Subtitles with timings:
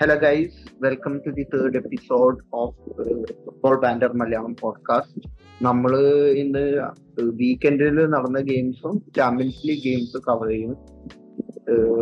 [0.00, 2.76] Hello guys welcome to the third episode of
[3.44, 5.22] football banter Malayalam podcast
[5.62, 5.92] നമ്മൾ
[6.34, 6.62] ഇന്ന്
[7.32, 10.74] വീക്കെൻഡിൽ നടന്ന ഗെയിംസും ചാമ്പ്യൻസ് ലീഗ് ഗെയിംസ് കവർ ചെയ്യും.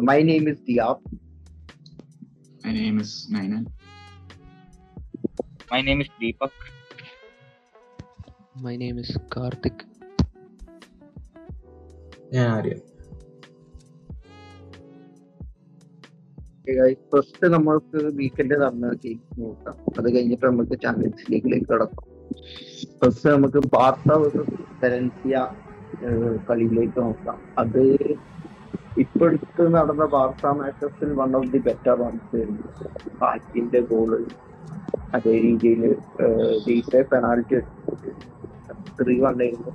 [0.05, 0.89] My name is Diya
[2.65, 2.73] my
[5.83, 6.59] name is Deepak
[8.61, 9.85] my name is Karthik
[12.33, 12.75] ഞാൻ Arya
[17.13, 19.77] first നമ്മൾക്ക് weekend നടന്ന game നോക്കാം.
[19.99, 22.07] അത് കഴിഞ്ഞിട്ട് നമുക്ക് ചാമ്പ്യൻസ് ലീഗിലേക്ക് കടക്കാം.
[23.01, 24.07] ഫസ്റ്റ് നമുക്ക് ബാർസ
[24.81, 25.37] പെരൻസിയ
[26.49, 27.39] കളിയിലേക്ക് നോക്കാം.
[27.63, 27.83] അത്
[29.05, 32.43] ഇപ്പോഴത്തെ നടന്ന Barca മാച്ചസിൽ one of the better runs
[33.23, 34.13] ബാക്കിന്റെ goal
[35.17, 35.83] അതേ രീതിയിൽ
[36.67, 37.59] ഡീസെ പെനാൽറ്റി
[39.01, 39.73] ത്രീ വൺ ആയിരുന്നു.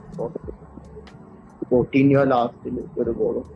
[1.70, 3.48] ഫോർട്ടീൻ ലാസ്റ്റിൽ ഒരു ഗോളും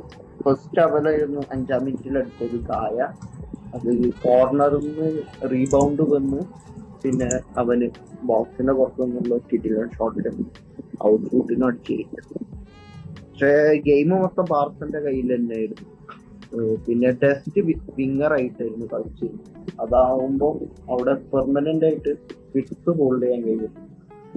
[0.46, 2.98] ഫസ്റ്റ് അവലായിരുന്നു അഞ്ചാം മിനിറ്റിൽ അടിച്ചത് കായ.
[3.76, 3.90] അത്
[4.26, 5.08] കോർണറിൽ നിന്ന്
[5.54, 6.42] റീബൗണ്ട് വന്ന്
[7.04, 7.30] പിന്നെ
[7.62, 7.88] അവന്
[8.30, 10.28] ബോക്സിന്റെ പുറത്തുനിന്നുള്ള കിട്ടില്ല ഷോട്ടിൽ
[11.10, 12.22] ഔട്ട് ഫുട്ടിനും അടിച്ചിരിക്കും.
[13.26, 13.52] പക്ഷേ
[13.88, 15.88] ഗെയിം മൊത്തം ബാർസന്റെ കയ്യിൽ തന്നെയായിരുന്നു.
[16.86, 17.62] പിന്നെ ടെസ്റ്റ്
[17.98, 19.28] വിങ്ങർ ആയിട്ടായിരുന്നു കളിച്ച്
[19.84, 20.54] അതാവുമ്പോൾ
[20.94, 22.12] അവിടെ പെർമനന്റ് ആയിട്ട്
[22.56, 23.74] വിട്ട് ഹോൾഡ് ചെയ്യാൻ കഴിയും.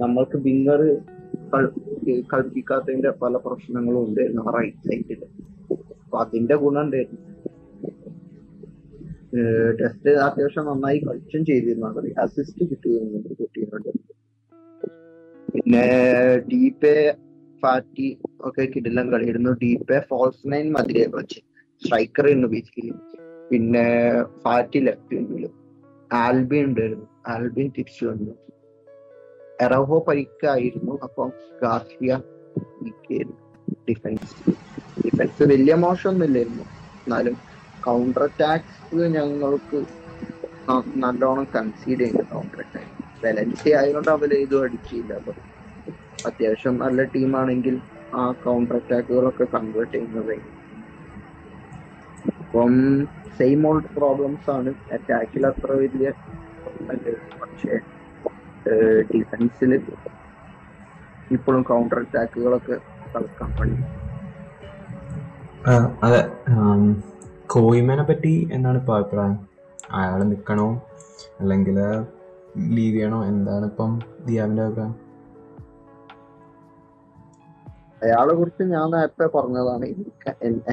[0.01, 0.81] നമ്മൾക്ക് വിങ്ങർ
[2.31, 5.21] കളിപ്പിക്കാത്തതിന്റെ പല പ്രശ്നങ്ങളും ഉണ്ടായിരുന്നു റൈറ്റ് സൈഡിൽ
[6.09, 7.25] അപ്പൊ അതിന്റെ ഗുണം ഉണ്ടായിരുന്നു
[9.79, 11.87] ടെസ്റ്റ് അത്യാവശ്യം നന്നായി കളിച്ചും ചെയ്തിരുന്നു.
[11.87, 13.89] അവർ അസിസ്റ്റ് കിട്ടിയിരുന്നു കുട്ടീനോട്
[15.53, 15.83] പിന്നെ
[16.47, 16.93] ഡീപെ
[17.63, 18.07] ഫാറ്റി
[18.39, 21.39] ഒക്കെ കിടിലം കളിയിരുന്നു ഡീപെ ഫോൾസ് നൈൻ മതിരെ കളിച്ച്.
[21.81, 22.93] സ്ട്രൈക്കർ ആയിരുന്നു ബേസിക്കലി
[23.51, 23.85] പിന്നെ
[24.43, 25.53] ഫാറ്റി ലെഫ്റ്റ് വിങ്ങിലും
[26.13, 27.07] ആൽബിൻ ഉണ്ടായിരുന്നു.
[27.27, 28.33] ആൽബിൻ തിരിച്ചു വന്നു.
[29.61, 30.95] എറഹോ പരിക്കായിരുന്നു.
[31.03, 31.29] അപ്പം
[31.63, 32.21] ഗാർസിയ
[33.89, 34.35] ഡിഫൻസ്
[34.99, 36.65] ഡിഫൻസ് വലിയ മോശമൊന്നുമില്ലായിരുന്നു.
[37.07, 37.35] എന്നാലും
[37.83, 38.77] കൗണ്ടർ അറ്റാക്സ്
[39.15, 39.79] ഞങ്ങൾക്ക്
[41.01, 42.93] നല്ലോണം കൺസീഡ് ചെയ്യുന്നു കൗണ്ടർ അറ്റാക്ക്
[43.23, 45.11] വെലൻസി ആയതുകൊണ്ട് അവർ ഇതും അടിച്ചില്ല.
[45.19, 45.33] അപ്പൊ
[46.23, 47.75] അത്യാവശ്യം നല്ല ടീമാണെങ്കിൽ
[48.13, 50.35] ആ കൗണ്ടർ അറ്റാക്കുകളൊക്കെ കൺവേർട്ട് ചെയ്യുന്നത്.
[52.41, 52.73] അപ്പം
[53.39, 54.71] സെയിം ഓൾഡ് പ്രോബ്ലംസ് ആണ്.
[54.95, 56.07] അറ്റാക്കിൽ അത്ര വലിയ.
[57.41, 57.75] പക്ഷേ
[59.11, 59.71] ഡിഫൻസിൽ
[61.31, 62.75] ഇപ്പോഴും കൗണ്ടർ അറ്റാക്കുകളൊക്കെ
[63.13, 63.98] കളിക്കാൻ പണി ആ,
[66.05, 66.19] അതെ
[67.53, 69.35] കോയിമേനെ പറ്റി എന്താണ് ഇപ്പോൾ അഭിപ്രായം?
[69.99, 70.67] അയാൾ നിൽക്കണോ
[71.41, 71.77] അല്ലെങ്കിൽ
[72.75, 73.19] ലീവ് ചെയ്യണോ?
[73.31, 73.91] എന്താണ് ഇപ്പം
[74.27, 74.95] ദിയാവിന്റെ അഭിപ്രായം?
[78.03, 79.87] അയാളെ കുറിച്ച് ഞാൻ നേരത്തെ പറഞ്ഞതാണ്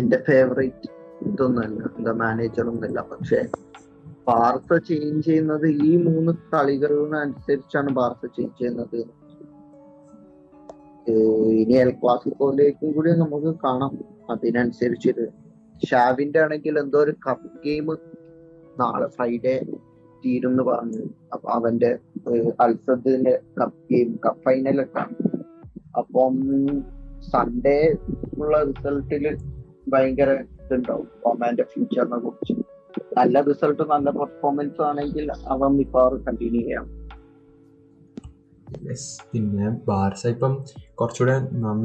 [0.01, 0.89] എന്റെ ഫേവറേറ്റ്
[1.29, 3.41] ഇതൊന്നുമല്ല എന്താ മാനേജർ ഒന്നുമല്ല പക്ഷെ
[4.29, 8.99] വാർത്ത ചേഞ്ച് ചെയ്യുന്നത് ഈ മൂന്ന് കളികളിനനുസരിച്ചാണ് വാർത്ത ചേഞ്ച് ചെയ്യുന്നത്.
[11.63, 13.93] ഇനി എൽ ക്ലാസിക്കോയിലേക്കും കൂടി നമുക്ക് കാണാം.
[14.31, 15.29] അതിനനുസരിച്ച്
[15.87, 17.87] ഷാവിന്റെ ആണെങ്കിൽ എന്തോ ഒരു കപ്പ് ഗെയിം
[18.79, 19.67] നാളെ ഫ്രൈഡേ
[20.25, 21.05] തീരും എന്ന് പറഞ്ഞു.
[21.33, 21.99] അപ്പൊ അവന്റെ
[22.61, 25.05] അൽസദിന്റെ കപ്പ് ഗെയിം കപ്പ് ഫൈനലൊക്കെ
[25.99, 26.35] അപ്പം
[27.21, 27.95] സൺഡേ
[28.39, 29.37] ഉള്ള റിസൾട്ടിൽ
[29.89, 31.09] ഭയങ്കര ഇതുണ്ടാവും.
[31.25, 32.63] ഒമാന്റെ ഫ്യൂച്ചറിനെ കുറിച്ച്.
[33.17, 37.06] നല്ല റിസൾട്ട് നല്ല പെർഫോമൻസ് ആണെങ്കിൽ അവൻ മിക്കവാറും കണ്ടിന്യൂ ചെയ്യാം.
[38.89, 40.53] യെസ് പിന്നെ ബാർസ ഇപ്പം
[40.99, 41.35] കുറച്ചുകൂടെ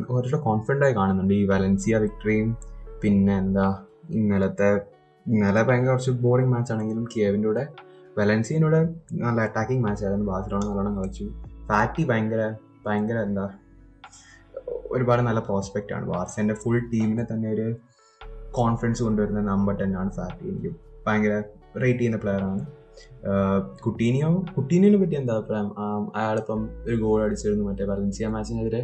[0.10, 1.34] കുറച്ചുകൂടെ കോൺഫിഡന്റ് ആയി കാണുന്നുണ്ട്.
[1.34, 2.50] ഈ വലൻസിയ വിക്ടറിയും
[3.04, 3.68] പിന്നെ എന്താ
[4.20, 4.70] ഇന്നലത്തെ
[5.26, 7.64] ഇന്നലെ ഭയങ്കര കുറച്ച് ബോറിംഗ് മാച്ച് ആണെങ്കിലും കിയവിന്റെ കൂടെ
[8.18, 8.82] വലൻസിയന്റെ കൂടെ
[9.24, 10.26] നല്ല അറ്റാക്കിംഗ് മാച്ച് ആയിരുന്നു.
[10.32, 11.26] ബാർസലോണ നല്ലോണം കളിച്ചു.
[11.70, 12.42] ഫാറ്റി ഭയങ്കര
[12.86, 13.46] ഭയങ്കര എന്താ
[14.96, 16.06] ഒരുപാട് നല്ല പ്രോസ്പെക്റ്റ് ആണ്.
[16.14, 17.68] ബാർസേന്റെ ഫുൾ ടീമിനെ തന്നെ ഒരു
[18.60, 20.72] കോൺഫിഡൻസ് കൊണ്ടുവരുന്ന നമ്പർ ടെൻ ആണ് ഫാറ്റി എനിക്ക്
[21.06, 21.34] ഭയങ്കര
[21.84, 22.44] റേറ്റ് ചെയ്യുന്ന പ്ലെയർ
[23.86, 24.30] കുട്ടീനിയോ?
[24.56, 25.70] കുട്ടീനിയെ പറ്റി എന്താ അഭിപ്രായം?
[26.20, 28.82] അയാളിപ്പം ഒരു ഗോൾ അടിച്ചിരുന്നു മറ്റേ വലൻസിയ മാച്ചിനെതിരെ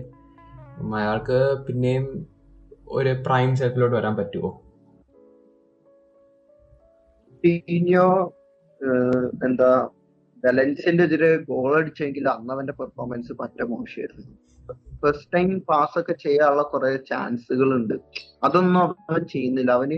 [1.00, 2.05] അയാൾക്ക് പിന്നെയും
[2.97, 4.51] ഒരു പ്രൈം സെറ്റിലോട്ട് വരാൻ പറ്റുമോ
[9.47, 9.69] എന്താ
[10.44, 14.25] ബലൻസിന്റെ എതിരെ ഗോൾ അടിച്ചെങ്കിൽ അന്ന് അവന്റെ പെർഫോമൻസ് പറ്റ മോശമായിരുന്നു.
[15.01, 17.96] ഫസ്റ്റ് ടൈം പാസ് ഒക്കെ ചെയ്യാനുള്ള കുറെ ചാൻസുകൾ ഉണ്ട്
[18.43, 19.72] അതൊന്നും അവൻ ചെയ്യുന്നില്ല.
[19.72, 19.97] അവന്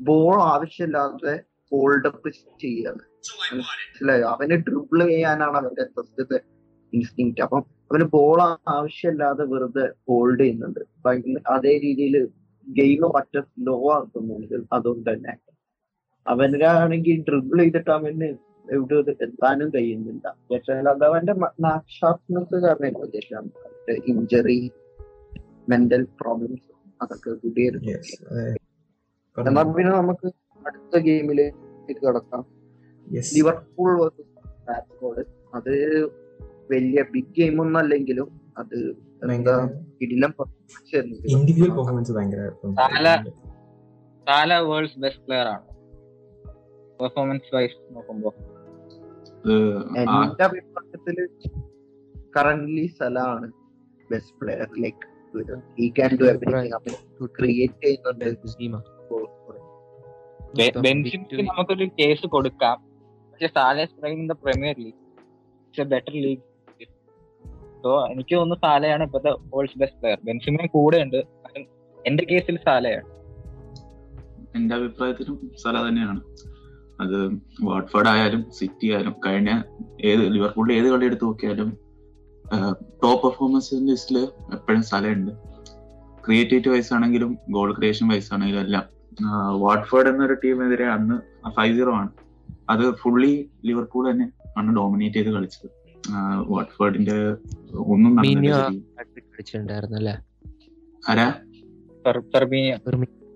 [0.00, 1.34] ബോൾ ആവശ്യമില്ലാതെ
[1.72, 2.28] ഹോൾഡപ്പ്
[2.64, 3.02] ചെയ്യാണ്
[3.58, 6.38] മനസ്സിലായോ അവന് ഡ്രിബിൾ ചെയ്യാനാണ് അവന്റെ ഫസ്റ്റത്തെ
[6.92, 8.38] ഇൻസ്റ്റിങ് അപ്പം അവന് ബോൾ
[8.68, 10.80] ആവശ്യമില്ലാതെ വെറുതെ ഹോൾഡ് ചെയ്യുന്നുണ്ട്.
[11.48, 12.14] അതേ രീതിയിൽ
[12.66, 15.34] ഗെയിം പറ്റ സ്ലോ ആക്കുന്നുണ്ട് അതുകൊണ്ട് തന്നെ.
[16.26, 18.28] അവനാണെങ്കിൽ ഡ്രിബിൾ ചെയ്തിട്ട് അവന്
[18.74, 20.26] എവിടെ എത്താനും കഴിയുന്നില്ല.
[20.50, 21.34] പക്ഷേ അത് അവന്റെ
[21.88, 22.86] ഷാർപ്നെസ് കാരണം
[24.06, 24.58] ഇഞ്ചറി
[25.68, 26.66] മെന്റൽ പ്രോബ്ലംസ്
[27.02, 27.92] അതൊക്കെ കൂടിയായിരുന്നു
[28.30, 28.44] അതെ.
[29.36, 30.26] എന്നാൽ പിന്നെ നമുക്ക്
[30.66, 32.59] അടുത്ത ഗെയിമിലേക്ക് കടക്കാം.
[33.36, 35.24] ലിവർപൂൾ വേഴ്സസ്
[35.54, 36.04] അത്
[36.70, 38.96] വലിയ ബിഗ് ഗെയിം ഒന്നും അല്ലെങ്കിലും അത്
[39.34, 39.70] എന്താ
[40.00, 40.34] ഇടിലം.
[41.28, 42.12] Individual performance
[42.74, 43.30] Salah-
[44.28, 45.66] Salah world's best player ആണ്?
[47.00, 48.34] പെർഫോമൻസ് വൈസ് നോക്കുമ്പോ.
[49.98, 51.28] എന്റെ അഭിപ്രായത്തിൽ
[52.36, 53.52] currently സലാണ്
[54.10, 55.10] best player like
[55.80, 56.72] he can do everything
[57.26, 58.24] create ചെയ്യുന്നുണ്ട്.
[60.80, 62.89] ബെൻസിന് നമുക്കൊരു കേസ് കൊടുക്കാം.
[63.42, 63.82] പക്ഷെ Salah
[64.14, 64.96] in the premier league.
[65.66, 66.42] It's a better league.
[67.84, 70.18] So എനിക്ക് തോന്നുന്നു സാലയാണ് ഇപ്പോഴത്തെ വേൾഡ്സ് ബെസ്റ്റ് പ്ലെയർ.
[70.26, 71.20] ബെൻസിമയും കൂടെ ഉണ്ട്
[72.08, 73.08] എന്റെ കേസിൽ സാലയാണ്.
[74.56, 76.20] എന്റെ അഭിപ്രായത്തിലും സല തന്നെയാണ്.
[77.02, 77.16] അത്
[77.68, 79.50] വാട്ട്ഫോർഡ് ആയാലും സിറ്റി ആയാലും കഴിഞ്ഞ
[80.08, 81.70] ഏത് ലിവർപൂളിൽ ഏത് കളി എടുത്ത് നോക്കിയാലും
[83.02, 84.18] ടോപ്പ് പെർഫോമൻസ് ലിസ്റ്റിൽ
[84.56, 85.32] എപ്പോഴും സ്ഥലമുണ്ട്
[86.24, 88.84] ക്രിയേറ്റിവിറ്റി വൈസ് ആണെങ്കിലും ഗോൾ ക്രിയേഷൻ വൈസ് ആണെങ്കിലും എല്ലാം.
[89.64, 91.16] വാട്ട്ഫോർഡ് എന്നൊരു ടീമിനെതിരെ അന്ന്
[91.58, 92.10] ഫൈവ് സീറോ ആണ്.
[92.70, 93.32] അത് ഫുള്ളി
[93.64, 94.26] ലിവർപൂൾ തന്നെ
[94.58, 95.68] ആണ് ഡോമിനേറ്റ് ചെയ്ത് കളിച്ചത്.
[96.48, 97.16] വാട്ട്ഫേർഡിന്റെ
[97.86, 98.12] ഒന്നും
[101.02, 101.28] ആരാ?
[102.34, 102.76] ഫെർമീനിയോ.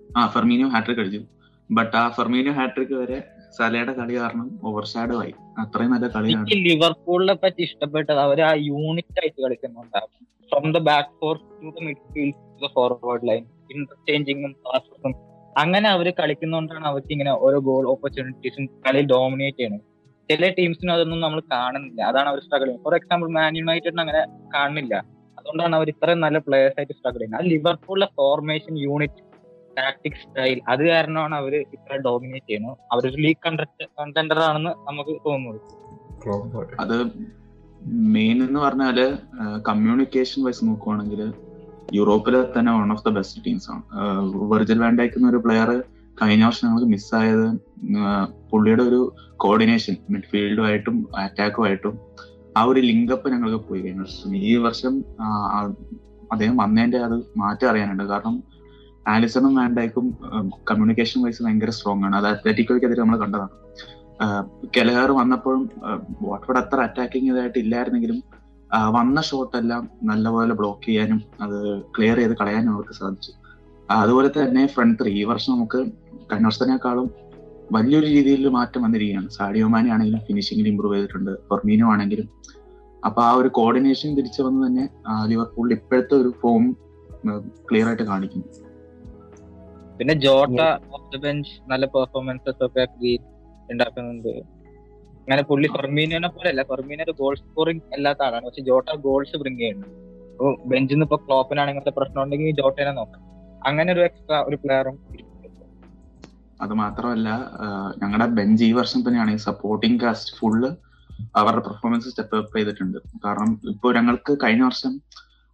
[0.09, 1.21] ആ ഫെർമീനിയോ ഹാട്രിക് അടിച്ചു
[1.69, 3.17] ബട്ട് ആ ഫെർമീനിയോ ഹാട്രിക് വരെ
[3.57, 5.33] സലയുടെ കളി കാരണം ഓവർ ഷാഡോ ആയി.
[5.61, 10.11] അത്രയും നല്ല കളിയാണ് ലിവർപൂളിനെ പറ്റി ഇഷ്ടപ്പെട്ടത് അവർ ആ യൂണിറ്റ് ആയിട്ട് കളിക്കുന്നുണ്ടാവും
[10.51, 13.43] from the back four to the midfield to the forward line
[13.75, 15.13] ഇന്റർചേഞ്ചിങ്ങും പാസസും
[15.61, 19.83] അങ്ങനെ അവർ കളിക്കുന്നതുകൊണ്ടാണ് അവർക്ക് ഇങ്ങനെ ഓരോ ഗോൾ ഓപ്പർച്യൂണിറ്റീസും കളി ഡോമിനേറ്റ് ചെയ്യുന്നത്
[20.29, 21.99] ചില ടീംസിന് അതൊന്നും നമ്മൾ കാണുന്നില്ല.
[22.11, 22.85] അതാണ് അവർ സ്ട്രഗിൾ ചെയ്യുന്നത്.
[22.87, 24.21] ഫോർ എക്സാമ്പിൾ മാൻ യുണൈറ്റഡിന് അങ്ങനെ
[24.55, 24.95] കാണുന്നില്ല.
[25.37, 27.41] അതുകൊണ്ടാണ് അവർ ഇത്രയും നല്ല പ്ലേയേഴ്സ് ആയിട്ട് സ്ട്രഗിൾ ചെയ്യുന്നത്.
[27.45, 29.21] ആ ലിവർപൂളിലെ ഫോർമേഷൻ യൂണിറ്റ്
[29.77, 32.77] ടാക്ടിക് സ്റ്റൈൽ അത് കാരണമാണ് അവർ ഇത്ര ഡോമിനേറ്റ് ചെയ്യുന്നത്.
[32.93, 33.41] അവരൊരു ലീഗ്
[33.99, 35.61] കണ്ടന്റർ ആണെന്ന് നമുക്ക് തോന്നുന്നത്.
[36.83, 36.97] അത്
[38.15, 38.99] മെയിൻ എന്ന് പറഞ്ഞാൽ
[39.69, 41.21] കമ്മ്യൂണിക്കേഷൻ വൈസ് നോക്കുവാണെങ്കിൽ
[41.93, 43.83] യൂറോപ്പിലെ തന്നെ one of the best teams ആണ്.
[44.51, 45.83] വെർജൽ വാൻഡൈക്ക് എന്നൊരു പ്ലെയർ
[46.21, 47.45] കഴിഞ്ഞ വർഷം ഞങ്ങൾക്ക് മിസ്സായത്
[48.51, 51.99] പുള്ളിയുടെ ഒരു കോർഡിനേഷൻ മിഡ്ഫീൽഡുമായിട്ടും അറ്റാക്കുമായിട്ടും
[52.57, 54.35] ആ ഒരു ലിങ്കപ്പ് ഞങ്ങൾക്ക് പോയി കഴിഞ്ഞ വർഷം.
[54.35, 55.03] ഈ വർഷം
[56.31, 58.03] അദ്ദേഹം വന്നതിന്റെ അത് മാറ്റം അറിയാനുണ്ട്.
[58.03, 58.43] കാരണം
[59.07, 60.17] ആലിസണും വാൻഡൈക്കും
[60.69, 62.15] കമ്മ്യൂണിക്കേഷൻ വൈസ് ഭയങ്കര സ്ട്രോങ് ആണ്.
[62.15, 63.49] അത് അത്ലറ്റിക്കോയ്ക്കെതിരെ നമ്മൾ കണ്ടതാണ്.
[64.75, 65.69] കെലഹർ വന്നപ്പോഴും
[66.21, 68.23] വാട്ട്ഫോർഡ് അത്ര അറ്റാക്കിംഗ് ഇതായിട്ട് ഇല്ലായിരുന്നെങ്കിലും
[68.95, 71.57] വന്ന ഷോട്ട് എല്ലാം നല്ലപോലെ ബ്ലോക്ക് ചെയ്യാനും അത്
[71.95, 73.31] ക്ലിയർ ചെയ്ത് കളയാനും അവർക്ക് സാധിച്ചു.
[73.89, 75.79] അതുപോലെ തന്നെ ഫ്രണ്ട് ത്രീ ഈ വർഷം നമുക്ക്
[76.45, 77.07] വർഷത്തിനേക്കാളും
[77.75, 79.29] വലിയൊരു രീതിയിൽ മാറ്റം വന്നിരിക്കുകയാണ്.
[79.37, 81.31] സാഡിയോമാനി ആണെങ്കിലും ഫിനിഷിംഗിൽ ഇമ്പ്രൂവ് ചെയ്തിട്ടുണ്ട്.
[81.49, 82.27] ഫെർമീനോ ആണെങ്കിലും.
[83.03, 84.85] അപ്പൊ ആ ഒരു കോർഡിനേഷൻ തിരിച്ചു വന്ന് തന്നെ
[85.31, 86.63] ലിവർപൂളിൽ ഇപ്പോഴത്തെ ഒരു ഫോം
[87.69, 88.47] ക്ലിയർ ആയിട്ട് കാണിക്കുന്നു
[89.99, 90.61] പിന്നെ ജോട്ട
[90.95, 92.85] ഓഫ് ദ ബെഞ്ച് നല്ല പെർഫോമൻസസ് ഒക്കെ
[93.69, 94.33] ഉണ്ടാക്കുന്നുണ്ട്.
[95.25, 98.45] അങ്ങനെ പുള്ളി ഫെർമീനോനെ പോലെ അല്ല ഫെർമീനോ ഒരു ഗോൾ സ്കോറിംഗ് അല്ലാത്ത ആളാണ്.
[98.47, 99.87] പക്ഷെ ജോട്ട ഗോൾസ് ബ്രിങ് ചെയ്യുന്നു.
[100.37, 103.21] അപ്പൊ ബെഞ്ചിൽ നിന്ന് ഇപ്പൊ ക്ലോപ്പിനാണ് ഇങ്ങനത്തെ പ്രശ്നം ഉണ്ടെങ്കിൽ ജോട്ടേനെ നോക്കാം.
[103.69, 104.97] അങ്ങനെ ഒരു എക്സ്ട്രാ ഒരു പ്ലെയറും
[106.63, 107.29] അത് മാത്രമല്ല
[108.01, 110.69] ഞങ്ങളുടെ ബെഞ്ച് ഈ വർഷം തന്നെയാണ് ഈ സപ്പോർട്ടിംഗ് കാസ്റ്റ് ഫുള്ള്
[111.39, 112.99] അവരുടെ പെർഫോമൻസ് സ്റ്റെപ്പ് അപ്പ് ചെയ്തിട്ടുണ്ട്.
[113.25, 114.93] കാരണം ഇപ്പോൾ ഞങ്ങൾക്ക് കഴിഞ്ഞ വർഷം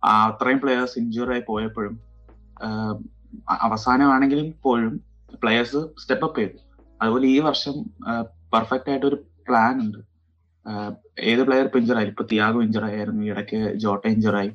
[0.04, 1.96] അത്രയും പ്ലെയേഴ്സ് ഇഞ്ചുറി ആയി പോയപ്പോഴും
[3.68, 4.94] അവസാനമാണെങ്കിലും പോലും
[5.44, 6.58] പ്ലെയേഴ്സ് സ്റ്റെപ്പ് അപ്പ് ചെയ്തു.
[7.02, 7.76] അതുപോലെ ഈ വർഷം
[8.54, 9.18] പെർഫെക്റ്റ് ആയിട്ട് ഒരു
[9.48, 10.00] പ്ലാൻ ഉണ്ട്.
[11.30, 12.10] ഏത് പ്ലെയർ ഇപ്പൊ ഇഞ്ചർ ആയി?
[12.14, 13.24] ഇപ്പൊ തിയാഗോ ഇഞ്ചർ ആയിരുന്നു.
[13.32, 14.52] ഇടയ്ക്ക് ജോട്ട ഇഞ്ചർ ആയി.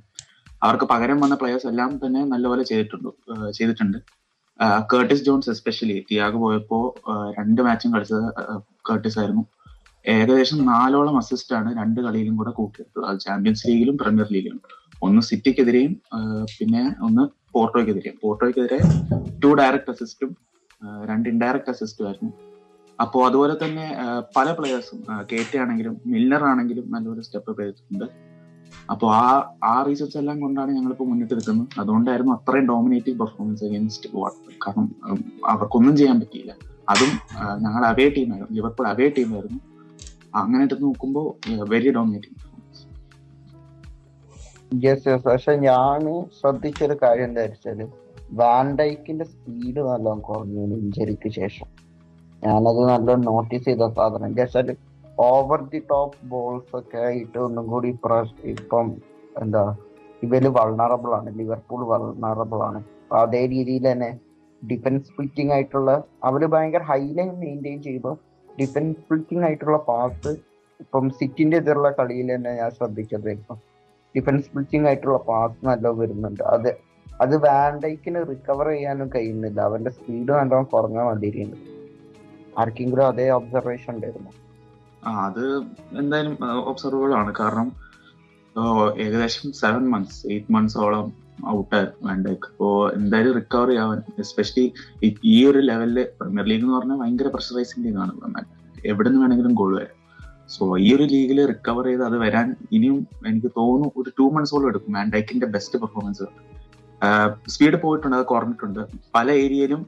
[0.64, 3.10] അവർക്ക് പകരം വന്ന പ്ലെയേഴ്സ് എല്ലാം തന്നെ നല്ലപോലെ ചെയ്തിട്ടുണ്ട്
[3.58, 3.98] ചെയ്തിട്ടുണ്ട്.
[4.92, 6.78] കേർട്ടിസ് ജോൺസ് എസ്പെഷ്യലി തിയാഗോ പോയപ്പോ
[7.38, 8.28] രണ്ട് മാച്ചും കളിച്ചത്
[8.88, 9.44] കേർട്ടിസ് ആയിരുന്നു.
[10.04, 13.08] ഏകദേശം നാലോളം അസിസ്റ്റ് ആണ് രണ്ട് കളിയിലും കൂടെ കൂട്ടിയിട്ടുള്ളത്.
[13.10, 14.60] അത് ചാമ്പ്യൻസ് ലീഗിലും പ്രീമിയർ ലീഗിലും
[15.06, 15.94] ഒന്ന് സിറ്റിക്കെതിരെയും
[16.58, 17.24] പിന്നെ ഒന്ന്
[17.54, 18.16] പോർട്ടോയ്ക്കെതിരെയും.
[18.22, 18.78] പോർട്ടോയ്ക്കെതിരെ
[19.42, 20.30] ടു ഡയറക്ട് അസിസ്റ്റും
[21.10, 22.32] രണ്ട് ഇൻഡയറക്ട് അസിസ്റ്റും ആയിരുന്നു.
[22.98, 23.86] അപ്പോൾ അതുപോലെ തന്നെ
[24.36, 25.00] പല പ്ലെയേഴ്സും
[25.30, 28.06] ടി ആണെങ്കിലും മില്ലർ ആണെങ്കിലും നല്ലൊരു സ്റ്റെപ്പ് ചെയ്തിട്ടുണ്ട്.
[28.88, 29.26] അപ്പോൾ ആ
[29.70, 31.68] ആ റീസൺസ് എല്ലാം കൊണ്ടാണ് ഞങ്ങളിപ്പോൾ മുന്നിട്ട് നിൽക്കുന്നത്.
[31.82, 34.08] അതുകൊണ്ടായിരുന്നു അത്രയും ഡോമിനേറ്റീവ് പെർഫോമൻസ് അഗേൻസ്റ്റ്
[34.64, 35.20] കാരണം ഉം,
[35.52, 36.52] അവർക്കൊന്നും ചെയ്യാൻ പറ്റിയില്ല.
[36.88, 37.12] അതും
[37.64, 39.60] ഞങ്ങൾ അവേ ടീമായിരുന്നു ലിവർപൂൾ അവേ ടീമായിരുന്നു
[40.34, 41.26] അങ്ങനെ എടുത്ത് നോക്കുമ്പോൾ
[41.72, 42.42] വെരി ഡോമിനേറ്റിംഗ്
[44.84, 46.04] യെസ് യെസ് പക്ഷെ ഞാൻ
[46.38, 47.80] ശ്രദ്ധിച്ചൊരു കാര്യം എന്താ വെച്ചാൽ
[48.40, 51.68] വാൻഡൈക്കിന്റെ സ്പീഡ് നല്ലോണം കുറഞ്ഞു ഇഞ്ചറിക്ക് ശേഷം.
[52.46, 54.32] ഞാനത് നല്ല നോട്ടീസ് ചെയ്ത സാധനം.
[54.40, 54.68] വെച്ചാൽ
[55.30, 57.88] ഓവർ ദി ടോപ്പ് ബോൾസ് ഒക്കെ ആയിട്ട് ഒന്നും കൂടി
[58.54, 58.86] ഇപ്പം
[59.42, 59.64] എന്താ
[60.24, 61.30] ഇവർ വൾണറബിൾ ആണ്.
[61.38, 62.80] ലിവർപൂൾ വൾണറബിൾ ആണ്.
[63.22, 64.10] അതേ രീതിയിൽ തന്നെ
[64.62, 65.90] ഡിഫൻസ് സ്പ്ലിറ്റിംഗ് ആയിട്ടുള്ള
[66.28, 68.14] അവർ ഭയങ്കര ഹൈലൈൻ മെയിന്റെയിൻ ചെയ്യുമ്പോൾ
[68.60, 70.32] ഡിഫൻസ് സ്പ്ലിറ്റിംഗ് ആയിട്ടുള്ള പാസ്
[70.80, 73.58] ഇപ്പം സിറ്റിന്റെ എതിരുള്ള കളിയിൽ തന്നെ ഞാൻ ശ്രദ്ധിച്ചത് ഇപ്പം
[74.14, 76.42] ഡിഫൻസ് സ്പ്ലിറ്റിംഗ് ആയിട്ടുള്ള പാസ് നല്ല വരുന്നുണ്ട്.
[76.54, 76.70] അത്
[77.24, 79.58] അത് വാൻഡൈക്കിന് റിക്കവർ ചെയ്യാനും കഴിയുന്നില്ല.
[79.68, 81.56] അവന്റെ സ്പീഡ് നല്ലോണം കുറഞ്ഞ മാതിരിയുണ്ട്
[82.60, 84.32] ആർക്കെങ്കിലും അതേ ഒബ്സർവേഷൻ ഉണ്ടായിരുന്നു?
[85.06, 85.44] ആ അത്
[86.00, 86.34] എന്തായാലും
[86.70, 87.32] ഒബ്സർവബിൾ ആണ്.
[87.40, 87.68] കാരണം
[89.04, 91.06] ഏകദേശം സെവൻ മന്ത്സ് എയ്റ്റ് മന്ത്സോളം
[91.54, 94.64] ഔട്ടായിരുന്നു വേണ്ട അപ്പോൾ എന്തായാലും റിക്കവർ ചെയ്യാൻ എസ്പെഷ്യലി
[95.32, 98.44] ഈ ഒരു ലെവലിൽ പ്രീമിയർ ലീഗ് എന്ന് പറഞ്ഞാൽ ഭയങ്കര പ്രഷറൈസിംഗ് ലീഗാണ്
[98.92, 99.94] എവിടെ നിന്ന് വേണമെങ്കിലും ഗോൾ വരാം.
[100.54, 102.98] സോ ഈ ഒരു ലീഗിൽ റിക്കവർ ചെയ്ത് അത് വരാൻ ഇനിയും
[103.28, 104.92] എനിക്ക് തോന്നുന്നു ഒരു ടു മന്ത്സോളം എടുക്കും.
[104.98, 106.26] വാൻഡൈക്കിന്റെ ബെസ്റ്റ് പെർഫോമൻസ്
[107.54, 108.82] സ്പീഡ് പോയിട്ടുണ്ട് അത് കുറഞ്ഞിട്ടുണ്ട്.
[109.16, 109.82] പല ഏരിയയിലും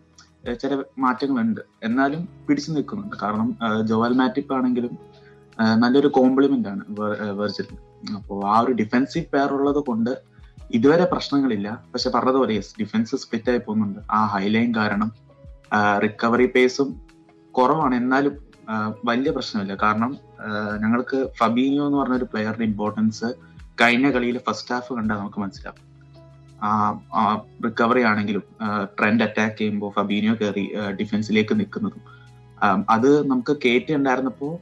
[0.63, 1.61] ചില മാറ്റങ്ങളുണ്ട്.
[1.83, 3.17] എന്നാലും പിടിച്ചു നിൽക്കുന്നുണ്ട്.
[3.23, 3.49] കാരണം
[3.89, 4.93] ജോവാൽ മാറ്റിപ്പ് ആണെങ്കിലും
[5.83, 6.83] നല്ലൊരു കോംപ്ലിമെന്റ് ആണ്
[7.41, 7.69] വെർജിൽ.
[8.17, 10.13] അപ്പോൾ ആ ഒരു ഡിഫൻസീവ് പെയർ ഉള്ളത് കൊണ്ട്
[10.71, 11.85] ഇതുവരെ പ്രശ്നങ്ങളില്ല.
[11.93, 14.01] പക്ഷെ പറഞ്ഞതുപോലെ യെസ് ഡിഫൻസ് സ്പ്ലിറ്റ് ആയി പോകുന്നുണ്ട്.
[14.11, 15.11] ആ ഹൈലൈൻ കാരണം
[16.05, 16.89] റിക്കവറി പേസും
[17.59, 17.95] കുറവാണ്.
[17.95, 18.35] എന്നാലും
[19.05, 19.75] വലിയ പ്രശ്നമില്ല.
[19.83, 20.11] കാരണം
[20.83, 23.29] ഞങ്ങൾക്ക് ഫബീനിയോ എന്ന് പറഞ്ഞ ഒരു പ്ലെയറുടെ ഇമ്പോർട്ടൻസ്
[23.81, 25.88] കഴിഞ്ഞ കളിയിൽ ഫസ്റ്റ് ഹാഫ് കണ്ടാൽ നമുക്ക് മനസ്സിലാവും.
[27.65, 28.45] റിക്കവറി ആണെങ്കിലും
[28.99, 30.65] ട്രെൻഡ് അറ്റാക്ക് ചെയ്യുമ്പോൾ ഫബീനിയോ കയറി
[31.01, 32.03] ഡിഫൻസിലേക്ക് നിൽക്കുന്നതും.
[32.91, 34.53] അത് നമുക്ക് കേറ്റി ഉണ്ടായിരുന്നപ്പോൾ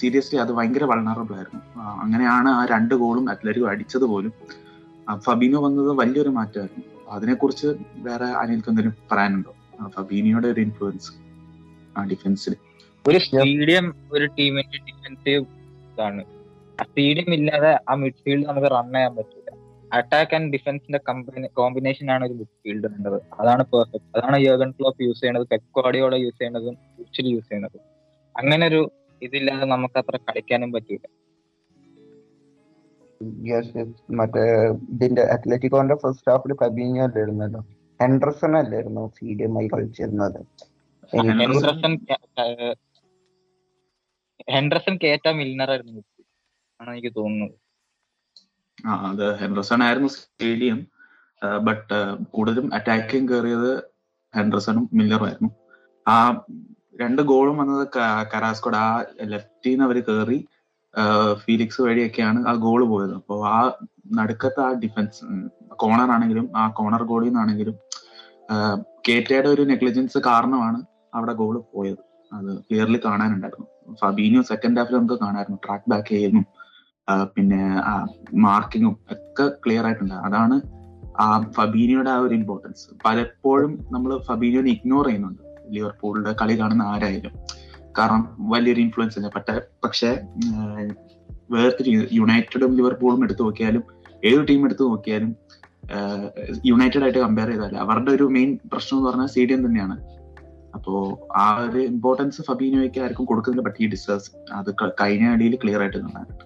[0.00, 1.60] സീരിയസ്ലി അത് ഭയങ്കര വളണറബിൾ ആയിരുന്നു.
[2.04, 4.32] അങ്ങനെയാണ് ആ രണ്ട് ഗോളും അത്ലറ്റിക് അടിച്ചത് പോലും.
[5.26, 6.84] ഫബീനോ വന്നത് വലിയൊരു മാറ്റമായിരുന്നു.
[7.16, 7.68] അതിനെക്കുറിച്ച്
[8.06, 9.52] വേറെ അനിൽക്ക് എന്തെങ്കിലും പറയാനുണ്ടോ?
[9.96, 11.10] ഫബീനിയോടെ ഒരു ഇൻഫ്ലുവൻസ്
[11.98, 12.54] ആ ഡിഫൻസിൽ
[13.04, 15.44] ഒരു സ്റ്റേഡിയം ഒരു ടീമിന്റെ ഡിഫൻസീവ്
[15.92, 16.22] ഇതാണ്.
[16.78, 19.39] ആ സ്റ്റേഡിയം ഇല്ലാതെ ആ മിഡ്ഫീൽഡ് നമുക്ക് റൺ ചെയ്യാൻ പറ്റില്ല
[19.90, 20.98] അറ്റാക്ക് ആൻഡ് ഡിഫൻസിന്റെ
[21.58, 26.76] കോമ്പിനേഷൻ ആണ് ഒരു മിഡ്ഫീൽഡ് വേണ്ടത് അതാണ് പെർഫെക്റ്റ് അതാണ് യോഗൻ ക്ലോപ്പ് യൂസ് ചെയ്യണത് പെക്കോഡിയോടെ യൂസ് ചെയ്യണതും
[27.04, 27.82] ഉച്ചിൽ യൂസ് ചെയ്യണതും
[28.34, 28.80] അങ്ങനെ ഒരു
[29.22, 31.06] ഇതില്ലാതെ നമുക്ക് അത്ര കളിക്കാനും പറ്റില്ല
[34.18, 34.42] മറ്റേ
[34.94, 37.60] ഇതിന്റെ അത്ലറ്റിക്കോന്റെ ഫസ്റ്റ് ഹാഫിൽ ഫബീനിയോ അല്ലായിരുന്നല്ലോ
[38.00, 40.38] ഹെൻഡർസൺ അല്ലായിരുന്നു സി ഡി എം ആയി കളിച്ചിരുന്നത്.
[41.12, 41.92] ഹെൻഡർസൺ
[44.54, 46.02] ഹെൻഡർസൺ കേറ്റ മിൽനർ ആയിരുന്നു.
[46.80, 47.56] ആണ് എനിക്ക് തോന്നുന്നത്
[48.86, 50.86] ആ അത് ഹെൻഡർസൺ ആയിരുന്നു സ്റ്റേഡിയം.
[51.66, 51.98] ബട്ട്
[52.30, 53.70] കൂടുതലും അറ്റാക്കിങ് കയറിയത്
[54.34, 55.50] ഹെൻഡർസണും മില്ലറും ആയിരുന്നു.
[56.08, 56.44] ആ
[57.00, 57.88] രണ്ട് ഗോളും വന്നത്
[58.34, 60.48] കരാസ്കോഡ് ആ ലെഫ്റ്റിൽ നിന്ന് അവർ കയറി
[61.44, 63.14] ഫീലിക്സ് വഴിയൊക്കെയാണ് ആ ഗോൾ പോയത്.
[63.14, 63.72] അപ്പോൾ ആ
[64.12, 65.24] നടുക്കത്തെ ആ ഡിഫൻസ്
[65.72, 67.76] കോണർ ആണെങ്കിലും ആ കോണർ ഗോളിൽ നിന്നാണെങ്കിലും
[69.08, 70.78] കേറ്റയുടെ ഒരു നെഗ്ലിജൻസ് കാരണമാണ്
[71.14, 72.02] അവിടെ ഗോൾ പോയത്.
[72.32, 73.66] അത് ക്ലിയർലി കാണാനുണ്ടായിരുന്നു.
[74.00, 75.58] ഫബീനിയോ സെക്കൻഡ് ഹാഫിൽ നമുക്ക് കാണാമായിരുന്നു.
[75.66, 76.42] ട്രാക്ക് ബാക്ക് ചെയ്യുന്നു.
[77.10, 77.60] ആ, പിന്നെ
[78.44, 80.14] മാർക്കിങ്ങും ഒക്കെ ക്ലിയർ ആയിട്ടുണ്ട്.
[80.26, 80.56] അതാണ്
[81.18, 81.26] ആ
[81.56, 85.42] ഫബീനിയുടെ ആ ഒരു ഇമ്പോർട്ടൻസ് പലപ്പോഴും നമ്മൾ ഫബീനിയോനെ ഇഗ്നോർ ചെയ്യുന്നുണ്ട്.
[85.70, 87.34] ലിവർപൂളിന്റെ കളി കാണുന്ന ആരായാലും.
[87.98, 90.10] കാരണം വലിയൊരു ഇൻഫ്ലുവൻസ് ഇല്ല പക്ഷെ പക്ഷേ
[91.50, 93.82] വേർതിരി യുണൈറ്റഡും ലിവർപൂളും എടുത്തു നോക്കിയാലും
[94.22, 95.30] ഏത് ടീം എടുത്തു നോക്കിയാലും
[96.64, 99.96] യുണൈറ്റഡ് ആയിട്ട് കമ്പയർ ചെയ്താൽ അവരുടെ ഒരു മെയിൻ പ്രശ്നം എന്ന് പറഞ്ഞാൽ സ്റ്റേഡിയം തന്നെയാണ്.
[100.74, 100.92] അപ്പോ
[101.36, 106.44] ആ ഒരു ഇമ്പോർട്ടൻസ് ഫബീനോയ്ക്ക് ആർക്കും കൊടുക്കുന്നില്ല ഈ ഡിസേർവ്സ് അത് കഴിഞ്ഞ അടിയിൽ ക്ലിയർ ആയിട്ട് കാണാനുണ്ട്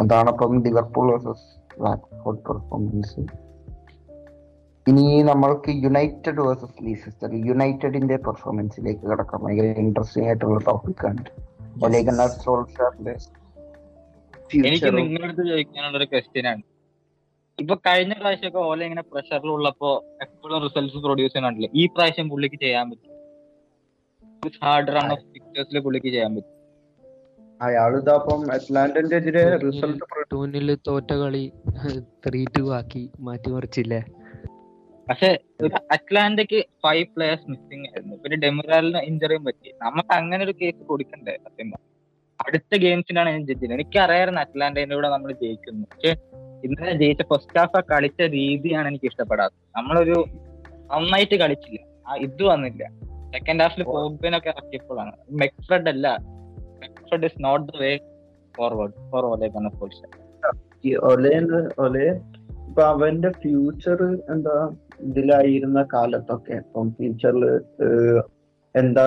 [0.00, 1.46] അതാണ് അപ്പം ലിവർപൂൾ വേഴ്സസ്
[1.80, 3.20] ബ്ലാക്ക്ഫോർഡ് പെർഫോമൻസ്
[4.88, 9.44] ഇനി നമ്മൾക്ക് യുണൈറ്റഡ് വേഴ്സസ് ലീസസ്റ്റർ യുണൈറ്റഡിന്റെ പെർഫോമൻസിലേക്ക് കിടക്കാം.
[9.44, 11.24] ഭയങ്കര ഇൻട്രസ്റ്റിംഗ് ആയിട്ടുള്ള ടോപ്പിക് ആണ്.
[14.64, 16.62] എനിക്ക് നിങ്ങളടുത്ത് നിങ്ങളുടെ അടുത്ത് ചോദിക്കാനുള്ള ഒരു ക്വസ്റ്റ്യൻ ആണ്.
[17.58, 23.14] ഇപ്പൊ കഴിഞ്ഞ പ്രാവശ്യമൊക്കെ ഓല ഇങ്ങനെ പ്രഷറിലുള്ളപ്പോ എപ്പോഴും റിസൾട്ട്സ് പ്രൊഡ്യൂസ് ചെയ്യുന്നുണ്ടല്ലേ ഈ പ്രാവശ്യം പുള്ളിക്ക് ചെയ്യാൻ പറ്റും.
[24.64, 26.57] ഹാർഡ് റൺ ഓഫ് പിക്ചേഴ്സിൽ പുള്ളിക്ക് ചെയ്യാൻ പറ്റും.
[27.62, 31.52] അയാളിതാ അപ്പം അറ്റ്ലാന്റിന്റെ എതിരെ റിസൾട്ട് ടൂനിൽ തോറ്റ കളി
[32.26, 34.00] ത്രീ ടു ആക്കി മാറ്റിമറിച്ചില്ലേ
[35.10, 35.38] പക്ഷെ
[35.92, 38.14] അറ്റ്ലാന്റയ്ക്ക് ഫൈവ് പ്ലേയേഴ്സ് മിസ്സിംഗ് ആയിരുന്നു.
[38.16, 39.70] പിന്നെ ഡെമിറാലിന് ഇഞ്ചറിയും പറ്റി.
[39.82, 41.70] നമുക്ക് അങ്ങനെ ഒരു കേസ് കൊടുക്കണ്ടേ സത്യം
[42.46, 45.86] അടുത്ത ഗെയിംസിനാണ് ഞാൻ ജഡ്ജ് എനിക്ക് അറിയാമായിരുന്നു അറ്റ്ലാന്റേന്റെ കൂടെ നമ്മൾ ജയിക്കുന്നു.
[45.92, 46.12] പക്ഷെ
[46.64, 49.58] ഇന്നലെ ജയിച്ച ഫസ്റ്റ് ഹാഫ് ആ കളിച്ച രീതിയാണ് എനിക്ക് ഇഷ്ടപ്പെടാത്തത്.
[49.76, 50.24] നമ്മളൊരു
[50.92, 51.80] നന്നായിട്ട് കളിച്ചില്ല.
[52.08, 52.84] ആ ഇത് വന്നില്ല.
[53.32, 55.12] സെക്കൻഡ് ഹാഫിൽ പോഗ്ബിനൊക്കെ ഇറക്കിയപ്പോഴാണ്.
[55.30, 56.08] മെക്ഫ്രഡ് അല്ല
[57.10, 57.90] McFred is not the way
[58.54, 59.46] forward for Ole
[60.84, 62.08] ഈ ഒലേന്ന് ഒലെ
[62.68, 64.00] ഇപ്പൊ അവന്റെ ഫ്യൂച്ചർ
[64.32, 64.56] എന്താ?
[65.06, 67.44] ഇതിലായിരുന്ന കാലത്തൊക്കെ ഇപ്പം ഫ്യൂച്ചറിൽ
[68.74, 69.06] എന്താ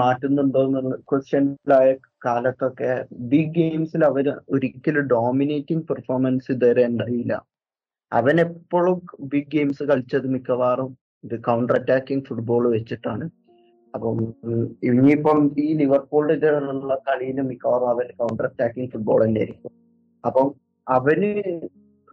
[0.00, 1.88] മാറ്റുന്നുണ്ടോ എന്നുള്ള ക്വസ്റ്റ്യനിലായ
[2.26, 2.90] കാലത്തൊക്കെ
[3.32, 7.34] ബിഗ് ഗെയിംസിൽ അവർ ഒരിക്കലും ഡോമിനേറ്റിംഗ് പെർഫോമൻസ് ഇതുവരെ ഉണ്ടായില്ല.
[8.12, 8.98] അവൻ എപ്പോഴും
[9.34, 10.90] ബിഗ് ഗെയിംസ് കളിച്ചത് മിക്കവാറും
[11.24, 13.26] ഇത് കൗണ്ടർ അറ്റാക്കിംഗ് ഫുട്ബോൾ വെച്ചിട്ടാണ്.
[13.94, 14.34] അപ്പം
[14.84, 19.70] ഇനിയിപ്പം ഈ ലിവർപൂളിന്റെ ഇതിലുള്ള കളിയിൽ മിക്കവാറും അവർ കൗണ്ടർ അറ്റാക്കിംഗ് ഫുട്ബോൾ തന്നെ ആയിരിക്കും.
[20.26, 20.54] അപ്പം
[20.88, 21.60] അവന്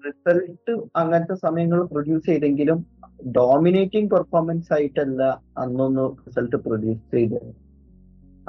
[0.07, 2.85] റിസൾട്ട് അങ്ങനത്തെ സമയങ്ങൾ പ്രൊഡ്യൂസ് ചെയ്തെങ്കിലും
[3.35, 7.67] ഡോമിനേറ്റിംഗ് പെർഫോമൻസ് ആയിട്ടല്ല അന്നൊന്ന് റിസൾട്ട് പ്രൊഡ്യൂസ് ചെയ്തത്.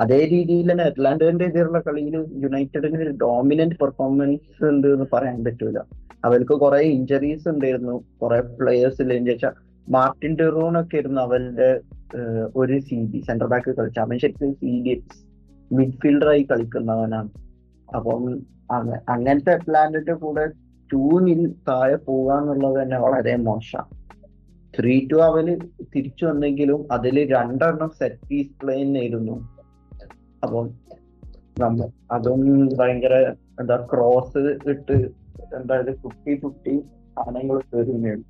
[0.00, 5.78] അതേ രീതിയിൽ തന്നെ അറ്റ്ലാന്റിന്റെ എതിരുള്ള കളിയിൽ യുണൈറ്റഡിന് ഒരു ഡോമിനന്റ് പെർഫോമൻസ് ഉണ്ട് എന്ന് പറയാൻ പറ്റൂല.
[6.24, 8.04] അവർക്ക് കുറെ ഇഞ്ചറീസ് ഉണ്ടായിരുന്നു.
[8.22, 11.68] കുറെ പ്ലേയേഴ്സ് ഇല്ല വെച്ചാൽ മാർട്ടിൻ ഡെറോൺ ഒക്കെ ആയിരുന്നു അവന്റെ
[12.56, 14.94] ഒരു സി ബി സെന്റർ ബാക്ക് കളിച്ച അവൻ ശരിക്കും സി ഡി
[15.70, 17.30] മിഡ്ഫീൽഡറായി കളിക്കുന്നവനാണ്.
[17.88, 18.22] അപ്പം
[18.70, 20.44] അങ്ങ- അങ്ങനത്തെ അറ്റ്ലാന്റിന്റെ കൂടെ
[20.90, 23.94] ടൂനിൽ താഴെ പോകാന്നുള്ളത് തന്നെ വളരെ മോശമാണ്
[24.74, 25.52] ത്രീ ടു അവന്
[25.94, 29.36] തിരിച്ചു വന്നെങ്കിലും അതിൽ രണ്ടെണ്ണം സെറ്റ് പീസ് പ്ലെയിൻ ആയിരുന്നു
[30.42, 30.66] അപ്പം
[31.58, 31.78] നമ്മ
[32.10, 32.42] അതും
[32.78, 33.14] ഭയങ്കര
[33.60, 34.96] എന്താ ക്രോസ് ഇട്ട്
[35.56, 36.74] എന്താ കുട്ടി കുട്ടി
[37.16, 38.24] സാധനങ്ങൾ കയറുകയാണ്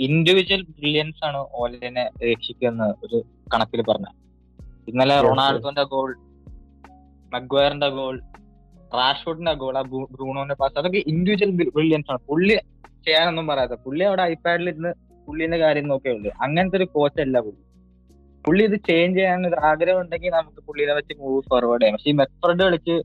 [0.00, 4.04] ഇൻഡിവിജ്വൽ ബ്രില്യൻസ് ആണ് ഓലിനെ രക്ഷിക്കുന്ന ഒരു കണക്കിൽ പറഞ്ഞ.
[4.88, 6.16] ഇന്നലെ റൊണാൾഡോന്റെ ഗോൾ
[7.34, 8.20] മഗ്വയറിന്റെ ഗോൾ
[8.94, 12.20] റാഷ്ഫോർഡിന്റെ ഗോൾ ആ ബ്രൂ- ബ്രൂണോന്റെ പാസ് അതൊക്കെ ഇൻഡിവിജ്വൽ ബ്രില്യൻസ് ആണ്.
[12.28, 12.54] പുള്ളി
[13.04, 14.94] ചെയ്യാനൊന്നും പറയാത്ത പുള്ളി അവിടെ ഐപാഡിൽ ഇരുന്ന്
[15.26, 16.32] പുള്ളിന്റെ കാര്യം നോക്കേ ഉള്ളൂ.
[16.42, 17.62] അങ്ങനത്തെ ഒരു കോച്ച് അല്ല പുള്ളി.
[18.46, 21.94] പുള്ളി ഇത് ചേഞ്ച് ചെയ്യാൻ ഒരു ആഗ്രഹം ഉണ്ടെങ്കിൽ നമുക്ക് പുള്ളിനെ വെച്ച് മൂവ് ഫോർവേഡ് ചെയ്യാം.
[21.94, 23.02] പക്ഷെ ഈ മെത്രഡ് കളിച്ച്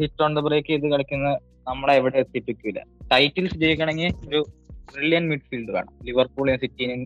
[0.00, 1.38] ഹിറ്റ് ഓൺ ദ ബ്രേക്ക് ചെയ്ത് കളിക്കുന്ന
[1.68, 4.44] നമ്മളെ എവിടെ എത്തിപ്പിക്കില്ല ടൈറ്റിൽസ് ജയിക്കണമെങ്കിൽ ഒരു
[4.94, 7.00] ബ്രില്യൻ മിഡ്ഫീൽഡ് വേണം ലിവർപൂളിനും സിറ്റിനും.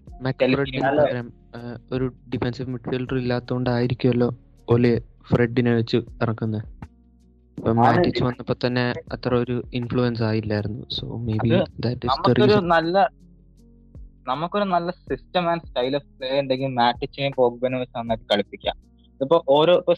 [1.95, 4.29] ഒരു ഡിഫൻസീവ് മിഡ്ഫീൽഡർ ഇല്ലാത്തതുകൊണ്ടായിരിക്കുമല്ലോ
[4.75, 4.85] ഓൽ
[5.31, 6.69] ഫ്രെഡിനെ വെച്ച് ഇറക്കുന്നത്
[7.79, 8.85] മാറ്റിച്ച് വന്നപ്പോ തന്നെ
[9.15, 10.85] അത്ര ഒരു ഇൻഫ്ലുവൻസ് ആയില്ലായിരുന്നു.
[10.99, 11.51] So may be
[11.87, 12.07] that
[12.47, 12.97] is നല്ല
[14.31, 18.77] നമുക്കൊരു നല്ല system and style of play ഉണ്ടെങ്കിൽ മാറ്റിച്ചിനെ പോഗ്ബനെ വെച്ച് നന്നായിട്ട് കളിപ്പിക്കാം.
[19.21, 19.95] ഇപ്പൊ ഓരോ ഇപ്പൊ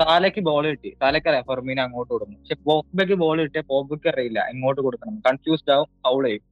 [0.00, 0.90] സാലയ്ക്ക് ബോൾ കിട്ടി.
[1.02, 5.14] സാലയ്ക്ക് അറിയാം ഫെർമീന അങ്ങോട്ട് കൊടുക്കും പക്ഷെ പോഗ്ബയ്ക്ക് ബോൾ കിട്ടിയ പോഗ്ബയ്ക്ക് അറിയില്ല എങ്ങോട്ട് കൊടുക്കണം.
[5.28, 6.44] കൺഫ്യൂസ്ഡ് ആവും ഫൗൾ ചെയ്യും.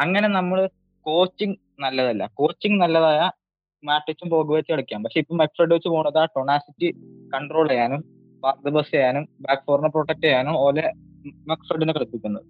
[0.00, 0.68] അങ്ങനെ നമ്മൾ
[1.00, 2.30] കോച്ചിങ് നല്ലതല്ല.
[2.34, 3.30] കോച്ചിങ് നല്ലതായ
[3.84, 5.02] മാറ്റിച്ചും പോഗ് വെച്ച് കളിക്കാം.
[5.02, 6.92] പക്ഷെ ഇപ്പം മെക്ഫ്രഡ് വെച്ച് പോകുന്നത് ആ ടൊണാസിറ്റി
[7.34, 8.04] കൺട്രോൾ ചെയ്യാനും
[8.40, 10.92] ബാക്ക് ബസ് ചെയ്യാനും ബാക്ക് ഫോറിനെ പ്രൊട്ടക്ട് ചെയ്യാനും ഓലെ
[11.48, 12.42] മെക്സൈഡിനെ കളിപ്പിക്കുന്നത്.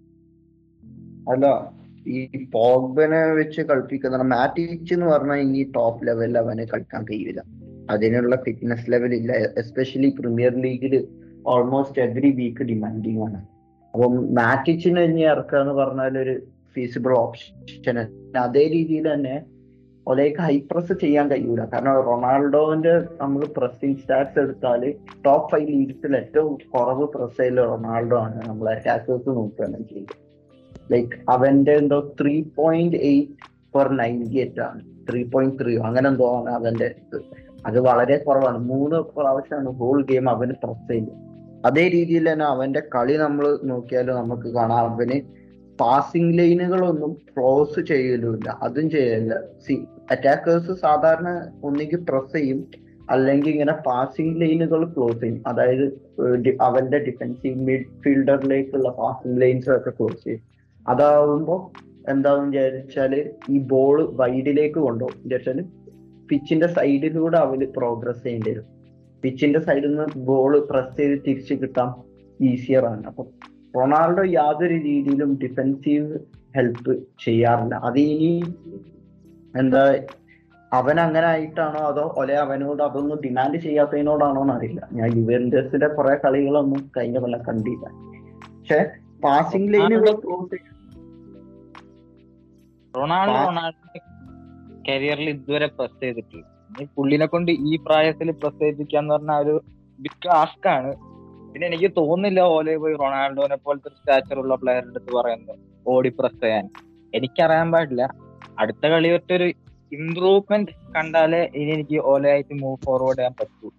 [1.31, 1.73] അല്ല
[2.07, 7.43] ഈ പോഗ്ബനെ വെച്ച് കളിപ്പിക്കുന്ന മാറ്റിച്ച് എന്ന് പറഞ്ഞാൽ ഇനി ടോപ്പ് ലെവലിൽ അവനെ കളിക്കാൻ കഴിയില്ല.
[7.89, 9.31] അതിനുള്ള ഫിറ്റ്നസ് ലെവൽ ഇല്ല.
[9.31, 11.07] എസ്പെഷ്യലി പ്രീമിയർ ലീഗിൽ
[11.47, 13.45] ഓൾമോസ്റ്റ് എവറി വീക്ക് ഡിമാൻഡിങ് ആണ്.
[13.93, 16.39] അപ്പം മാറ്റിച്ചിന് ഇനി ഇറക്കുക എന്ന് പറഞ്ഞാൽ ഒരു
[16.75, 17.97] ഫീസിബിൾ ഓപ്ഷൻ
[18.37, 19.35] അതേ രീതിയിൽ തന്നെ
[20.07, 21.65] ഒലേക്ക് ഹൈ പ്രസ് ചെയ്യാൻ കഴിയൂല.
[21.73, 24.81] കാരണം റൊണാൾഡോന്റെ നമ്മൾ പ്രസിംഗ് സ്റ്റാറ്റ്സ് എടുത്താൽ
[25.25, 28.47] ടോപ്പ് ഫൈവ് ലീഗ്സിൽ ഏറ്റവും കുറവ് പ്രസ് ചെയ്യൽ റൊണാൾഡോ ആണ്.
[28.47, 30.05] നമ്മൾ അറ്റാക്കേഴ്സ് നോക്കുകയാണെങ്കിൽ.
[30.91, 33.31] ലൈക്ക് അവന്റെ എന്തോ three point eight
[33.75, 36.95] per ninety eight ആണ് ത്രീ പോയിന്റ് ത്രീ അങ്ങനെ എന്തോ ആണ് അവന്റെ
[37.65, 38.57] അത് വളരെ കുറവാണ്.
[38.57, 41.17] മൂന്ന് പ്രാവശ്യമാണ് ഹോൾ ഗെയിം അവന് പ്രസ് ചെയ്യുന്നത്
[41.65, 44.89] അതേ രീതിയിൽ തന്നെ അവന്റെ കളി നമ്മൾ നോക്കിയാൽ നമുക്ക് കാണാം.
[44.93, 45.17] അവന്
[45.81, 49.35] പാസിംഗ് ലൈനുകളൊന്നും ക്ലോസ് ചെയ്യലുമില്ല അതും ചെയ്യലില്ല.
[49.67, 49.73] സി
[50.11, 51.29] അറ്റാക്കേഴ്സ് സാധാരണ
[51.63, 52.59] ഒന്നുകിൽ പ്രസ് ചെയ്യും
[53.09, 55.43] അല്ലെങ്കിൽ ഇങ്ങനെ പാസിംഗ് ലൈനുകൾ ക്ലോസ് ചെയ്യും.
[55.47, 55.85] അതായത്
[56.61, 60.43] അവന്റെ ഡിഫൻസീവ് മിഡ്ഫീൽഡറിലേക്കുള്ള പാസിംഗ് ലൈൻസ് ഒക്കെ ക്ലോസ് ചെയ്യും.
[60.87, 61.71] അതാവുമ്പോ
[62.09, 63.13] എന്താന്ന് വിചാരിച്ചാൽ
[63.49, 65.19] ഈ ബോൾ വൈഡിലേക്ക് കൊണ്ടുപോകും.
[65.23, 65.59] വിചാരിച്ചാൽ
[66.29, 68.67] പിച്ചിന്റെ സൈഡിലൂടെ അവർ പ്രോഗ്രസ് ചെയ്യേണ്ടി വരും.
[69.23, 71.89] പിച്ചിന്റെ സൈഡിൽ നിന്ന് ബോൾ പ്രസ് ചെയ്ത് തിരിച്ചു കിട്ടാം
[72.41, 73.03] ഈസിയർ ആണ്.
[73.05, 73.23] അപ്പൊ
[73.75, 76.19] റൊണാൾഡോ യാതൊരു രീതിയിലും ഡിഫെൻസീവ്
[76.55, 76.93] ഹെൽപ്പ്
[77.25, 77.75] ചെയ്യാറില്ല.
[77.75, 78.31] അത് ഇനി
[79.59, 79.83] എന്താ
[80.71, 84.81] അവൻ അങ്ങനെ ആയിട്ടാണോ അതോ ഒലെ അവനോട് അതൊന്നും ഡിമാൻഡ് ചെയ്യാത്തതിനോടാണോ എന്നറിയില്ല.
[84.91, 87.85] ഞാൻ യുവൻഡസിന്റെ കുറെ കളികളൊന്നും കഴിഞ്ഞ കൊല്ലം കണ്ടില്ല.
[88.57, 88.79] പക്ഷെ
[89.23, 89.73] പാസിംഗ്
[92.93, 93.99] റൊണാൾഡോ റൊണാൾഡോ
[94.87, 96.45] കരിയറിൽ ഇതുവരെ പ്രസ് ചെയ്തിട്ടില്ല.
[96.95, 99.55] പുള്ളിനെ കൊണ്ട് ഈ പ്രായത്തിൽ പ്രസ് ചെയ്യിപ്പിക്കാന്ന് പറഞ്ഞ ഒരു
[99.99, 100.91] ബിഗ് ടാസ്ക് ആണ്.
[101.53, 106.69] പിന്നെ എനിക്ക് തോന്നുന്നില്ല ഓലെ പോയി റൊണാൾഡോനെ പോലത്തെ സ്റ്റാച്ചർ ഉള്ള പ്ലെയറിന്റെ അടുത്ത് പറയുന്നത് ഓടി പ്രസ് ചെയ്യാൻ.
[107.15, 108.03] എനിക്കറിയാൻ പാടില്ല.
[108.59, 109.53] അടുത്ത കളി ഒറ്റൊരു
[109.91, 113.69] ഇംപ്രൂവ്മെന്റ് കണ്ടാലേ ഇനി എനിക്ക് ഓലെ ആയിട്ട് മൂവ് ഫോർവേഡ് ചെയ്യാൻ പറ്റൂ.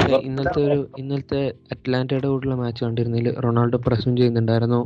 [0.00, 4.80] ഇന്നത്തെ ഇന്നലത്തെ ഒരു ഇന്നലത്തെ അറ്റ്ലാന്റയുടെ കൂടെയുള്ള മാച്ച് കണ്ടിരുന്നതിൽ റൊണാൾഡോ പ്രസും ചെയ്യുന്നുണ്ടായിരുന്നു.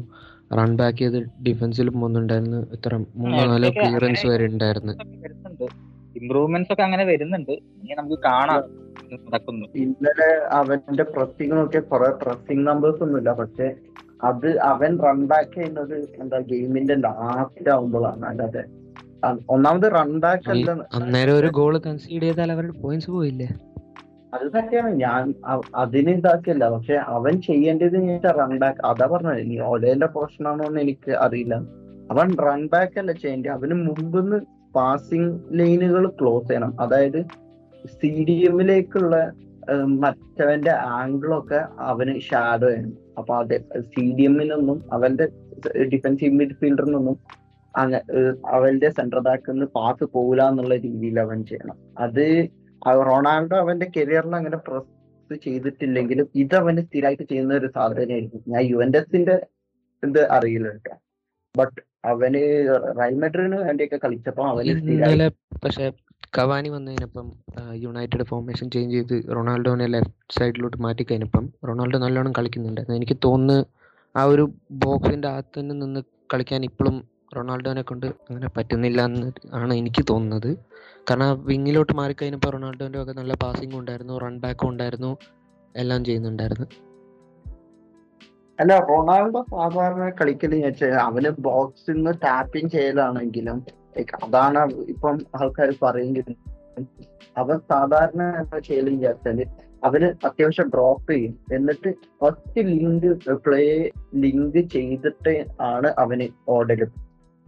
[0.58, 4.92] റൺ ബാക്ക് ചെയ്ത് ഡിഫൻസിൽ പോകുന്നുണ്ടായിരുന്നു ഇത്ര മൂന്നോ നാലോ ക്ലിയറൻസ് വരെ ഉണ്ടായിരുന്നു.
[6.16, 7.52] ഇംപ്രൂവ്മെന്റ്സ് ഒക്കെ അങ്ങനെ വരുന്നുണ്ട്.
[7.52, 8.89] ഇനി നമുക്ക് കാണാം.
[9.26, 9.66] നടക്കുന്നു.
[9.84, 13.32] ഇന്നലെ അവന്റെ പ്രസിംഗ് നോക്കിയ കുറെ പ്രസിംഗ് നമ്പേഴ്സ് ഒന്നുമില്ല.
[13.40, 13.68] പക്ഷെ
[14.28, 18.62] അത് അവൻ റൺബാക്ക് ചെയ്യുന്നത് എന്താ ഗെയിമിന്റെ ലാസ്റ്റ് ആവുമ്പോഴാണ് അല്ലാതെ
[19.54, 23.48] ഒന്നാമത് റൺബാക്ക് അല്ല അന്നേരം ഒരു ഗോൾ കൺസീഡ് ചെയ്താൽ അവരുടെ പോയിന്റ്സ് പോയില്ലേ?
[24.34, 25.22] അത് തന്നെയാണ് ഞാൻ
[25.82, 26.64] അതിന് ഇതാക്കിയല്ല.
[26.74, 27.98] പക്ഷെ അവൻ ചെയ്യേണ്ടത്
[28.40, 29.40] റൺബാക്ക് അതാ പറഞ്ഞത്.
[29.44, 31.54] ഇനി ഒലേന്റെ പ്രശ്നമാണോ എന്ന് എനിക്ക് അറിയില്ല.
[32.12, 33.52] അവൻ റൺബാക്ക് അല്ല ചെയ്യേണ്ടത്.
[33.56, 34.38] അവന് മുമ്പിന്ന്
[34.76, 36.72] പാസിംഗ് ലൈനുകൾ ക്ലോസ് ചെയ്യണം.
[36.84, 37.20] അതായത്
[37.94, 39.14] സി ഡി എമ്മിലേക്കുള്ള
[39.98, 43.54] മറ്റവന്റെ ആംഗിളൊക്കെ അവന് ഷാഡോ ആയിരുന്നു അപ്പൊ അത്
[43.90, 45.26] സി ഡി എമ്മിനൊന്നും അവന്റെ
[45.88, 47.16] ഡിഫൻസീവ് മിഡ്ഫീൽഡറിനൊന്നും
[47.74, 51.76] അങ്ങ- അങ്ങ് അവന്റെ സെൻട്രൽ ബാക്കിൽ നിന്ന് പാസ് പോകില്ല എന്നുള്ള രീതിയിൽ അവൻ ചെയ്യണം.
[51.98, 52.24] അത്
[53.02, 54.96] റൊണാൾഡോ അവന്റെ കരിയറിൽ അങ്ങനെ പ്രസ്
[55.42, 59.36] ചെയ്തിട്ടില്ലെങ്കിലും ഇത് അവന് സ്ഥിരമായിട്ട് ചെയ്യുന്ന ഒരു സാധനമായിരിക്കും ഞാൻ യുവൻഡസിന്റെ
[60.02, 60.94] ഇത് അറിയില്ല കേട്ടോ
[61.54, 62.42] ബട്ട് അവന്
[62.98, 65.28] റയൽ മെഡ്രിഡിന് വേണ്ടിയൊക്കെ കളിച്ചപ്പോ അവന്
[65.62, 65.86] പക്ഷെ
[66.36, 67.26] കവാനി വന്നതിനപ്പം
[67.74, 73.66] യുണൈറ്റഡ് ഫോർമേഷൻ ചേഞ്ച് ചെയ്ത് റൊണാൾഡോനെ ലെഫ്റ്റ് സൈഡിലോട്ട് മാറ്റി കഴിഞ്ഞപ്പം റൊണാൾഡോ നല്ലോണം കളിക്കുന്നുണ്ടായിരുന്നു എനിക്ക് തോന്നുന്നു
[74.14, 76.00] ആ ഒരു ബോക്സിന്റെ അകത്ത് തന്നെ നിന്ന്
[76.32, 76.96] കളിക്കാൻ ഇപ്പോഴും
[77.36, 80.50] റൊണാൾഡോനെ കൊണ്ട് അങ്ങനെ പറ്റുന്നില്ല എന്ന് ആണ് എനിക്ക് തോന്നുന്നത്.
[81.10, 85.18] കാരണം ആ വിങ്ങിലോട്ട് മാറിക്കഴിഞ്ഞപ്പോൾ റൊണാൾഡോന്റെ ഒക്കെ നല്ല പാസിംഗ് ഉണ്ടായിരുന്നു റൺ ബാക്കും ഉണ്ടായിരുന്നു
[85.76, 86.66] എല്ലാം ചെയ്യുന്നുണ്ടായിരുന്നു.
[88.58, 90.08] അല്ല റൊണാൾഡോ സാധാരണ
[90.66, 96.34] വെച്ചാൽ അവന് ബോക്സിൽ നിന്ന് ടാപ്പിംഗ് ചെയ്യലാണെങ്കിലും അതാണ് ഇപ്പം ആൾക്കാർ പറയുന്നത്.
[97.36, 99.46] അവർ സാധാരണ ചെയ്യലും വിചാരിച്ചാൽ
[99.84, 101.38] അവർ അത്യാവശ്യം ഡ്രോപ്പ് ചെയ്യും.
[101.52, 106.90] എന്നിട്ട് ഫസ്റ്റ് ലിങ്ക് പ്ലേ ലിങ്ക് ചെയ്തിട്ട് ആണ് അവന് ഓർഡർ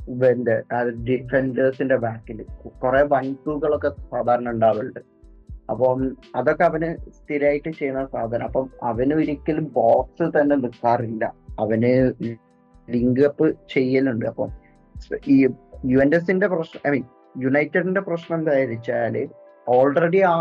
[0.09, 0.63] ഇവന്റെ
[1.09, 2.43] ഡിഫൻഡേഴ്സിന്റെ ബാക്കിൽ
[2.83, 5.01] കുറെ വൺ ടൂകളൊക്കെ സാധാരണ ഉണ്ടാവലുണ്ട്.
[5.71, 8.45] അപ്പം അതൊക്കെ അവന് സ്ഥിരമായിട്ട് ചെയ്യുന്ന സാധനം.
[8.45, 11.25] അപ്പം അവന് ഒരിക്കലും ബോക്സ് തന്നെ നിൽക്കാറില്ല
[11.59, 12.13] അവന്
[12.91, 14.27] ലിങ്ക് അപ്പ് ചെയ്യലുണ്ട്.
[14.27, 14.49] അപ്പം
[15.29, 15.47] ഈ
[15.91, 17.05] യുവന്റസിന്റെ പ്രശ്നം ഐ മീൻ
[17.45, 19.17] യുണൈറ്റഡിന്റെ പ്രശ്നം എന്താ വെച്ചാൽ
[19.67, 20.35] ഓൾറെഡി ആ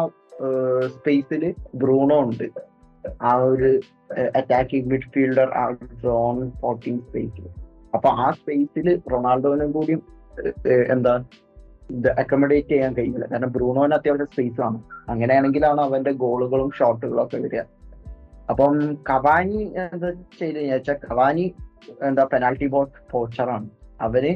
[0.95, 1.43] സ്പേസിൽ
[1.81, 2.45] ബ്രൂണോ ഉണ്ട്.
[3.29, 3.69] ആ ഒരു
[4.39, 5.63] അറ്റാക്കിംഗ് മിഡ്ഫീൽഡർ ആ
[6.03, 7.45] സോൺ ഫോർട്ടീൻ സ്പേസിൽ
[7.95, 9.95] അപ്പൊ ആ സ്പേസിൽ റൊണാൾഡോനും കൂടി
[10.93, 11.13] എന്താ
[12.21, 13.25] അക്കോമഡേറ്റ് ചെയ്യാൻ കഴിയില്ല.
[13.31, 14.77] കാരണം ബ്രൂണോന് അത്യാവശ്യം സ്പേസ് ആണ്.
[15.11, 17.63] അങ്ങനെയാണെങ്കിലാണ് അവന്റെ ഗോളുകളും ഷോട്ടുകളും ഒക്കെ വരിക.
[18.51, 18.73] അപ്പം
[19.09, 21.45] കവാനി എന്താ ചെയ്ത് കഴിഞ്ഞാൽ കവാനി
[22.09, 23.67] എന്താ പെനാൽറ്റി ബോക്സ് പോച്ചറാണ്
[24.07, 24.31] അവന്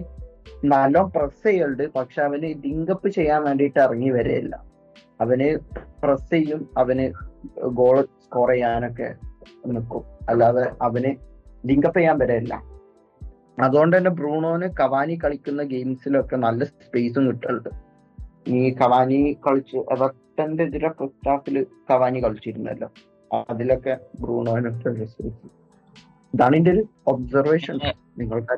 [0.74, 1.84] നല്ല പ്രസ് ചെയ്യുന്നുണ്ട്.
[1.98, 4.56] പക്ഷെ അവന് ലിങ്കപ്പ് ചെയ്യാൻ വേണ്ടിയിട്ട് ഇറങ്ങി വരെയല്ല
[5.24, 5.48] അവന്
[6.04, 7.06] പ്രസ് ചെയ്യും അവന്
[7.80, 9.10] ഗോൾ സ്കോർ ചെയ്യാനൊക്കെ
[9.74, 11.12] നിൽക്കും അല്ലാതെ അവന്
[11.70, 12.54] ലിങ്കപ്പ് ചെയ്യാൻ വരെയല്ല
[13.66, 17.70] അതുകൊണ്ട് തന്നെ ബ്രൂണോന് കവാനി കളിക്കുന്ന ഗെയിംസിലൊക്കെ നല്ല സ്പേസും കിട്ടുന്നുണ്ട്.
[18.48, 21.58] ഈ കവാനി കളിച്ച് എവർട്ടന്റെ എതിരെ ഫസ്റ്റ് ഹാഫിൽ
[21.90, 22.90] കവാനി കളിച്ചിരുന്നല്ലോ.
[23.50, 25.22] അതിലൊക്കെ ബ്രൂണോന് സ്പേസ്
[26.34, 27.78] ഇതാണ് എന്റെ ഒരു ഒബ്സർവേഷൻ
[28.22, 28.58] നിങ്ങൾക്ക്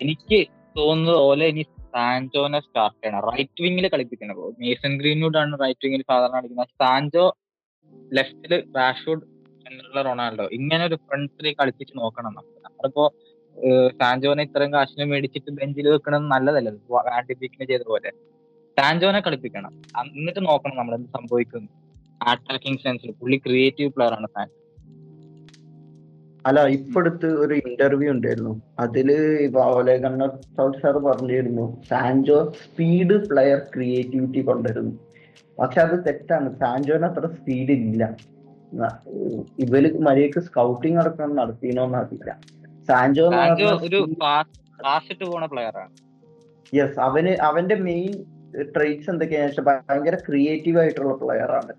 [0.00, 0.40] എനിക്ക്
[0.78, 1.62] തോന്നുന്നത് ഓലെ ഇനി
[1.94, 3.22] സാൻജോനെ സ്റ്റാർട്ട് ചെയ്യണം.
[3.30, 6.72] റൈറ്റ് വിങ്ങിൽ കളിപ്പിക്കണം മേസൺ ഗ്രീൻവുഡ് ആണ് റൈറ്റ് വിങ്ങിൽ സാധാരണ കളിക്കുന്നത്.
[6.82, 7.26] സാൻജോ
[8.18, 9.24] ലെഫ്റ്റിൽ റാഷ്വുഡ്
[9.64, 12.58] സെന്ററിലെ റൊണാൾഡോ ഇങ്ങനെ ഒരു ഫ്രണ്ട് ത്രീ കളിപ്പിച്ച് നോക്കണം നമുക്ക്.
[12.68, 13.04] നമ്മളിപ്പോ
[14.02, 16.70] സാൻജോനെ ഇത്രയും കാശിന് മേടിച്ചിട്ട് ബെഞ്ചിൽ വെക്കണത് നല്ലതല്ല?
[17.16, 18.10] ആന്റിബിക്കിന് ചെയ്ത പോലെ.
[18.76, 19.72] സാൻജോനെ കളിപ്പിക്കണം.
[20.02, 21.70] എന്നിട്ട് നോക്കണം നമ്മൾ എന്ത് സംഭവിക്കുന്നു
[22.30, 24.48] അറ്റാക്കിംഗ് സെൻസിൽ പുള്ളി ക്രിയേറ്റീവ് പ്ലെയർ ആണ് സാൻ
[26.46, 28.52] അല്ല ഇപ്പടുത്ത് ഒരു ഇന്റർവ്യൂ ഉണ്ടായിരുന്നു.
[28.84, 29.08] അതിൽ
[30.04, 30.30] കണ്ണർ
[30.82, 34.94] സാർ പറഞ്ഞിരുന്നു സാൻജോ സ്പീഡ് പ്ലെയർ ക്രിയേറ്റിവിറ്റി കൊണ്ടുവരുന്നു.
[35.58, 36.48] പക്ഷെ അത് തെറ്റാണ്.
[36.62, 38.02] സാൻജോന് അത്ര സ്പീഡ് ഇല്ല.
[39.64, 42.30] ഇവർ മര്യാദയ്ക്ക് സ്കൗട്ടിങ് അടക്കം നടത്തിനോന്ന് അറിയില്ല.
[42.88, 43.26] സാൻജോ
[46.72, 48.12] യെസ് അവന് അവന്റെ മെയിൻ
[48.74, 51.72] ട്രേറ്റ്സ് എന്തൊക്കെയാണെന്ന് വെച്ചാൽ ഭയങ്കര ക്രിയേറ്റീവ് ആയിട്ടുള്ള പ്ലെയർ ആണ്.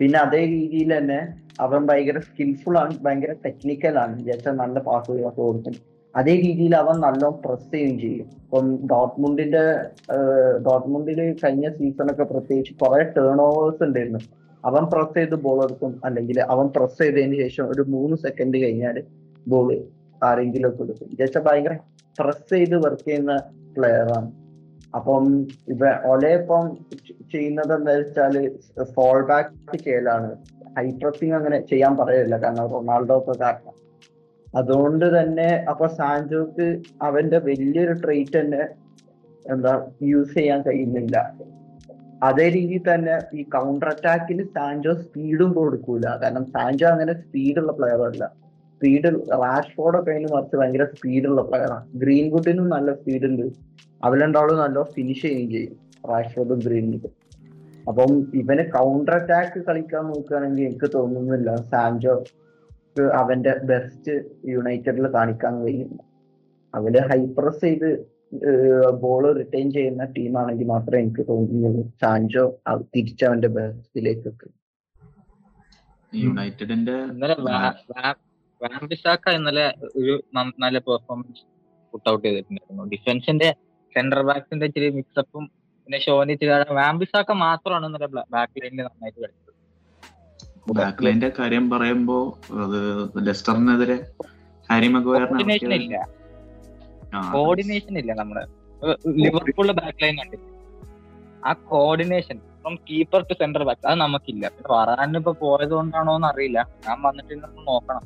[0.00, 1.20] പിന്നെ അതേ രീതിയിൽ തന്നെ
[1.64, 4.12] അവൻ ഭയങ്കര സ്കിൽഫുൾ ആണ് ഭയങ്കര ടെക്നിക്കൽ ആണ്.
[4.20, 5.76] വിചാരിച്ചാൽ നല്ല പാസുകളൊക്കെ കൊടുക്കും.
[6.14, 8.28] അതേ രീതിയിൽ അവൻ നല്ലോണം പ്രസ് ചെയ്യുകയും ചെയ്യും.
[8.44, 9.64] ഇപ്പം ഡോട്ട്മുണ്ടിന്റെ
[10.66, 14.20] ഡോട്ട്മുണ്ടിൽ കഴിഞ്ഞ സീസണൊക്കെ പ്രത്യേകിച്ച് കുറെ ടേൺ ഓവേഴ്സ് ഉണ്ടായിരുന്നു.
[14.64, 15.92] അവൻ പ്രസ് ചെയ്ത് ബോൾ എടുക്കും.
[16.04, 18.96] അല്ലെങ്കിൽ അവൻ പ്രസ് ചെയ്തതിന് ശേഷം ഒരു മൂന്ന് സെക്കൻഡ് കഴിഞ്ഞാൽ
[19.48, 19.68] ബോൾ
[20.24, 21.76] ആരെങ്കിലും കൊടുക്കും ജസ്റ്റ് ഭയങ്കര
[22.18, 23.34] പ്രസ് ചെയ്ത് വർക്ക് ചെയ്യുന്ന
[23.76, 24.30] പ്ലെയർ ആണ്.
[24.96, 25.24] അപ്പം
[25.72, 26.64] ഇവ ഒലേ ഇപ്പം
[27.32, 28.34] ചെയ്യുന്നത് എന്താ വെച്ചാൽ
[28.94, 30.30] ഫോൾ ബാക്ക് ചെയ്യലാണ്.
[30.78, 33.74] ഹൈ പ്രസിങ് അങ്ങനെ ചെയ്യാൻ പറയില്ല കാരണം റൊണാൾഡോ ഒക്കെ കാരണം.
[34.54, 38.62] അതുകൊണ്ട് തന്നെ അപ്പൊ സാൻജോക്ക് അവന്റെ വലിയൊരു ട്രേറ്റ് തന്നെ
[39.52, 41.16] എന്താ യൂസ് ചെയ്യാൻ കഴിയുന്നില്ല.
[42.22, 46.06] അതേ രീതി തന്നെ ഈ കൗണ്ടർ അറ്റാക്കിന് സാൻജോ സ്പീഡും കൊടുക്കൂല.
[46.22, 48.24] കാരണം സാൻജോ അങ്ങനെ സ്പീഡുള്ള പ്ലെയർ അല്ല.
[48.74, 49.08] സ്പീഡ്
[49.42, 53.46] റാഷ്ഫോർഡൊക്കെ അതിന് മറിച്ച് ഭയങ്കര സ്പീഡുള്ള പ്ലെയറാണ് ഗ്രീൻവുഡിനും നല്ല സ്പീഡ് ഉണ്ട്.
[54.04, 55.74] അവരുണ്ടാവും നല്ല ഫിനിഷ് ചെയ്യുകയും ചെയ്യും.
[56.10, 57.12] റാഷ്ഫോർഡും ഗ്രീൻവുഡും
[57.88, 61.50] അപ്പം ഇവന് കൗണ്ടർ അറ്റാക്ക് കളിക്കാൻ നോക്കുകയാണെങ്കിൽ എനിക്ക് തോന്നുന്നില്ല.
[61.72, 62.14] സാൻജോ
[63.20, 64.14] അവന്റെ ബെസ്റ്റ്
[64.52, 65.92] യുണൈറ്റഡിൽ കാണിക്കാൻ കഴിയും.
[66.74, 67.90] അവർ ഹൈപ്രസ് ചെയ്ത്
[69.02, 71.82] ബോൾ റിട്ടേൺ ചെയ്യുന്ന ടീമാണെങ്കിൽ മാത്രമേ എനിക്ക് തോന്നുന്നുള്ളൂ.
[72.02, 74.48] സാൻജോ തിരിച്ചവന്റെ തിരിച്ച് അവന്റെ ബെസ്റ്റിലേക്ക്
[76.12, 76.96] യുണൈറ്റഡിന്റെ
[78.60, 79.66] വാംബിസാക്ക ഇന്നലെ
[80.00, 80.14] ഒരു
[80.64, 81.42] നല്ല പെർഫോമൻസ്
[81.92, 82.84] പുട്ട് ഔട്ട് ചെയ്തിട്ടുണ്ടായിരുന്നു.
[82.94, 83.48] ഡിഫൻസിന്റെ
[83.92, 85.44] സെന്റർ ബാക്സിന്റെ ഇച്ചിരി മിക്സപ്പും
[85.90, 86.34] പിന്നെ ഷോനി
[86.78, 89.48] വാമ്പിസാക്ക മാത്രമാണ് ഇന്നലെ ബാക്ക് ലൈനിൽ നന്നായിട്ട് കളിച്ചത്.
[90.78, 92.18] ബാക്ക് ലൈന്റെ കാര്യം പറയുമ്പോ
[92.64, 92.76] അത്
[93.28, 93.96] ലെസ്റ്ററിനെതിരെ
[94.68, 95.96] ഹാരി കോർഡിനേഷൻ ഇല്ല.
[95.96, 96.02] മഗുവയറിനെ
[97.32, 98.42] കോർഡിനേഷൻ ഇല്ല നമ്മുടെ.
[99.24, 100.36] ലിവർപൂളിലെ ബാക്ക് ലൈൻ ഉണ്ട്
[101.48, 104.44] ആ coordination from keeper to centre back അത് നമുക്കില്ല.
[104.74, 108.04] വറാൻ ഇപ്പൊ പോയത് കൊണ്ടാണോ എന്ന് അറിയില്ല ഞാൻ വന്നിട്ട് നമ്മൾ നോക്കണം.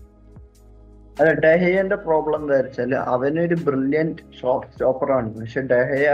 [1.18, 6.09] അല്ല ഡെഹയന്റെ പ്രോബ്ലം എന്താ വെച്ചാൽ അവനൊരു ബ്രില്യന്റ് ഷോർട്ട് സ്റ്റോപ്പറാണ് പക്ഷെ ഡെഹയ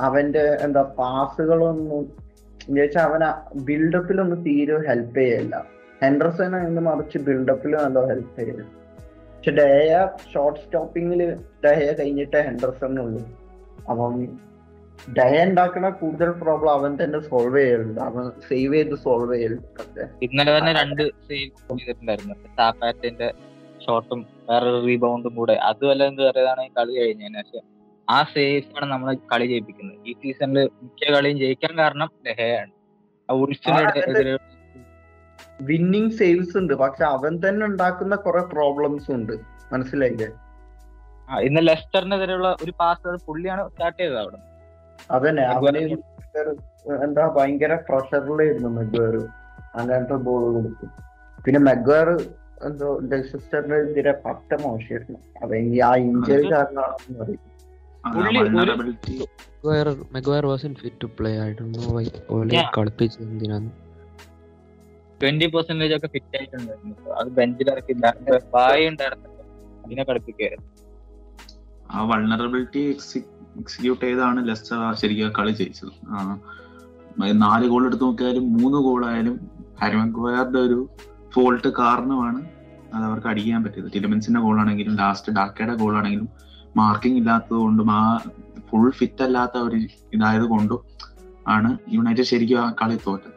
[0.00, 2.04] അവന്റെ എന്താ പാസുകളൊന്നും
[2.76, 3.24] ചോദിച്ചാൽ അവന
[3.64, 5.66] ബിൽഡപ്പിലൊന്നും തീരെ ഹെൽപ്പ് ചെയ്യല്ല.
[6.02, 8.62] ഹെൻഡർസൺ എന്ന് മറിച്ച് ബിൽഡപ്പിൽ നല്ല ഹെൽപ്പ് ചെയ്യില്ല
[9.36, 11.20] പക്ഷെ ഡയ ഷോർട്ട് സ്റ്റോപ്പിങ്ങിൽ
[11.64, 13.22] ഡേയ കഴിഞ്ഞിട്ടേ ഹെൻഡർസണുള്ളൂ
[13.90, 14.14] അപ്പം
[15.18, 18.00] ഡയ ഉണ്ടാക്കുന്ന കൂടുതൽ പ്രോബ്ലം അവൻ തന്നെ സോൾവ് ചെയ്യലുണ്ട്.
[18.00, 20.00] അവൻ സേവ് ചെയ്ത് സോൾവ് ചെയ്യലുണ്ട്.
[20.22, 23.28] ഇന്നലെ തന്നെ രണ്ട് സേവ് ചെയ്തിട്ടുണ്ടായിരുന്നു.
[23.86, 25.54] ഷോട്ടും വേറൊരു റീബൗണ്ടും കൂടെ.
[25.54, 27.75] അതുമല്ല എന്ത് പറയുകയാണ് കളി കഴിഞ്ഞതിന് ശേഷം.
[28.08, 29.98] ആ സേഫാണ് ആണ് നമ്മൾ കളി ജയിപ്പിക്കുന്നത്.
[30.08, 32.72] ഈ സീസണിൽ മിക്ക കളിയും ജയിക്കാൻ കാരണം ലഹയാണ്
[34.10, 34.34] എതിരെ
[35.68, 36.74] വിന്നിങ് സേവ്സ് ഉണ്ട്.
[36.74, 39.32] പക്ഷെ അവൻ തന്നെ ഉണ്ടാക്കുന്ന കുറെ പ്രോബ്ലംസ് ഉണ്ട്.
[39.72, 40.28] മനസ്സിലായില്ലേ?
[41.46, 44.38] ഇന്ന് ലെസ്റ്ററിനെതിരെയുള്ള ഒരു പാസ് പുള്ളിയാണ് സ്റ്റാർട്ട് ചെയ്തത് അവിടെ.
[45.10, 45.44] അതന്നെ.
[45.56, 45.80] അവന്
[47.06, 49.16] എന്താ ഭയങ്കര പ്രഷറിലായിരുന്നു മെഗ്വയർ
[49.80, 50.86] അങ്ങനത്തെ ബോൾ കൊടുത്തു
[51.44, 52.08] പിന്നെ മെഗ്വയർ
[52.66, 55.18] എന്തോ ലെസ്റ്ററിനെതിരെ പട്ട മോശമായിരുന്നു.
[55.42, 57.42] അവൻ ഈ ആ ഇഞ്ചറി കാരണമാണെന്ന് പറയും.
[60.16, 62.04] Maguire was fit to play I Dr know why
[65.20, 66.94] twenty percentage ഒക്കെ ഫിറ്റ് ആയിട്ടുണ്ടായിരുന്നു.
[67.18, 68.06] അത് ബെഞ്ചിൽ ഇറക്കില്ല
[68.54, 69.28] ബായി ഉണ്ടായിരുന്നു
[69.84, 70.04] അതിനെ
[71.94, 72.82] ആ വൾണറബിലിറ്റി
[73.60, 75.92] എക്സിക്യൂട്ട് ചെയ്താണ് ലെസ്റ്റർ ശരിക്കും കളി ജയിച്ചത്.
[77.44, 79.36] നാല് ഗോൾ എടുത്ത് നോക്കിയാലും മൂന്ന് ഗോളായാലും
[79.80, 80.78] ഹാരിമഗ്വയറുടെ ഒരു
[81.34, 82.40] ഫോൾട്ട് കാരണമാണ്
[82.94, 83.88] അത് അവർക്ക് അടിക്കാൻ പറ്റിയത്.
[83.94, 86.28] ടിലമെൻസിന്റെ ഗോളാണെങ്കിലും ലാസ്റ്റ് ഡാക്കയുടെ ഗോളാണെങ്കിലും
[86.76, 88.02] മാർക്കിംഗ് ഇല്ലാത്തത് കൊണ്ടും ആ
[88.68, 89.76] ഫുൾ ഫിറ്റ് അല്ലാത്ത ഒരു
[90.14, 90.80] ഇതായത് കൊണ്ടും
[91.46, 93.32] ആണ് യുണൈറ്റഡ് ശരിക്കും ആ കളി തോറ്റത്.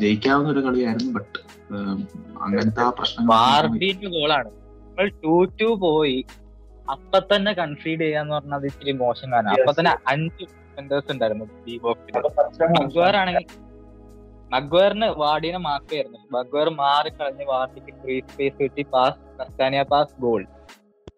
[0.00, 1.38] ജയിക്കാവുന്ന ഒരു കളിയായിരുന്നു ബട്ട്
[2.44, 2.90] അങ്ങനത്തെ ആ
[3.32, 6.18] വാർബിന്റെ ഗോളാണ് നമ്മൾ ടു ടു പോയി.
[6.88, 9.52] അപ്പൊ തന്നെ കൺസീഡ് ചെയ്യാന്ന് പറഞ്ഞാൽ അത് ഇച്ചിരി മോശം കാരണം.
[9.56, 12.14] അപ്പൊ തന്നെ അഞ്ച് ഡിഫൻഡേഴ്സ് ഉണ്ടായിരുന്നു ബി ബോക്സിൽ
[12.78, 13.46] മഗ്വയർ ആണെങ്കിൽ
[14.50, 16.00] മഗ്വയറിന് വാർഡിനെ മാർക്ക്
[16.36, 20.42] മഗ്വയർ മാറി കളഞ്ഞ് വാർഡിക്ക് ഫ്രീ സ്പേസ് കിട്ടി പാസ് കസ്താനിയ പാസ് ഗോൾ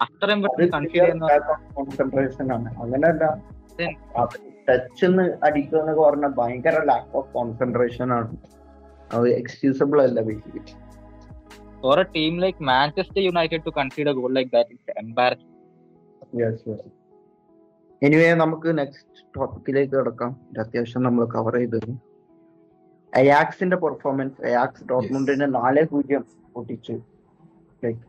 [0.00, 0.40] അത്രയും
[1.76, 2.68] കോൺസെൻട്രേഷൻ ആണ്.
[2.82, 3.24] അങ്ങനെയല്ല.
[4.68, 5.06] ടച്ച്
[5.46, 8.30] അടിക്കുക എന്നൊക്കെ പറഞ്ഞാൽ ഭയങ്കര ലാക്ക് ഓഫ് കോൺസെൻട്രേഷൻ ആണ്.
[9.12, 10.62] അത് എക്സ്ക്യൂസബിൾ അല്ല basically
[11.82, 15.54] for a team like Manchester United to consider goal like that is embarrassing
[18.02, 20.32] anyway നമുക്ക് നെക്സ്റ്റ് ടോപ്പിക്കിലേക്ക് കിടക്കാം.
[20.60, 21.78] അത്യാവശ്യം നമ്മൾ കവർ ചെയ്തു
[23.12, 26.94] അയാക്സിന്റെ പെർഫോമൻസ് അയാക്സ് ഡോട്ട്മുണ്ടിനെ നാല് പൂജ്യം പൊട്ടിച്ചു.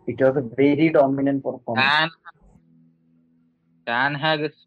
[0.09, 2.15] It was a very dominant performance.
[3.87, 4.57] Dan Hag is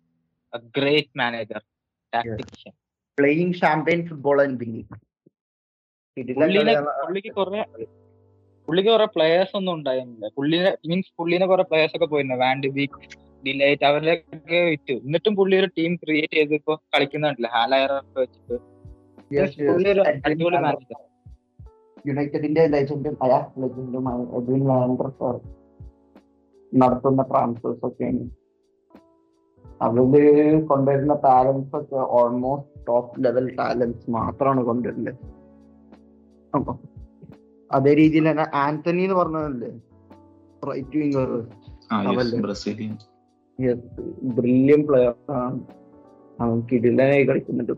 [0.52, 1.60] a great manager,
[2.12, 2.74] tactician.
[3.18, 4.86] Playing Playing champagne football and winning.
[7.02, 7.60] പുള്ളിക്ക് കുറെ
[8.68, 10.26] പുള്ളിക്ക് കുറെ പ്ലേയേഴ്സ് ഒന്നും ഉണ്ടായിരുന്നില്ല.
[10.36, 12.36] പുള്ളിനെ മീൻസ് പുള്ളിനെ കുറെ പ്ലേയേഴ്സ് ഒക്കെ പോയിരുന്നു.
[12.42, 12.98] വാൻഡ് വീക്ക്
[13.46, 17.50] ഡിലൈറ്റ് അവരൊക്കെ വിറ്റു എന്നിട്ടും പുള്ളി ഒരു ടീം ക്രിയേറ്റ് ചെയ്ത് ഇപ്പൊ കളിക്കുന്നുണ്ടല്ലോ.
[17.56, 18.56] ഹാലയറൊക്കെ വെച്ചിട്ട്.
[19.70, 21.00] പുള്ളി ഒരു അടിപൊളി മാനേജർ
[22.06, 25.40] യുണൈറ്റഡിന്റെ ലെജൻഡും അയാ ലെജൻഡുമായ എഡ്വിൻ വാൻഡർ സാർ
[26.74, 28.24] നടത്തുന്ന ട്രാൻസ്ഫേഴ്സ് ഒക്കെയാണ്.
[29.82, 29.96] അവർ
[30.66, 35.14] കൊണ്ടുവരുന്ന ടാലൻസ് ഒക്കെ ഓൾമോസ്റ്റ് ടോപ്പ് ലെവൽ ടാലൻസ് മാത്രമാണ് കൊണ്ടുവരുന്നത്.
[36.56, 36.72] അപ്പൊ
[37.70, 39.70] അതേ രീതിയിൽ തന്നെ ആന്റണി എന്ന് പറഞ്ഞതല്ലേ
[40.70, 41.30] റൈറ്റ് വിംഗർ
[44.22, 45.60] ബ്രില്യൻ പ്ലെയർ ആണ്.
[46.40, 47.72] അവൻ കിടിലനായി കളിക്കുന്നുണ്ട്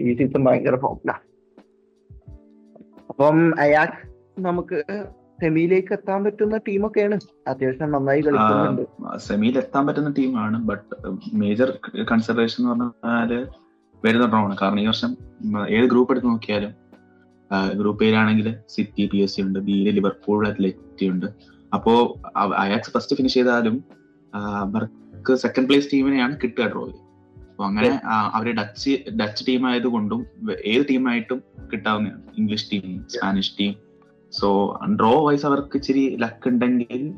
[0.00, 1.31] ഈ സീസൺ ഭയങ്കര ഫോമിലാണ്
[3.12, 3.88] അപ്പം അയാൾ
[4.38, 4.78] നമുക്ക്
[5.40, 7.16] സെമിയിലേക്ക് എത്താൻ പറ്റുന്ന ടീമൊക്കെയാണ്.
[7.48, 8.82] അത്യാവശ്യം നന്നായി കളിക്കുന്നുണ്ട്.
[9.16, 10.94] സെമിയിൽ എത്താൻ പറ്റുന്ന ടീമാണ് ബട്ട്
[11.34, 11.70] മേജർ
[12.10, 13.46] കൺസിഡറേഷൻ എന്ന് പറഞ്ഞാൽ
[14.04, 15.16] വരുന്ന ഡ്രോണ് കാരണം ഈ വർഷം
[15.68, 16.72] ഏത് ഗ്രൂപ്പ് എടുത്ത് നോക്കിയാലും
[17.78, 21.26] ഗ്രൂപ്പ് എയിലാണെങ്കിൽ സിറ്റി പി എസ് സി ഉണ്ട് ബിയിൽ ലിവർപൂൾ അത്ലറ്റി ഉണ്ട്.
[21.74, 21.92] അപ്പോ
[22.56, 23.84] അയാക്സ് ഫസ്റ്റ് ഫിനിഷ് ചെയ്താലും
[24.34, 26.96] അവർക്ക് സെക്കൻഡ് പ്ലേസ് ടീമിനെയാണ് കിട്ടുക ഡ്രോയിൽ
[27.52, 30.26] അപ്പൊ അങ്ങനെ അവർ ഡച്ച് ഡച്ച് ടീം ആയതുകൊണ്ടും
[30.64, 33.74] ഏത് ടീമായിട്ടും കിട്ടാവുന്ന English team Spanish team.
[34.32, 37.14] So draw wise അവർക്ക് ഇച്ചിരി ലക്ക് ഉണ്ടെങ്കിൽ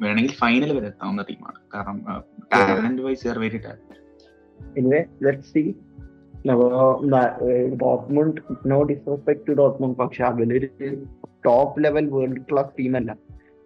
[0.00, 1.58] വേണമെങ്കിൽ ഫൈനൽ വരെ എത്താവുന്ന ടീമാണ്.
[1.74, 3.98] കാരണം talent wise are very talent
[7.76, 10.66] Dortmund no disrespect to Dortmund പക്ഷെ അവരൊരു
[11.44, 13.16] ടോപ്പ് ലെവൽ വേൾഡ് ക്ലാസ് ടീമല്ല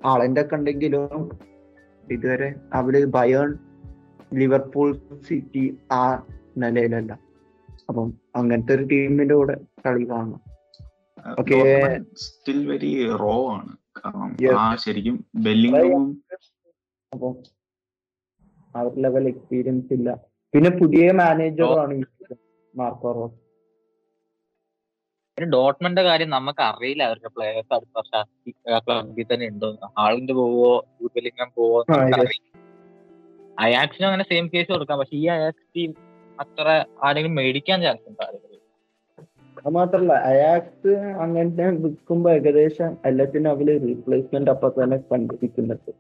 [0.04, 1.30] ആളെന്റെ ഒക്കെ ഉണ്ടെങ്കിലും
[2.10, 3.58] ഇതുവരെ അവർ ബയേൺ
[4.34, 6.26] ലിവർപൂൾ സിറ്റി ആ
[6.58, 7.12] നിലയിലല്ല.
[7.88, 10.40] അപ്പം അങ്ങനത്തെ ഒരു ടീമിന്റെ കൂടെ കളി കാണണം.
[11.38, 11.58] ഓക്കെ.
[12.16, 13.76] സ്റ്റിൽ വെരി റോ ആണ്.
[13.96, 16.22] കാരണം ആ ശരിക്കും ബെല്ലിംഗും
[17.12, 17.42] അപ്പം
[18.76, 20.14] ആ ലെവൽ എക്സ്പീരിയൻസ് ഇല്ല.
[20.54, 22.04] പിന്നെ പുതിയ മാനേജറാണ്
[22.76, 23.42] മാർക്കോ റോസ്.
[25.38, 28.24] പിന്നെ ഡോട്ട്മന്റെ കാര്യം നമുക്ക് അറിയില്ല അവരുടെ പ്ലേയേഴ്സ് അടുത്ത വർഷം
[28.86, 29.78] ക്ലബിൽ തന്നെ ഉണ്ടോ?
[29.98, 30.86] ആളിന്റെ പോവോ?
[31.14, 31.84] ബെല്ലിംഗം പോവോ?
[33.58, 34.98] അയാക്സിനും അങ്ങനെ സെയിം കേസ് കൊടുക്കാം.
[34.98, 35.90] പക്ഷെ ഈ അയാക്സ് ടീം
[36.40, 38.24] അത്ര ആരെങ്കിലും മേടിക്കാൻ ചാൻസ് ഉണ്ട്?
[39.70, 40.92] മാത്രല്ല അയാക്സ്
[41.24, 45.92] അങ്ങനെ വിൽക്കുമ്പോ ഏകദേശം എല്ലാത്തിനും അവർ റീപ്ലേസ്മെന്റ് അപ്പൊ തന്നെ കണ്ടുപിടിക്കുന്നുണ്ട്.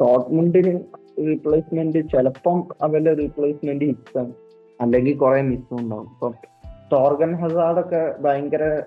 [0.00, 0.80] ടോട്ട്മുണ്ടിന്
[1.26, 4.32] റീപ്ലേസ്മെന്റ് ചിലപ്പം അവരുടെ റീപ്ലേസ്മെന്റ് ഹിറ്റാണ്
[4.80, 6.08] അല്ലെങ്കിൽ കുറെ മിസ്സും ഉണ്ടാവും.
[6.12, 6.34] ഇപ്പം
[6.92, 8.82] ടോർഗൻ ഹസാഡൊക്കെ ഭയങ്കര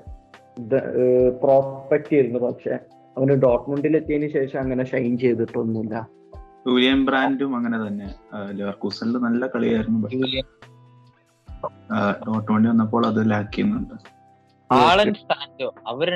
[1.44, 2.40] പ്രോസ്പെക്ട് ആയിരുന്നു.
[2.40, 2.80] പക്ഷെ
[3.18, 6.08] അവന് ഡോട്ട്മുണ്ടിൽ എത്തിയതിനു ശേഷം അങ്ങനെ ഷൈൻ ചെയ്തിട്ടൊന്നുമില്ല.
[6.66, 8.08] വില്യം ബ്രാൻഡും അങ്ങനെ തന്നെ.
[8.58, 10.18] ലിവർകൂസലിൽ നല്ല കളിയായിരുന്നു ബട്ട്
[12.26, 13.96] ഡോട്ട്മണ്ടി വന്നപ്പോൾ അത് ലാക്ക് ചെയ്യുന്നുണ്ട്.
[14.70, 16.08] ആളൻ സാൻഡോ അവർ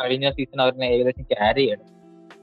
[0.00, 1.86] കഴിഞ്ഞ സീസൺ അവരിനെ ഏകദേശം ക്യാരി ചെയ്യണം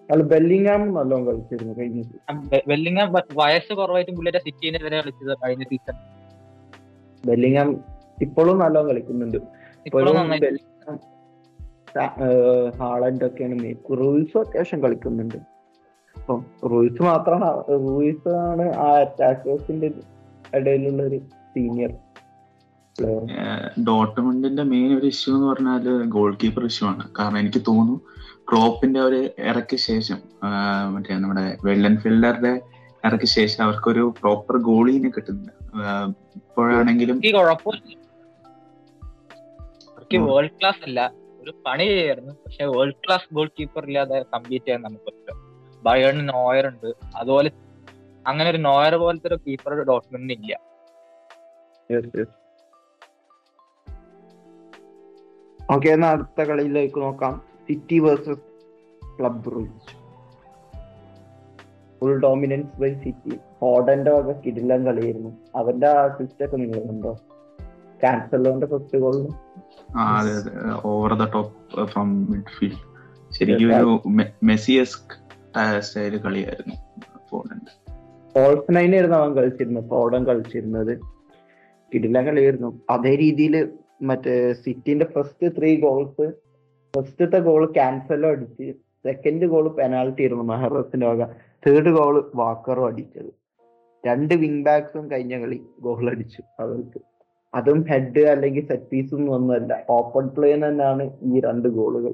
[0.10, 2.38] അയാൾ ബെല്ലിങ്ങാം നല്ലോണം കളിച്ചിരുന്നു കഴിഞ്ഞ season.
[2.72, 3.08] വെല്ലിംഗം
[3.42, 5.96] വയസ്സ് കുറവായിട്ടും പുള്ളിയുടെ സിറ്റിനെ വരെ കളിച്ചത് കഴിഞ്ഞ സീസൺ
[7.24, 7.70] ബെല്ലിംഗാം
[8.26, 9.40] ഇപ്പോഴും നല്ലോണം കളിക്കുന്നുണ്ട്.
[12.80, 13.78] ഹാളണ്ട് ഒക്കെയാണ് മെയിൻ
[14.44, 15.38] അത്യാവശ്യം കളിക്കുന്നുണ്ട്.
[16.28, 19.92] അപ്പം റൂയിസ് മാത്രമാണ് റൂയിസ് ആണ് ആ അറ്റാക്കേഴ്സിന്റെ
[20.56, 21.18] ഇടയിലുള്ള ഒരു
[21.54, 21.92] സീനിയർ
[22.96, 27.04] ഡോട്ട്മെന്റിന്റെ ഡോട്ട്മണ്ടിന്റെ മെയിൻ ഒരു ഇഷ്യൂ എന്ന് പറഞ്ഞാൽ ഗോൾ കീപ്പർ ഇഷ്യൂ ആണ്.
[27.20, 27.98] കാരണം എനിക്ക് തോന്നുന്നു
[28.52, 30.20] ക്ലോപ്പിന്റെ ഒരു ഇറക്കിയ ശേഷം
[30.94, 32.62] മറ്റേ നമ്മുടെ വെള്ളൻഫീൽഡറുടെ
[33.06, 35.52] ഇറക്കിയ ശേഷം അവർക്കൊരു പ്രോപ്പർ ഗോളിനെ കിട്ടുന്നില്ല.
[36.36, 37.20] ഇപ്പോഴാണെങ്കിലും
[40.30, 41.00] വേൾഡ് ക്ലാസ് അല്ല.
[41.42, 42.34] ഒരു പണി ചെയ്യായിരുന്നു.
[42.46, 45.45] പക്ഷെ വേൾഡ് ക്ലാസ് ഗോൾ കീപ്പർ ഇല്ലാതെ കമ്പീറ്റ് ചെയ്യാൻ നമുക്ക് പറ്റില്ല.
[45.88, 46.90] ബയേൺ നോയർ ഉണ്ട്.
[47.20, 47.50] അതുപോലെ
[48.26, 50.54] അങ്ങനെ ഒരു നോയർ പോലത്തെ ഒരു കീപ്പർ ഡോട്ട്മെന്റിന് ഇല്ല.
[55.60, 57.36] ഓക്കെ എന്നാ അടുത്ത കളിയിലേക്ക് നോക്കാം.
[57.68, 58.44] City versus
[59.18, 59.94] Club Brugge
[62.00, 65.32] full dominance by City ഹോഡന്റെ വക കിടിലം കളിയായിരുന്നു.
[65.60, 67.14] അവന്റെ അസിസ്റ്റ് ഒക്കെ നിങ്ങൾ കണ്ടോ
[68.02, 69.32] ക്യാൻസലോന്റെ ഫസ്റ്റ് ഗോളിന്
[69.98, 70.06] ആ
[70.92, 72.82] over the top from midfield
[73.38, 73.92] ശരിക്കും ഒരു
[74.44, 75.14] മെസ്സിയസ്ക്
[75.80, 76.76] സ്റ്റൈൽ കളിയായിരുന്നു
[77.32, 79.90] ഫോർഡിന്റെ നൈനായിരുന്നു അവൻ കളിച്ചിരുന്നത്.
[79.90, 80.98] ഫോർഡൻ കളിച്ചിരുന്നത്.
[81.94, 82.82] കിടില കളിയായിരുന്നു.
[82.90, 83.70] അതേ രീതിയിൽ
[84.02, 86.32] മറ്റേ സിറ്റിന്റെ ഫസ്റ്റ് ത്രീ ഗോൾസ്
[86.96, 88.72] ഫസ്റ്റത്തെ ഗോൾ ക്യാൻസലോ അടിച്ച്
[89.06, 91.26] സെക്കൻഡ് ഗോൾ പെനാൾട്ടി ആയിരുന്നു മെഹറസിന്റെ വക
[91.68, 93.34] തേർഡ് ഗോൾ വാക്കറോ അടിച്ചത്.
[94.08, 97.02] രണ്ട് വിങ് ബാക്സും കഴിഞ്ഞ കളി ഗോൾ അടിച്ചു അവർക്ക്.
[97.54, 99.86] അതും ഹെഡ് അല്ലെങ്കിൽ സെറ്റ് പീസും ഒന്നുമല്ല.
[99.90, 102.14] ഓപ്പൺ പ്ലേ തന്നെയാണ് ഈ രണ്ട് ഗോളുകൾ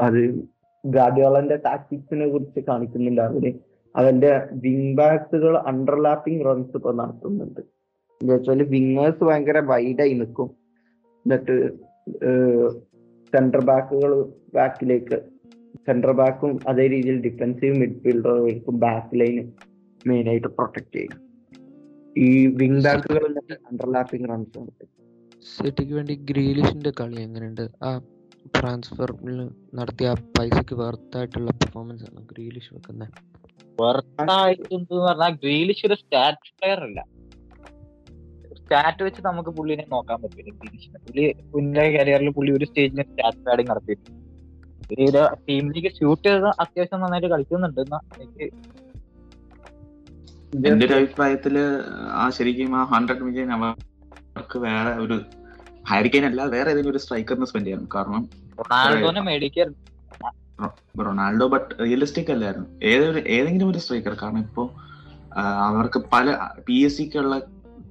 [0.00, 0.50] അത്
[0.84, 3.20] ഗാഡിയോളന്റെ ടാക്ടിക്സിനെ കുറിച്ച് കാണിക്കുന്നുണ്ട്.
[3.20, 3.52] അവർ
[3.96, 7.60] അവന്റെ വിങ് ബാക്സുകൾ അണ്ടർലാപ്പിംഗ് റൺസ് ഇപ്പൊ നടത്തുന്നുണ്ട്.
[8.24, 10.50] വെച്ചാൽ വിങ്ങേഴ്സ് ഭയങ്കര വൈഡായി നിൽക്കും
[11.26, 11.70] എന്നിട്ട്
[13.32, 14.22] സെന്റർ ബാക്കുകൾ
[14.54, 15.22] ബാക്കിലേക്ക്
[15.86, 19.52] സെന്റർ ബാക്കും അതേ രീതിയിൽ ഡിഫൻസീവ് മിഡ്ഫീൽഡർക്കും ബാക്ക് ലൈനും
[20.06, 21.20] മെയിൻ ആയിട്ട് പ്രൊട്ടക്ട് ചെയ്യും.
[22.18, 23.38] ഈ വിങ് ബാക്കുകൾ
[23.70, 24.66] അണ്ടർലാപ്പിംഗ് റൺസ്
[25.58, 27.68] സിറ്റിക്ക് വേണ്ടി ഗ്രീലിഷിന്റെ കളി എങ്ങനെയുണ്ട്?
[27.84, 28.00] ആ
[28.56, 29.38] ട്രാൻസ്ഫറിൽ
[29.78, 33.12] നടത്തിയ പൈസക്ക് വെർത്തായിട്ടുള്ള പെർഫോമൻസ് ആണ് ഗ്രീലിഷ് വെക്കുന്നത്
[33.78, 37.00] വെറുതായിട്ട് പറഞ്ഞാൽ ഗ്രീലിഷ് ഒരു സ്റ്റാറ്റ് പ്ലെയർ അല്ല.
[38.60, 40.50] സ്റ്റാറ്റ് വെച്ച് നമുക്ക് പുള്ളിനെ നോക്കാൻ പറ്റില്ല.
[40.60, 41.22] ഗ്രീലിഷിനെ പുള്ളി
[41.52, 44.18] പുള്ളിയുടെ കരിയറിൽ പുള്ളി ഒരു സ്റ്റേജിന് സ്റ്റാറ്റ് പാഡിങ് നടത്തിയിട്ടുണ്ട്.
[44.88, 47.80] പുള്ളി ഒരു ടീമിലേക്ക് ഷൂട്ട് ചെയ്ത് അത്യാവശ്യം നന്നായിട്ട് കളിക്കുന്നുണ്ട്.
[48.16, 48.46] എനിക്ക്
[50.68, 51.56] എന്റെ ഒരു അഭിപ്രായത്തിൽ
[52.20, 55.16] ആ ശരിക്കും ആ ഹൺഡ്രഡ് മില്യൺ അവർക്ക് വേറെ ഒരു
[55.88, 57.88] ഹാരിക്കൈൻ അല്ല വേറെ ഏതെങ്കിലും ഒരു സ്ട്രൈക്കറിന് സ്പെൻഡ് ചെയ്യണം.
[57.94, 58.22] കാരണം
[61.06, 62.68] റൊണാൾഡോ ബട്ട് റിയലിസ്റ്റിക് അല്ലായിരുന്നു.
[62.90, 64.62] ഏതൊരു ഏതെങ്കിലും ഒരു സ്ട്രൈക്കർ കാരണം ഇപ്പോ
[65.68, 66.26] അവർക്ക് പല
[66.66, 67.34] പി എസ് സിക്കുള്ള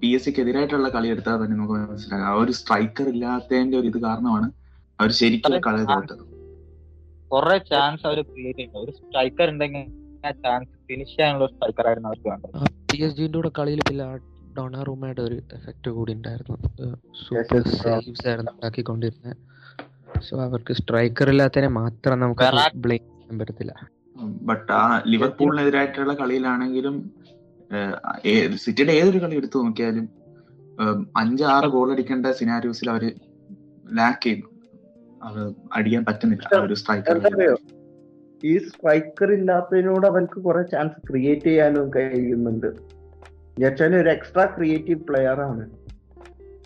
[0.01, 2.27] പി എസ് സിക്ക് എതിരായിട്ടുള്ള കളി എടുത്താൽ തന്നെ നമുക്ക് മനസ്സിലാക്കാം.
[2.31, 4.47] ആ ഒരു സ്ട്രൈക്കർ ഇല്ലാത്തതിന്റെ ഒരു ഇത് കാരണമാണ്
[4.99, 6.23] അവർ ശരിക്കും കളി തോറ്റത്
[7.31, 9.83] കുറെ ചാൻസ് അവർ ക്രിയേറ്റ് ചെയ്യുന്നത് ഒരു സ്ട്രൈക്കർ ഉണ്ടെങ്കിൽ
[10.45, 12.53] ചാൻസ് ഫിനിഷ് ചെയ്യാനുള്ള സ്ട്രൈക്കർ ആയിരുന്നു അവർക്ക് വേണ്ടത്.
[12.91, 14.05] പി എസ് ജിന്റെ കൂടെ കളിയിൽ പിന്നെ
[14.59, 16.57] ഡൊണാറൂമയുടെ ഒരു എഫക്റ്റ് കൂടി ഉണ്ടായിരുന്നു.
[17.23, 17.61] സൂപ്പർ.
[17.83, 19.37] സേവ്സ് ആയിരുന്നു ഉണ്ടാക്കിക്കൊണ്ടിരുന്നത്
[20.27, 22.45] സോ അവർക്ക് സ്ട്രൈക്കർ ഇല്ലാത്തതിനെ മാത്രം നമുക്ക്
[22.85, 23.73] ബ്ലെയിം ചെയ്യാൻ പറ്റത്തില്ല.
[24.49, 26.95] ബട്ട് ആ ലിവർപൂളിനെതിരായിട്ടുള്ള കളിയിലാണെങ്കിലും
[28.63, 30.05] സിറ്റിയുടെ ഏതൊരു കളി എടുത്തു നോക്കിയാലും
[31.21, 33.03] അഞ്ച് ആറ് ഗോൾ അടിക്കേണ്ട സിനാരിയോസിൽ അവർ
[33.99, 34.49] ലാക്ക് ചെയ്യുന്നു.
[35.27, 35.41] അത്
[35.77, 37.17] അടിക്കാൻ പറ്റുന്നില്ല ഒരു സ്ട്രൈക്കർ
[38.43, 42.69] ഈ സ്ട്രൈക്കർ ഇല്ലാത്തതിനോട് അവർക്ക് കുറെ ചാൻസ് ക്രിയേറ്റ് ചെയ്യാനും കഴിയുന്നുണ്ട്.
[43.59, 45.63] എന്നുവെച്ചാൽ ഒരു എക്സ്ട്രാ ക്രിയേറ്റീവ് പ്ലെയർ ആണ്.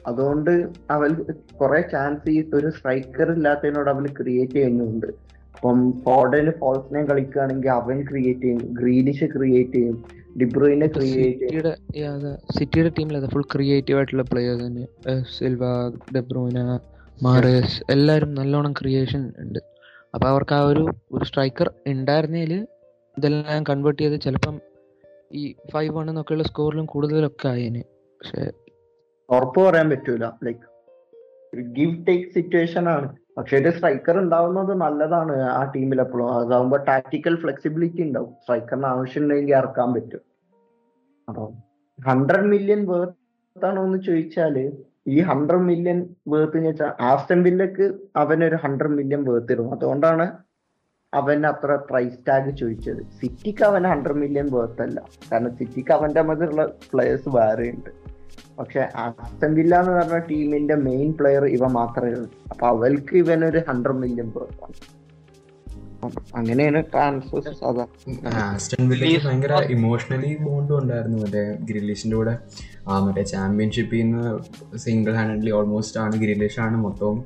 [0.10, 0.52] അതുകൊണ്ട്
[0.96, 1.12] അവൻ
[1.60, 5.08] കുറെ ചാൻസ് ഈ ഒരു സ്ട്രൈക്കർ ഇല്ലാത്തതിനോട് അവൻ ക്രിയേറ്റ് ചെയ്യുന്നുണ്ട്.
[5.56, 9.98] ഇപ്പം ഫോർഡന് ഫോൾസിനെ കളിക്കുകയാണെങ്കിൽ അവൻ ക്രിയേറ്റ് ചെയ്യും ഗ്രീനിഷ് ക്രിയേറ്റ് ചെയ്യും
[10.42, 11.72] ഡിബ്രോയിനെ ക്രിയേറ്റ്
[12.58, 14.86] സിറ്റിയുടെ ടീമിലെ ടീമിൽ ഫുൾ ക്രിയേറ്റീവ് ആയിട്ടുള്ള പ്ലെയർ തന്നെ.
[15.36, 15.64] സിൽവ
[16.16, 16.60] ഡെബ്രോയിന
[17.24, 19.60] മാറേസ് എല്ലാവരും നല്ലോണം ക്രിയേഷൻ ഉണ്ട്.
[20.16, 20.84] അപ്പൊ അവർക്ക് ആ ഒരു
[21.16, 22.54] ഒരു സ്ട്രൈക്കർ ഉണ്ടായിരുന്നതിൽ
[23.18, 24.56] ഇതെല്ലാം കൺവേർട്ട് ചെയ്ത് ചിലപ്പം
[25.34, 27.82] ഈ ഫൈവ് വൺ എന്നൊക്കെയുള്ള സ്കോറിലും കൂടുതലൊക്കെ ആയേനെ.
[27.82, 28.52] പക്ഷെ
[29.30, 30.26] ഉറപ്പ് പറയാൻ പറ്റൂല.
[30.26, 30.74] ലൈക്ക്
[31.62, 33.18] ഗിവ് ടേക്ക് സിറ്റുവേഷൻ ആണ്.
[33.38, 36.34] പക്ഷെ ഒരു സ്ട്രൈക്കർ ഉണ്ടാവുന്നത് നല്ലതാണ് ആ ടീമിൽ എപ്പോഴും.
[36.34, 38.34] അതാവുമ്പോ ടാക്ടിക്കൽ ഫ്ലെക്സിബിലിറ്റി ഉണ്ടാവും.
[38.42, 40.20] സ്ട്രൈക്കറിന് ആവശ്യമുണ്ടെങ്കിൽ ഇറക്കാൻ പറ്റും.
[41.30, 41.54] അപ്പം
[42.06, 44.72] ഹൺഡ്രഡ് മില്യൺ വേർത്ത് ആണോ എന്ന് ചോദിച്ചാൽ
[45.08, 47.44] ഈ ഹൺഡ്രഡ് മില്യൺ വേർത്ത് എന്ന് വെച്ചാൽ ആസ്റ്റൻ
[48.16, 49.72] അവനൊരു ഹൺഡ്രഡ് മില്യൺ വേർത്ത് ഇടും.
[49.72, 50.38] അതുകൊണ്ടാണ്
[51.14, 53.02] അവൻ അത്ര പ്രൈസ് ടാഗ് ചോദിച്ചത്.
[53.22, 55.00] സിറ്റിക്ക് അവൻ ഹൺഡ്രഡ് മില്യൺ വേർത്ത് അല്ല.
[55.32, 57.92] കാരണം സിറ്റിക്ക് അവന്റെ മതിലുള്ള പ്ലേയേഴ്സ് വേറെ ഉണ്ട്.
[58.60, 58.82] പക്ഷെ
[59.58, 62.30] വില്ല എന്ന് പറഞ്ഞ ടീമിന്റെ മെയിൻ പ്ലെയർ ഇവ മാത്രമേ ഉള്ളൂ.
[62.52, 64.76] അപ്പൊ അവൾക്ക് ഇവനൊരു ഹൺഡ്രഡ് മില്യൺ വേർത്താണ്
[66.36, 67.64] അങ്ങനെയാണ് ട്രാൻസ്ഫേഴ്സ്
[69.26, 70.32] ഭയങ്കര ഇമോഷണലി
[70.80, 72.34] ഉണ്ടായിരുന്നു മറ്റേ ഗ്രില്ലീഷിന്റെ കൂടെ.
[72.88, 76.16] ആ മറ്റേ ചാമ്പ്യൻഷിപ്പിൽ നിന്ന് സിംഗിൾ ഹാൻഡ്ലി ഓൾമോസ്റ്റ് ആണ്.
[76.24, 77.20] ഗ്രില്ലീഷ് ആണ് മൊത്തവും.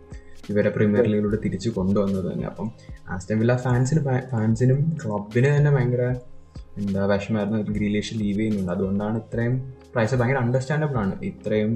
[0.52, 2.46] ഇവരെ പ്രീമിയർ ലീഗിലൂടെ തിരിച്ചു കൊണ്ടുവന്നത് തന്നെ.
[2.52, 2.68] അപ്പം
[3.14, 4.02] ആസ്റ്റൺ വില്ല ഫാൻസിന്
[4.34, 6.04] ഫാൻസിനും ക്ലബിന് തന്നെ ഭയങ്കര
[6.82, 8.72] എന്താ വിഷമായിരുന്നു ഗ്രീലേഷ് ലീവ് ചെയ്യുന്നുണ്ട്.
[8.76, 9.54] അതുകൊണ്ടാണ് ഇത്രയും
[9.94, 11.14] പ്രൈസ് ഭയങ്കര അണ്ടർസ്റ്റാൻഡബിൾ ആണ്.
[11.32, 11.72] ഇത്രയും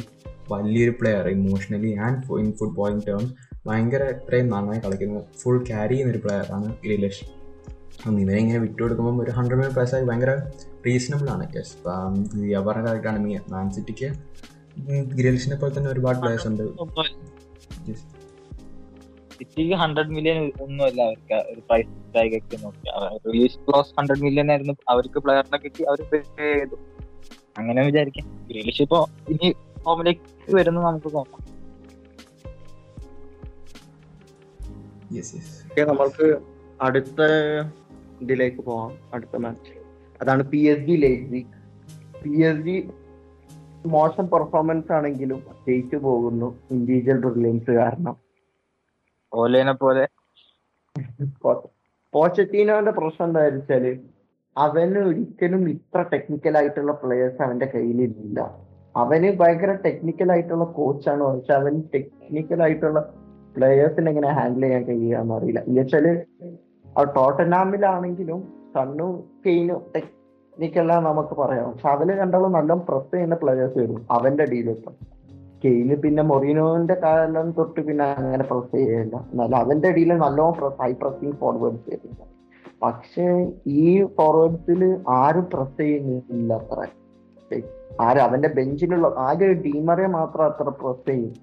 [0.52, 3.32] വലിയൊരു player emotionally and in footballing terms
[3.68, 5.22] ഭയങ്കര ഇത്രയും നന്നായി കളിക്കുന്ന.
[5.42, 7.26] ഫുൾ ക്യാരി ചെയ്യുന്ന ഒരു പ്ലെയർ ആണ് ഗ്രീലിഷ്
[7.98, 10.32] അപ്പം ഇവരെ ഇങ്ങനെ വിട്ടുകൊടുക്കുമ്പോൾ ഒരു ഹൺഡ്രഡ് മില്യൺ പ്രൈസ് ആയി ഭയങ്കര
[10.86, 11.76] റീസണബിൾ ആണ് യെസ്
[12.68, 14.10] പറഞ്ഞ കറക്റ്റാണ് മീ മാൻ സിറ്റിക്ക്
[15.20, 16.64] ഗ്രീലേഷിനെ പോലെ തന്നെ ഒരുപാട് പ്ലേയേഴ്സ് ഉണ്ട്.
[19.42, 22.90] സിറ്റിക്ക് ഹൺഡ്രഡ് മില്യൺ ഒന്നുമല്ല അവർക്ക് ഒരു പ്രൈസ് ടാഗ് ഒക്കെ നോക്കി
[23.28, 26.76] റിലീസ് ക്ലോസ് ഹൺഡ്രഡ് മില്യൺ ആയിരുന്നു അവർക്ക് പ്ലെയറിനെ കിട്ടി അവർ പേ ചെയ്തു.
[27.58, 28.48] അങ്ങനെ വിചാരിക്കാം.
[28.48, 31.42] ഗ്രീലിഷ് ഇപ്പോ ഇനി ഫോമിലേക്ക് വരുന്നു നമുക്ക് നോക്കാം.
[35.88, 36.38] നമ്മൾക്ക്
[36.82, 37.22] അടുത്ത
[38.22, 38.98] ഇതിലേക്ക് പോവാം.
[39.14, 39.74] അടുത്ത മാച്ച്
[40.22, 41.46] അതാണ് P S G lazy
[42.24, 42.90] P S G
[43.86, 46.60] മോശം പെർഫോമൻസ് ആണെങ്കിലും ജയിച്ചു പോകുന്നു.
[46.72, 48.31] ഇൻഡിവിജ്വൽ റിലയൻസ് കാരണം.
[49.34, 50.04] ഓലേനെ പോലെ.
[52.14, 53.86] പോച്ചറ്റീനോന്റെ പ്രശ്നം എന്താ വെച്ചാൽ
[54.56, 58.40] അവന് ഒരിക്കലും ഇത്ര ടെക്നിക്കൽ ആയിട്ടുള്ള പ്ലേയേഴ്സ് അവന്റെ കയ്യിലില്ല.
[58.96, 63.00] അവന് ഭയങ്കര ടെക്നിക്കൽ ആയിട്ടുള്ള കോച്ചാണ് പക്ഷെ അവൻ ടെക്നിക്കൽ ആയിട്ടുള്ള
[63.56, 66.06] പ്ലേയേഴ്സിനെ എങ്ങനെ ഹാൻഡിൽ ചെയ്യാൻ കഴിയുകയെന്ന് അറിയില്ല എന്നുവെച്ചാൽ
[67.18, 68.42] ടോട്ടനാമിലാണെങ്കിലും
[68.76, 69.08] സണ്ണു
[69.46, 71.68] കെയിനും ടെക്നിക്കലാണ് നമുക്ക് പറയാം.
[71.72, 74.96] പക്ഷെ അവർ രണ്ടാളും നല്ല പ്രസ് ചെയ്യുന്ന പ്ലേയേഴ്സ് വരും അവന്റെ ഡീലിപ്പം
[75.64, 80.92] കെയിന് പിന്നെ മൊറീനോന്റെ കാലം തൊട്ട് പിന്നെ അങ്ങനെ പ്രസ് ചെയ്യില്ല എന്നാലും അവന്റെ ഇടയിൽ നല്ലോണം പ്രസ് ഹൈ
[80.94, 82.24] പ്രസിങ് ഫോർവേഡ്സ് വരുന്നില്ല
[82.82, 83.28] പക്ഷെ
[83.68, 86.88] ഈ ഫോർവേഡ്സിൽ ആരും പ്രസ് ചെയ്യുന്നില്ല അത്ര.
[88.02, 91.34] ആരും അവന്റെ ബെഞ്ചിലുള്ള ആകെ ഡീമറെ മാത്രം അത്ര പ്രസ് ചെയ്യും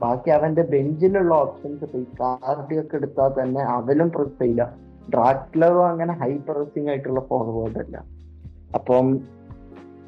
[0.00, 1.84] ബാക്കി അവന്റെ ബെഞ്ചിലുള്ള ഓപ്ഷൻസ്
[2.20, 4.74] കാർഡിയൊക്കെ എടുത്താൽ തന്നെ അവനും പ്രസ് ചെയ്യില്ല.
[5.10, 7.96] ഡ്രാക്ലറും അങ്ങനെ ഹൈ പ്രസിങ് ആയിട്ടുള്ള ഫോർവേഡ് അല്ല.
[8.74, 9.06] അപ്പം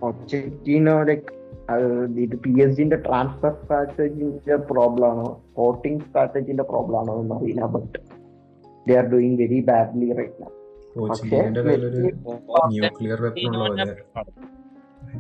[0.03, 1.40] ഒബ്ജക്റ്റീനോ ലൈക്ക്
[2.25, 5.27] ഇത് പി എസ് ജിന്റെ ട്രാൻസ്ഫർ സ്ട്രാറ്റജിന്റെ പ്രോബ്ലം ആണോ?
[5.51, 7.99] സ്പോർട്ടിംഗ് സ്ട്രാറ്റജിന്റെ പ്രോബ്ലം ആണോ എന്ന് അറിയില്ല but
[8.87, 10.51] they are doing very badly right now
[12.75, 13.55] nuclear weapon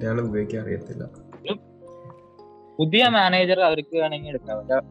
[0.00, 1.04] അയാൾ ഉപയോഗിക്കാൻ അറിയത്തില്ല.
[2.78, 4.82] പുതിയ മാനേജർ അവർക്ക് വേണമെങ്കിൽ എടുക്കാം.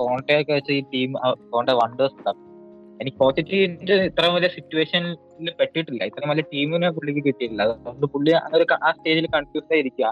[0.00, 1.10] കോണ്ടെ ഒക്കെ വെച്ച് ഈ ടീം
[1.52, 2.32] കോണ്ടെ വണ്ടേഴ്സ്
[3.00, 6.00] എനിക്ക് പോസിറ്റീവിന്റെ ഇത്ര വലിയ സിറ്റുവേഷനിൽ പെട്ടിട്ടില്ല.
[6.10, 7.62] ഇത്ര വലിയ ടീമിനെ പുള്ളിക്ക് കിട്ടിയിട്ടില്ല.
[7.68, 10.06] അതുകൊണ്ട് പുള്ളി അങ്ങനെ ആ സ്റ്റേജിൽ കൺഫ്യൂസ് ആയിരിക്കുക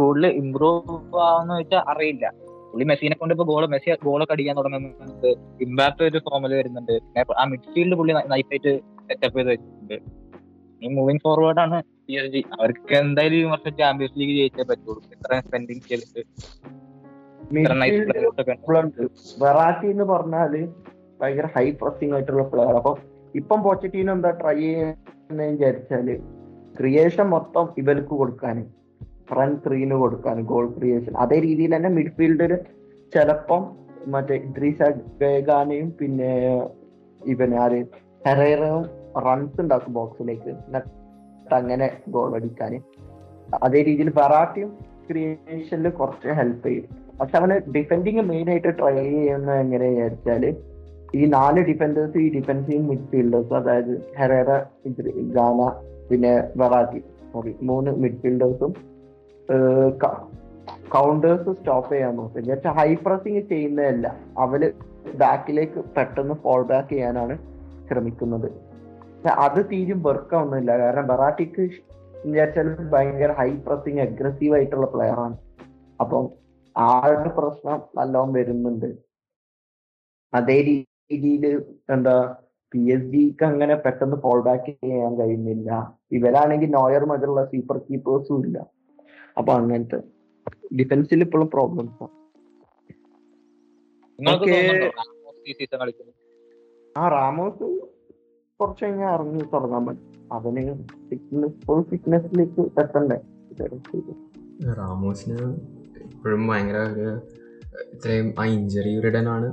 [0.00, 2.26] കൂടുതൽ ഇമ്പ്രൂവ് ആവുന്ന വെച്ചാൽ അറിയില്ല.
[2.70, 5.30] പുള്ളി മെസ്സിനെ കൊണ്ട് ഇപ്പൊ ഗോൾ മെസ്സി ഗോളൊക്കെ അടിക്കാൻ തുടങ്ങുന്നുണ്ട്.
[5.64, 6.94] ഇമ്പാക്ട് ഒരു ഫോമിൽ വരുന്നുണ്ട്.
[7.40, 8.72] ആ മിഡ്ഫീൽഡ് പുള്ളി നൈസായിട്ട്
[9.08, 9.96] സെറ്റപ്പ് ചെയ്ത് വെച്ചിട്ടുണ്ട്.
[10.82, 15.00] ഈ മൂവിങ് ഫോർവേഡ് ആണ് പി എസ് ജി അവർക്ക് എന്തായാലും ഈ വർഷം ചാമ്പ്യൻസ് ലീഗ് ജയിച്ചേ പറ്റുള്ളൂ.
[15.14, 16.22] ഇത്ര സ്പെൻഡിങ് ചെയ്തിട്ട്.
[19.42, 20.52] വെറാറ്റി എന്ന് പറഞ്ഞാൽ
[21.20, 22.92] ഭയങ്കര ഹൈ പ്രസിംഗ് ആയിട്ടുള്ള പ്ലെയർ അപ്പൊ
[23.40, 26.08] ഇപ്പം പോച്ചറ്റീനോ എന്താ ട്രൈ ചെയ്യുന്ന വിചാരിച്ചാൽ
[26.78, 28.56] ക്രിയേഷൻ മൊത്തം ഇവർക്ക് കൊടുക്കാൻ
[29.28, 32.52] ഫ്രണ്ട് ത്രീന് കൊടുക്കാൻ ഗോൾ ക്രിയേഷൻ അതേ രീതിയിൽ തന്നെ മിഡ്ഫീൽഡിൽ
[33.12, 33.62] ചിലപ്പം
[34.06, 34.80] മറ്റേ ഇദ്രീസ
[35.46, 36.32] ഗാനയും പിന്നെ
[37.20, 37.80] ഇവന് ആര്?
[38.26, 38.82] ഹെറേറയും
[39.26, 40.52] റൺസ് ഉണ്ടാക്കും ബോക്സിലേക്ക്
[41.54, 42.72] അങ്ങനെ ഗോൾ അടിക്കാൻ
[43.62, 44.70] അതേ രീതിയിൽ വെറാട്ടിയും
[45.10, 46.86] ക്രിയേഷനിൽ കുറച്ച് ഹെൽപ്പ് ചെയ്യും.
[47.20, 50.44] പക്ഷെ അവന് ഡിഫെൻഡിങ് മെയിൻ ആയിട്ട് ട്രൈ ചെയ്യുന്ന എങ്ങനെ വിചാരിച്ചാൽ
[51.14, 54.50] ഈ നാല് ഡിഫൻഡേഴ്സ് ഈ ഡിഫൻസീവ് മിഡ്ഫീൽഡേഴ്സ് അതായത് ഹെറേറ
[55.36, 55.58] ഗാന
[56.08, 57.00] പിന്നെ വെറാറ്റി
[57.32, 58.72] സോറി മൂന്ന് മിഡ്ഫീൽഡേഴ്സും
[60.88, 64.16] കൗണ്ടേഴ്സ് സ്റ്റോപ്പ് ചെയ്യാൻ നോക്കും എന്നുവെച്ചാൽ ഹൈ പ്രസിങ് ചെയ്യുന്നതല്ല.
[64.38, 64.74] അവർ
[65.14, 67.38] ബാക്കിലേക്ക് പെട്ടെന്ന് ഫോൾ ബാക്ക് ചെയ്യാനാണ്
[67.88, 68.48] ശ്രമിക്കുന്നത്.
[69.28, 70.78] അത് തീരും വർക്ക് ആവുന്നില്ല.
[70.78, 71.70] കാരണം ബറാട്ടിക്ക്
[72.92, 75.36] ഭയങ്കര ഹൈ പ്രസിങ് അഗ്രസീവ് ആയിട്ടുള്ള പ്ലെയർ ആണ്.
[76.00, 76.30] അപ്പം
[76.76, 78.92] ആ ഒരു പ്രശ്നം നല്ലോണം വരുന്നുണ്ട്.
[80.34, 82.36] അതേ രീതിയിൽ എന്താ
[82.72, 85.98] പി എസ് ജിക്ക് അങ്ങനെ പെട്ടെന്ന് ഫോൾ ബാക്ക് ചെയ്യാൻ കഴിയുന്നില്ല.
[86.12, 88.73] ഇവരാണെങ്കിൽ നോയർ മുതലുള്ള സീപ്പർ കീപ്പേഴ്സും ഇല്ല.
[89.36, 89.98] അപ്പൊ അങ്ങനത്തെ
[90.76, 92.02] ഡിഫൻസിൽ ഇപ്പോഴും പ്രോബ്ലംസ്
[96.96, 97.08] ആ.
[97.08, 97.64] റാമോസ്
[98.60, 100.10] കുറച്ച് കഴിഞ്ഞാൽ ഇറങ്ങി തുടങ്ങാൻ പറ്റും.
[100.32, 100.62] അവന്
[101.08, 103.18] ഫിറ്റ്നസ് ഫുൾ ഫിറ്റ്നസിലേക്ക് എത്തണ്ടേ?
[104.74, 105.38] റാമോസിന്
[106.04, 107.06] ഇപ്പോഴും ഭയങ്കര ഒരു
[107.92, 109.48] ഇത്രയും ആ ഇഞ്ചറി റിഡനാണ്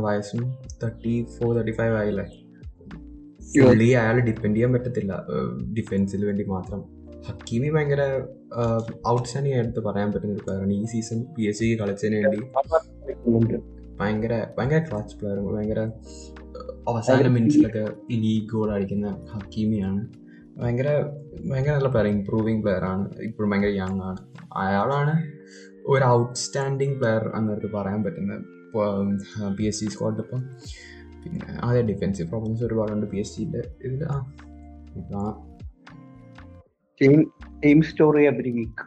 [0.00, 0.42] വയസ്സും
[0.82, 2.26] തേർട്ടി ഫോർ തേർട്ടി ഫൈവ് ആയില്ലേ
[3.54, 5.12] ഫുള്ളി അയാൾ ഡിപ്പെൻഡ് ചെയ്യാൻ പറ്റത്തില്ല.
[5.78, 6.80] ഡിഫൻസിന് വേണ്ടി മാത്രം.
[7.26, 8.02] ഹക്കീമി ഭയങ്കര
[9.12, 12.40] ഔട്ട്സ്റ്റാൻഡിങ് ആയിട്ട് പറയാൻ പറ്റുന്ന ഒരു പ്ലെയറാണ് ഈ സീസൺ പി എസ് സി കളിച്ചതിന് വേണ്ടി
[14.00, 15.80] ഭയങ്കര ഭയങ്കര ക്ലച്ച് പ്ലെയർ ഭയങ്കര
[16.90, 17.84] അവസാന മിനിറ്റ്സിലൊക്കെ
[18.22, 20.02] ലീഗ് ഗോൾ അടിക്കുന്ന ഹക്കീമിയാണ്
[20.60, 20.88] ഭയങ്കര
[21.50, 23.04] ഭയങ്കര നല്ല പ്ലെയർ ഇംപ്രൂവിങ് പ്ലെയർ ആണ്.
[23.28, 24.20] ഇപ്പോഴും ഭയങ്കര യങ് ആണ്.
[24.62, 25.14] അയാളാണ്
[25.86, 28.44] ഒരു ഔട്ട്സ്റ്റാൻഡിങ് പ്ലെയർ എന്നൊരു പറയാൻ പറ്റുന്നത്
[29.58, 30.40] പി എസ് സി സ്ക്വാഡിപ്പം
[31.24, 33.06] പിന്നെ അതെ ഡിഫെൻസീവ് പ്രോബ്ലംസ് ഒരുപാടുണ്ട്.
[33.12, 34.16] പി എസ് സിന്റെ ഇതിൽ ആ
[35.12, 35.36] കാണാം
[37.00, 38.84] ടീം സ്റ്റോറി എവറി വീക്ക്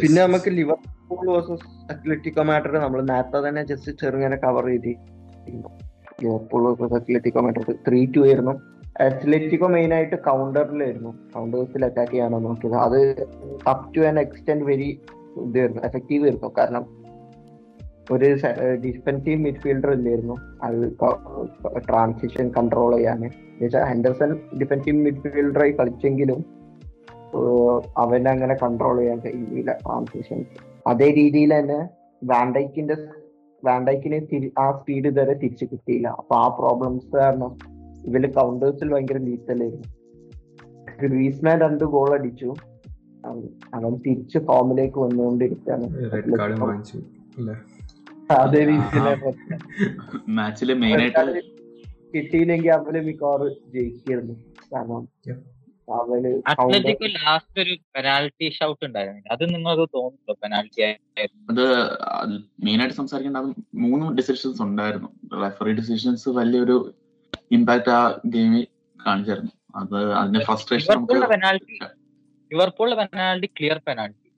[0.00, 4.92] പിന്നെ നമുക്ക് ലിവർപൂൾ വേഴ്സസ് അത്ലറ്റിക്കോ മാഡ്രിഡ് നമ്മൾ നേരത്തെ തന്നെ ജസ്റ്റ് ചെറുങ്ങനെ കവർ ചെയ്ത്.
[6.22, 8.54] Liverpool versus Atletico Madrid three two ആയിരുന്നു.
[9.00, 13.00] അത്ലറ്റിക്കോ മെയിൻ ആയിട്ട് കൗണ്ടറിലായിരുന്നു കൗണ്ടേഴ്സിൽ അറ്റാക്ക് ചെയ്യാനാണ് നോക്കിയത് അത്
[13.72, 14.90] up to an extent very
[15.46, 16.50] ഇതായിരുന്നു എഫക്റ്റീവ് ആയിരുന്നു.
[16.58, 16.84] കാരണം
[18.12, 18.26] ഒരു
[18.84, 20.36] ഡിഫൻസീവ് മിഡ്ഫീൽഡർ ഇല്ലായിരുന്നു.
[20.62, 20.80] അത്
[21.88, 23.22] ട്രാൻസിഷൻ കൺട്രോൾ ചെയ്യാൻ
[23.90, 24.30] ഹെൻഡർസൺ
[24.60, 26.40] ഡിഫൻസീവ് മിഡ്ഫീൽഡറായി കളിച്ചെങ്കിലും
[27.98, 30.40] അവനെ അങ്ങനെ കൺട്രോൾ ചെയ്യാൻ കഴിയില്ല ട്രാൻസിഷൻ
[30.86, 31.80] അതേ രീതിയിൽ തന്നെ
[32.22, 32.96] വാൻഡൈക്കിന്റെ
[33.62, 34.18] വാൻഡൈക്കിന്
[34.58, 36.08] ആ സ്പീഡ് ഇതുവരെ തിരിച്ചു കിട്ടിയില്ല.
[36.20, 37.52] അപ്പൊ ആ പ്രോബ്ലംസ് കാരണം
[38.08, 39.88] ഇവർ കൗണ്ടേഴ്സിൽ ഭയങ്കര ലീത്തലായിരുന്നു
[41.02, 42.50] ഗ്രീസ്മാൻ രണ്ട് ഗോൾ അടിച്ചു.
[43.74, 45.86] അവൻ തിരിച്ച് ഫോമിലേക്ക് വന്നുകൊണ്ടിരിക്കുകയാണ്.
[48.36, 49.12] അതേ രീതിയിലെ
[50.36, 51.42] മാച്ചിൽ മെയിൻ ആയിട്ട്
[52.14, 54.34] കിട്ടിയില്ലെങ്കിൽ അവർ മിക്കവാറും ജയിക്കായിരുന്നു
[54.72, 55.38] കാരണം Yep.
[55.88, 56.30] അവന്
[57.16, 59.20] ലാസ്റ്റ് ഒരു പെനാൽറ്റി ഷൗട്ട് ഉണ്ടായിരുന്നു.
[59.34, 60.34] അത് നിങ്ങൾക്ക് തോന്നുന്നുണ്ടോ?
[60.42, 60.80] പെനാൽറ്റി
[61.48, 61.62] അത്
[62.64, 63.50] മെയിൻ ആയിട്ട് സംസാരിക്കേണ്ട അത്
[63.84, 65.10] മൂന്ന് ഡിസിഷൻസ് ഉണ്ടായിരുന്നു.
[65.42, 66.76] റെഫറി ഡിസിഷൻസ് വലിയൊരു
[67.50, 68.00] ഇമ്പാക്ട് ആ
[68.34, 68.64] ഗെയിമിൽ
[68.98, 69.52] കാണിച്ചായിരുന്നു.
[69.74, 71.76] അത് അതിന്റെ ഫ്രസ്ട്രേഷൻ പെനാൽറ്റി
[72.50, 74.28] ലിവർപൂളിന്റെ പെനാൽറ്റി ക്ലിയർ പെനാൽറ്റി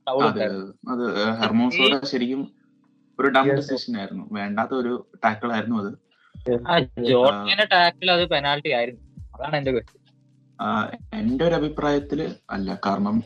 [0.92, 1.04] അത്
[1.40, 2.42] ഹെർമോസോടെ ശരിക്കും
[3.20, 4.24] ഒരു ഡം ഡിസിഷൻ ആയിരുന്നു.
[4.32, 4.92] വേണ്ടാത്ത ഒരു
[5.24, 5.90] ടാക്കിൾ ആയിരുന്നു അത്.
[7.74, 9.02] ടാക്കിൽ അത് പെനാൽറ്റി ആയിരുന്നു.
[9.34, 9.72] അതാണ് എന്റെ
[11.14, 13.16] എന്റെ ഒരു അഭിപ്രായത്തിൽ അല്ല കാരണം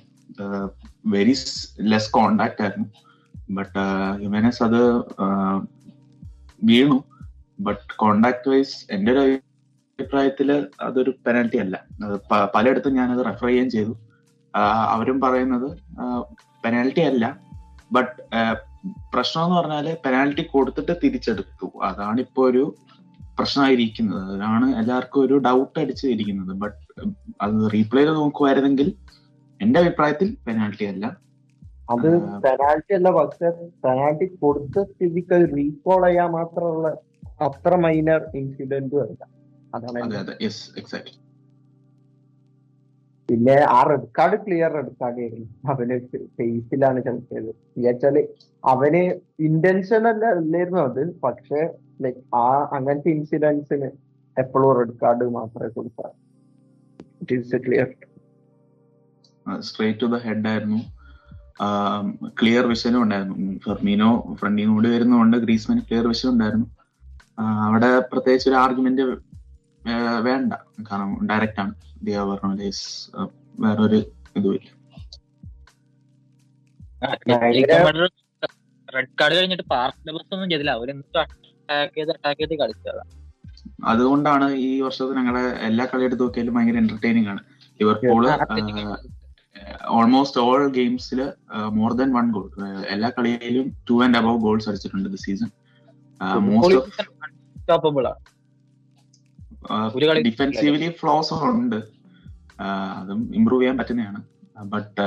[1.06, 1.34] വെരി
[1.90, 2.88] ലെസ് കോണ്ടാക്ട് ആയിരുന്നു.
[3.50, 3.78] ബട്ട്
[4.24, 4.80] യുമേനസ് അത്
[6.64, 6.98] വീണു.
[7.60, 9.20] ബട്ട് കോണ്ടാക്ട് വൈസ് എന്റെ ഒരു
[9.98, 10.48] അഭിപ്രായത്തിൽ
[10.80, 11.76] അതൊരു പെനാൽറ്റി അല്ല.
[12.54, 13.94] പലയിടത്തും ഞാനത് റെഫർ ചെയ്യുകയും ചെയ്തു.
[14.94, 15.68] അവരും പറയുന്നത്
[16.64, 17.24] പെനാൽറ്റി അല്ല.
[17.92, 18.16] ബട്ട്
[19.12, 21.78] പ്രശ്നം എന്ന് പറഞ്ഞാൽ പെനാൽറ്റി കൊടുത്തിട്ട് തിരിച്ചെടുത്തു.
[21.82, 22.62] അതാണ് ഇപ്പോ ഒരു
[23.38, 24.34] പ്രശ്നമായിരിക്കുന്നത്.
[24.34, 26.78] അതാണ് എല്ലാവർക്കും ഒരു ഡൗട്ട് അടിച്ചിരിക്കുന്നത് ബട്ട്
[27.40, 28.88] അത് റീപ്ലേ നോക്കുമായിരുന്നെങ്കിൽ
[29.60, 31.04] എന്റെ അഭിപ്രായത്തിൽ പെനാൽറ്റി അല്ല.
[31.90, 32.08] അത്.
[32.42, 33.10] പെനാൽറ്റി അല്ല.
[33.10, 33.48] പക്ഷെ
[33.84, 36.88] പെനാൽറ്റി കൊടുത്ത സ്ഥിതിക്ക് അത് റീകോൾ ചെയ്യാൻ മാത്രമുള്ള
[37.40, 39.20] അത്ര മൈനർ ഇൻസിഡന്റ് അല്ല.
[39.74, 40.36] അതാണ് അതെ അതെ.
[40.42, 41.21] യെസ് എക്സാക്ട്
[43.28, 45.48] പിന്നെ ആ red card clear red card ആയിരുന്നു.
[45.72, 45.96] അവന്
[46.38, 48.16] ഫേസിലാണ് ചവിട്ടിയത് എന്നുവെച്ചാൽ
[48.72, 49.02] അവന്
[49.48, 51.02] ഇന്റൻഷൻ അല്ല അല്ലായിരുന്നു അത്.
[51.24, 51.60] പക്ഷെ
[52.04, 52.46] ലൈക് ആ
[52.76, 53.90] അങ്ങനത്തെ ഇൻസിഡൻസിന്
[54.36, 56.16] എപ്പോഴും റെഡ് കാർഡ് മാത്രമേ കൊടുക്കാറ്
[57.22, 57.88] it is clear
[59.68, 60.80] straight to the head ആയിരുന്നു.
[62.40, 63.36] ക്ലിയർ വിഷനും ഉണ്ടായിരുന്നു.
[63.64, 66.66] ഫെർമീനോ ഫ്രണ്ടിൽ കൂടി വരുന്നതുകൊണ്ട് ഗ്രീസ്മാൻ ക്ലിയർ വിഷൻ ഉണ്ടായിരുന്നു.
[67.66, 69.04] അവിടെ പ്രത്യേകിച്ച് ഒരു ആർഗ്യുമെന്റ്
[70.26, 70.52] വേണ്ട.
[70.88, 71.72] കാരണം ഡയറക്റ്റ് ആണ്.
[72.06, 72.70] ദിയ പറഞ്ഞ
[73.64, 73.98] വേറൊരു
[74.38, 74.68] ഇതുമില്ല
[78.94, 79.64] റെഡ് കാർഡ് കഴിഞ്ഞിട്ട്
[80.34, 80.72] ഒന്നും ചെയ്തില്ല.
[80.78, 83.04] അവരെന്തോ അറ്റാക്ക് ചെയ്ത് അറ്റാക്ക് ചെയ്ത് കളിച്ചതാ.
[83.92, 87.42] അതുകൊണ്ടാണ് ഈ വർഷത്തെ ഞങ്ങളുടെ എല്ലാ കളി എടുത്ത് നോക്കിയാലും ഭയങ്കര എന്റർടൈനിങ് ആണ്.
[87.80, 88.24] ലിവർപൂൾ
[89.96, 91.20] ഓൾമോസ്റ്റ് ഓൾ ഗെയിംസിൽ
[91.78, 92.46] മോർ ദാൻ വൺ ഗോൾ
[92.94, 95.50] എല്ലാ കളിയിലും ടു ആൻഡ് അബവ് ഗോൾസ് അടിച്ചിട്ടുണ്ട് the season
[96.48, 96.78] most
[97.76, 98.31] of
[100.28, 101.80] defensively flaws ഉണ്ട്.
[103.00, 104.20] അതും ഇമ്പ്രൂവ് ചെയ്യാൻ പറ്റുന്നതാണ്.
[104.72, 105.04] ബട്ട്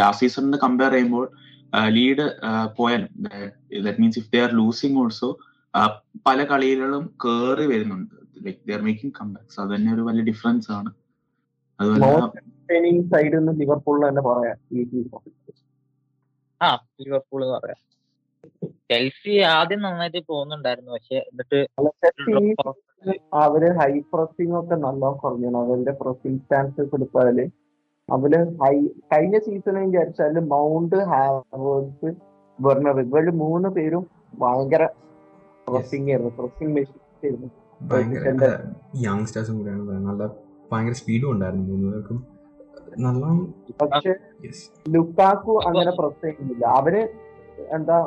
[0.00, 1.24] ലാസ്റ്റ് സീസണിന് കമ്പയർ ചെയ്യുമ്പോൾ
[1.96, 2.26] ലീഡ്
[2.78, 3.08] പോയാലും
[3.84, 5.30] that means if they are losing also
[6.26, 8.14] പല കളികളിലും കേറി വരുന്നുണ്ട്.
[8.44, 10.90] Like they are making comebacks അത് തന്നെ ഒരു വലിയ ഡിഫറൻസ് ആണ്.
[11.80, 14.58] അതുപോലെ മോസ്റ്റ് സൈഡിൽ നിന്ന് ലിവർപൂളിൽ തന്നെ പറയാം.
[14.72, 15.32] ഈ സീസൺ
[16.60, 16.68] ആ
[17.02, 17.80] ലിവർപൂൾ എന്ന് പറയാം.
[18.90, 20.90] ചെൽസി ആദ്യം നന്നായിട്ട് പോകുന്നുണ്ടായിരുന്നു.
[20.92, 21.58] പക്ഷെ എന്നിട്ട്
[23.44, 27.38] അവർ ഹൈ പ്രസിംഗ് ഒക്കെ നല്ല കുറഞ്ഞു അവരുടെ പ്രസിംഗ് ചാൻസസ് എടുത്താൽ
[28.08, 28.32] അവർ
[28.62, 28.74] ഹൈ
[29.12, 32.10] കഴിഞ്ഞ സീസണിൽ വിചാരിച്ചാൽ മൗണ്ട് ഹാവേഴ്സ്
[32.58, 34.04] വെർണർ ഇവർ മൂന്ന് പേരും
[34.42, 34.84] ഭയങ്കര
[35.66, 36.32] പ്രസിംഗ് ആയിരുന്നു.
[36.38, 37.34] പ്രസിംഗ് മെഷീൻ
[37.80, 38.50] ഭയങ്കര
[39.06, 39.96] യങ്സ്റ്റേഴ്സും കൂടെയാണ്.
[40.08, 40.22] നല്ല
[40.70, 42.18] ഭയങ്കര സ്പീഡും ഉണ്ടായിരുന്നു മൂന്ന് പേർക്കും.
[43.06, 43.24] നല്ല
[43.82, 44.12] പക്ഷെ
[44.94, 46.94] ലുക്കാക്കു അങ്ങനെ പ്രസ് ചെയ്യുന്നില്ല അവർ
[47.76, 47.98] എന്താ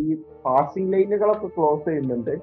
[0.00, 0.04] ഈ
[0.44, 2.34] പാസിംഗ് ലൈനുകളൊക്കെ ക്ലോസ് ചെയ്യുന്നുണ്ട്.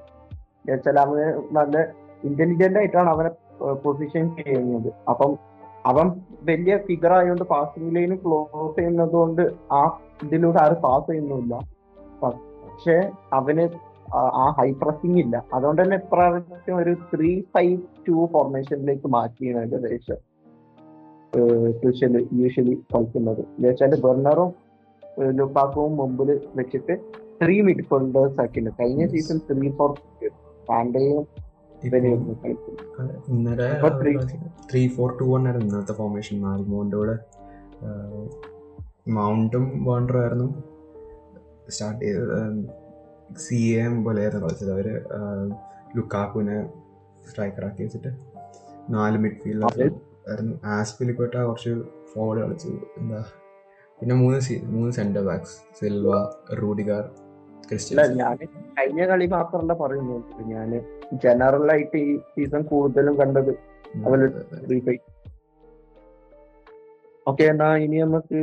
[0.71, 1.81] അവന് നല്ല
[2.23, 3.29] ഇന്റലിജന്റ് ആയിട്ടാണ് അവനെ
[3.73, 4.93] പൊസിഷൻ ചെയ്യുന്നത്.
[5.09, 5.37] അപ്പം
[5.85, 6.11] അവൻ
[6.43, 11.59] വലിയ ഫിഗർ ആയതുകൊണ്ട് പാസിംഗ് ലൈൻ ക്ലോസ് ചെയ്യുന്നത് കൊണ്ട് ആ ഇതിലൂടെ ആരും പാസ് ചെയ്യുന്നില്ല
[12.23, 13.69] പക്ഷെ അവന്
[14.15, 15.45] ആ- ഹൈ പ്രസിംഗ് ഇല്ല.
[15.53, 20.33] അതുകൊണ്ട് തന്നെ ഇപ്രാവശ്യം ഒരു ത്രീ ഫൈവ് ടു ഫോർമേഷനിലേക്ക് മാറ്റിയാണ് ഏകദേശം
[22.33, 23.39] യൂഷ്വലി കളിക്കുന്നത്.
[23.39, 24.53] എന്നുവെച്ചാൽ ബെർണറും
[25.19, 26.97] ലുപ്പാക്കവും മുമ്പിൽ വെച്ചിട്ട്
[27.43, 28.83] ത്രീ മിഡ് ഫോൾഡേഴ്സ് ആക്കിയിട്ടുണ്ട്.
[28.83, 29.07] കഴിഞ്ഞ.
[29.07, 29.93] സീസൺ ത്രീ ഫോർ
[30.69, 31.27] പാൻഡയും
[33.29, 34.19] ഇന്നലെ ഇപ്പൊ three-
[34.71, 37.15] three four two one ആയിരുന്നു ഇന്നത്തെ ഫോർമേഷൻ മാൽമോന്റെ കൂടെ
[39.07, 40.47] മൗണ്ടും വേണ്ടറും ആയിരുന്നു.
[41.69, 42.37] സ്റ്റാർട്ട് ചെയ്തത്
[43.37, 44.71] സി എം പോലെയായിരുന്നു കളിച്ചത്.
[44.71, 44.87] അവർ
[45.97, 46.69] ലുക്കാക്കുവിനെ
[47.29, 48.11] സ്ട്രൈക്കറാക്കി വെച്ചിട്ട്
[48.89, 49.87] നാല് മിഡ്ഫീൽഡർ അതെ.
[50.29, 50.59] ആയിരുന്നു.
[50.65, 51.73] ആസ്പിലിക്കോട്ട കുറച്ച്
[52.13, 52.67] ഫോർവേഡ് കളിച്ചു.
[52.97, 53.23] എന്താ
[53.99, 56.11] പിന്നെ മൂന്ന് മൂന്ന് സെന്റർ ബാക്സ് സിൽവ
[56.61, 57.03] റൂഡിഗാർ
[58.19, 58.37] ഞാൻ
[58.77, 60.23] കഴിഞ്ഞ കളി മാത്രമല്ല പറയുന്നത്.
[60.53, 60.69] ഞാൻ
[61.23, 63.53] ജനറൽ ആയിട്ട് ഈ സീസൺ കൂടുതലും കണ്ടത്
[67.27, 68.39] ഓക്കെ എന്നാ ഇനി നമുക്ക്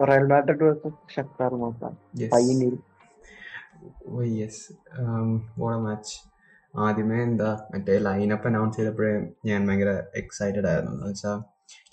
[0.00, 1.92] റയൽ മാഡ്രിഡ് വേഴ്സസ് ഷക്താർ നോക്കാം.
[2.34, 2.74] ഫൈനൽ
[4.08, 4.62] ഓ യെസ്
[5.60, 6.14] വോള മാച്ച്
[6.74, 9.12] ആദ്യമേ എന്താ മറ്റേ ലൈനപ്പ് അനൗൺസ് ചെയ്തപ്പോഴേ
[9.48, 10.94] ഞാൻ ഭയങ്കര എക്സൈറ്റഡ് ആയിരുന്നു.
[10.96, 11.38] എന്ന് വെച്ചാൽ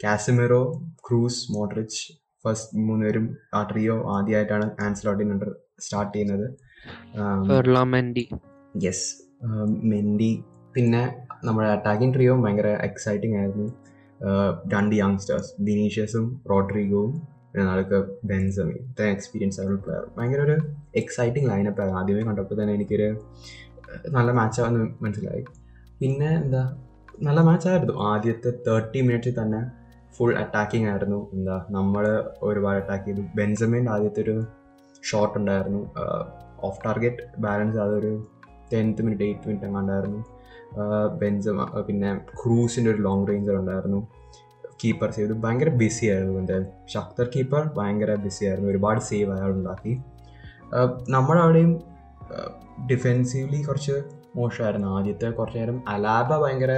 [0.04, 0.62] കാസിമെറോ
[1.08, 2.02] ക്രൂസ് മോഡ്രിച്ച്
[2.46, 3.26] ഫസ്റ്റ് മൂന്നുപേരും
[3.58, 5.52] ആ ട്രിയോ ആദ്യമായിട്ടാണ് ആൻസലോട്ടിൻ അണ്ടർ
[5.86, 6.48] സ്റ്റാർട്ട് ചെയ്യുന്നത്.
[8.86, 9.08] Yes
[9.92, 10.32] Mendy.
[10.76, 11.04] പിന്നെ
[11.48, 13.68] നമ്മുടെ അറ്റാക്കിംഗ് ട്രിയോ ഭയങ്കര എക്സൈറ്റിംഗ് ആയിരുന്നു.
[14.74, 17.14] രണ്ട് യങ്സ്റ്റേഴ്സ് ബിനീഷ്യസും റോഡ്രിഗോവും
[17.52, 18.00] പിന്നെ നാളൊക്കെ
[18.30, 18.76] ബെൻസമി.
[18.90, 20.56] ഇത്രയും എക്സ്പീരിയൻസ് ആയിട്ടുള്ള പ്ലെയർ ഭയങ്കര ഒരു
[21.02, 22.02] എക്സൈറ്റിംഗ് ലൈനപ്പ് ആയിരുന്നു.
[22.02, 23.08] ആദ്യമേ കണ്ടപ്പോൾ തന്നെ എനിക്കൊരു
[24.18, 25.44] നല്ല മാച്ചാണെന്ന് മനസ്സിലായി.
[26.02, 26.64] പിന്നെ എന്താ
[27.28, 29.62] നല്ല മാച്ചായിരുന്നു ആദ്യത്തെ തേർട്ടി മിനിറ്റ്സിൽ തന്നെ
[30.18, 31.20] ഫുൾ അറ്റാക്കിംഗ് ആയിരുന്നു.
[31.36, 32.06] എന്താ നമ്മൾ
[32.50, 33.24] ഒരുപാട് അറ്റാക്ക് ചെയ്തു.
[33.36, 34.36] ബെൻസമിന്റെ ആദ്യത്തെ ഒരു
[35.04, 35.82] ഷോട്ട് ഉണ്ടായിരുന്നു.
[36.64, 38.28] ഓഫ് ടാർഗറ്റ് ബാലൻസ് അതൊരു
[38.74, 40.22] ടെൻത്ത് മിനിറ്റ് എയ്ത്ത് മിനിറ്റ് എങ്ങാണ്ടായിരുന്നു.
[41.20, 44.08] ബെൻസമ പിന്നെ ക്രൂസിന്റെ ഒരു ലോങ് റേഞ്ചർ ഉണ്ടായിരുന്നു.
[44.84, 45.34] കീപ്പർ ചെയ്തു.
[45.34, 46.66] ഭയങ്കര ബിസി ആയിരുന്നു എന്റെ.
[46.94, 48.70] ഷക്തർ കീപ്പർ ഭയങ്കര ബിസി ആയിരുന്നു.
[48.70, 49.94] ഒരുപാട് സേവ് അയാൾ ഉണ്ടാക്കി.
[51.10, 51.64] നമ്മുടെ
[52.92, 54.04] ഡിഫെൻസീവ്ലി കുറച്ച്
[54.36, 54.88] മോശമായിരുന്നു.
[54.88, 56.74] ആദ്യത്തെ കുറച്ച് നേരം അലാബ ഭയങ്കര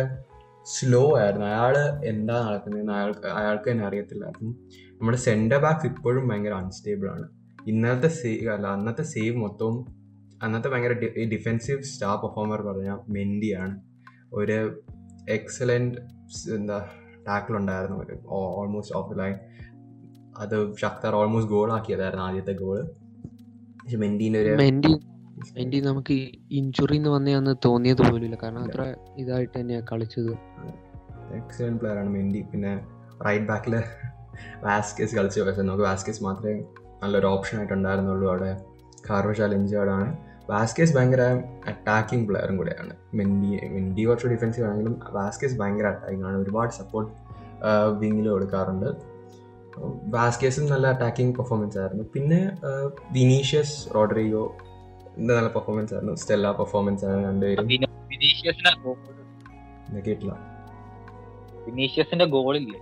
[0.66, 1.46] സ്ലോ ആയിരുന്നു.
[1.46, 4.52] അയാൾ എന്താ നടക്കുന്നതെന്ന് അയാൾക്ക് അയാൾക്ക് തന്നെ അറിയത്തില്ലായിരുന്നു.
[5.00, 7.08] നമ്മുടെ സെന്റർ ബാക്ക് ഇപ്പോഴും ഭയങ്കര അൺസ്റ്റേബിൾ
[7.68, 9.86] ഇന്നത്തെ സേവ് അല്ല അന്നത്തെ സേവ് മൊത്തവും
[10.43, 10.93] അന്നത്തെ ഭയങ്കര
[11.32, 13.82] ഡിഫെൻസീവ് സ്റ്റാർ പെർഫോമർ പറഞ്ഞാൽ മെൻഡിയാണ്
[14.34, 14.82] ഒരു
[15.30, 15.97] എക്സലന്റ്
[16.55, 16.88] എന്താ
[17.28, 17.97] ടാക്കിൾ ഉണ്ടായിരുന്നു.
[17.97, 19.36] ഒരു ഓൾമോസ്റ്റ് ഓഫ് ലൈൻ
[20.38, 22.82] അത് ഷക്തർ ഓൾമോസ്റ്റ് ഗോൾ ആക്കിയതായിരുന്നു ആദ്യത്തെ ഗോൾ
[23.84, 24.55] പക്ഷെ മെൻഡീന്റെ ഒരു
[25.57, 26.14] മെൻഡി നമുക്ക്
[26.51, 28.38] ഇഞ്ചുറി എന്ന് വന്നതെന്ന് തോന്നിയത് പോലുമില്ല.
[28.43, 30.32] കാരണം അത്ര ഇതായിട്ട് തന്നെയാണ് കളിച്ചത്.
[31.36, 32.41] എക്സലന്റ് പ്ലെയർ ആണ് മെൻഡി.
[32.51, 32.74] പിന്നെ
[33.26, 33.76] റൈറ്റ് ബാക്കിൽ
[34.64, 35.41] വാസ്കേസ് കളിച്ചു.
[35.41, 36.64] പക്ഷേ നമുക്ക് വാസ്കേസ് മാത്രമേ
[37.02, 38.52] നല്ലൊരു ഓപ്ഷൻ ആയിട്ട് ഉണ്ടായിരുന്നുള്ളൂ അവിടെ.
[39.60, 40.10] ഇഞ്ചേർഡ് ആണ്
[40.52, 41.24] വാസ്കേസ് ഭയങ്കര
[41.72, 42.93] അറ്റാക്കിംഗ് പ്ലെയറും കൂടെയാണ്.
[43.18, 46.38] മെൻഡി മെൻഡി കുറച്ച് ഡിഫൻസീവ് ആണെങ്കിലും വാസ്കേസ് ഭയങ്കര അറ്റാക്കിംഗ് ആണ്.
[46.43, 47.12] ഒരുപാട് സപ്പോർട്ട്
[48.02, 48.89] വിങ്ങിൽ കൊടുക്കാറുണ്ട്
[50.16, 52.04] വാസ്കേസും നല്ല അറ്റാക്കിംഗ് പെർഫോമൻസ് ആയിരുന്നു.
[52.16, 52.39] പിന്നെ
[53.18, 54.43] വിനീഷ്യസ് റോഡ്രിഗോ
[55.30, 56.16] നല്ല പെർഫോമൻസ് ആയിരുന്നു.
[56.22, 57.68] സ്റ്റെല്ല പെർഫോമൻസ് ആണ് രണ്ടുപേരും.
[60.08, 60.34] കേട്ടില്ല.
[61.68, 62.80] വിനീഷ്യസിന്റെ ഗോളില്ലേ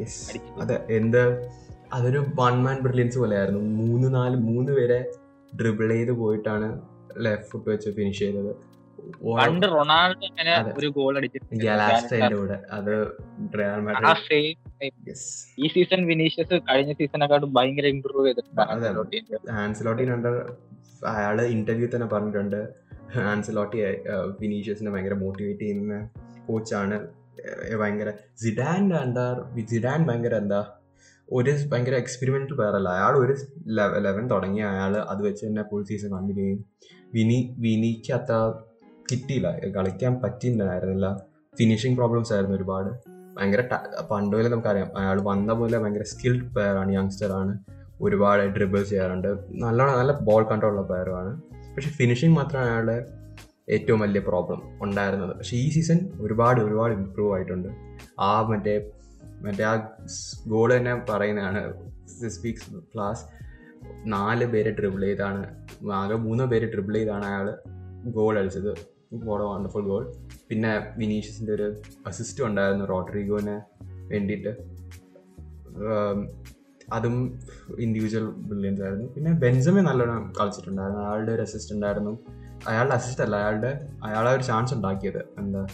[0.00, 0.20] യെസ്
[0.62, 1.22] അതെ എന്ത്?
[1.96, 3.62] അതൊരു വൺ മാൻ ബ്രില്യൻസ് പോലെയായിരുന്നു.
[3.80, 4.98] മൂന്ന് നാല് മൂന്ന് പേരെ
[5.60, 6.68] ഡ്രിബിൾ ചെയ്ത് പോയിട്ടാണ്
[7.24, 8.52] ലെഫ്റ്റ് ഫുട്ട് വെച്ച് ഫിനിഷ് ചെയ്തത്.
[9.38, 12.56] പണ്ട് റൊണാൾഡോ അങ്ങനെ ഒരു ഗോൾ അടിച്ചിട്ടുണ്ട്.
[12.78, 12.94] അത്
[15.62, 18.62] ഈ സീസൺ വിനീഷ്യസ് കഴിഞ്ഞ സീസണെക്കാട്ടും ഭയങ്കര ഇമ്പ്രൂവ് ചെയ്തിട്ടുണ്ട്
[20.16, 20.36] അണ്ടർ
[21.14, 22.60] അയാൾ ഇന്റർവ്യൂ തന്നെ പറഞ്ഞിട്ടുണ്ട്.
[23.30, 23.78] ആൻസലോട്ടി
[24.42, 25.96] വിനീഷ്യസിനെ ഭയങ്കര മോട്ടിവേറ്റ് ചെയ്യുന്ന
[26.46, 26.96] കോച്ചാണ്
[27.80, 28.10] ഭയങ്കര
[28.42, 29.26] സിഡാൻ എന്താ?
[29.72, 30.60] സിഡാൻ ഭയങ്കര എന്താ?
[31.30, 33.34] ഒരു ഭയങ്കര എക്സ്പെരിമെന്റൽ പേരല്ല അയാൾ ഒരു
[33.98, 36.64] ലെവൻ തുടങ്ങി അയാൾ അത് വെച്ച് തന്നെ ഫുൾ സീസൺ കണ്ടിന്യൂ ചെയ്യും.
[37.14, 38.52] വിനി വിനിക്ക് അത്ര
[39.12, 39.58] കിട്ടിയില്ല.
[39.68, 41.20] കളിക്കാൻ പറ്റിയിട്ടുണ്ടായിരുന്നില്ല
[41.58, 42.90] ഫിനിഷിങ് പ്രോബ്ലംസ് ആയിരുന്നു ഒരുപാട്.
[43.36, 43.62] ഭയങ്കര
[44.10, 44.98] പണ്ട് പോലെ നമുക്കറിയാം.
[44.98, 47.58] അയാൾ വന്ന പോലെ ഭയങ്കര സ്കിൽഡ് യങ്സ്റ്റർ ആണ്
[48.00, 49.28] ഒരുപാട് ഡ്രിബിൾ ചെയ്യാറുണ്ട്.
[49.50, 51.42] നല്ലോണം നല്ല ബോൾ കൺട്രോൾ ഉള്ള പ്ലെയറുമാണ്
[51.74, 53.06] പക്ഷെ ഫിനിഷിങ് മാത്രമാണ് അയാളുടെ
[53.70, 55.36] ഏറ്റവും വലിയ പ്രോബ്ലം ഉണ്ടായിരുന്നത്.
[55.36, 57.68] പക്ഷേ ഈ സീസൺ ഒരുപാട് ഒരുപാട് ഇമ്പ്രൂവ് ആയിട്ടുണ്ട്.
[58.20, 58.90] ആ മറ്റേ
[59.22, 59.88] മറ്റേ ആ
[60.46, 61.90] ഗോൾ തന്നെ പറയുന്നതാണ്.
[62.28, 63.24] സ്പീക്സ് ക്ലാസ്
[64.06, 65.66] നാല് പേര് ട്രിബിൾ ചെയ്താണ്.
[65.92, 67.58] ആകെ മൂന്ന് പേര് ട്രിബിൾ ചെയ്താണ് അയാൾ
[68.04, 68.74] ഗോൾ അടിച്ചത്.
[69.24, 70.14] ഫോർ വണ്ടർഫുൾ ഗോൾ
[70.48, 74.56] പിന്നെ വിനീഷ്യസിന്റെ ഒരു അസിസ്റ്റ് ഉണ്ടായിരുന്നു റോഡ്രിഗോനെ വേണ്ടിയിട്ട്.
[76.92, 77.40] അതും
[77.78, 79.12] ഇൻഡിവിജ്വൽ ബ്രില്യൻസ് ആയിരുന്നു.
[79.12, 81.02] പിന്നെ ബെൻസമി നല്ലോണം കളിച്ചിട്ടുണ്ടായിരുന്നു.
[81.02, 82.18] അയാളുടെ ഒരു അസിസ്റ്റ് ഉണ്ടായിരുന്നു.
[82.68, 85.18] അയാളുടെ അസിസ്റ്റ് അല്ല അയാളുടെ അയാളെ ഒരു ചാൻസ് ഉണ്ടാക്കിയത്.
[85.38, 85.66] എന്താ?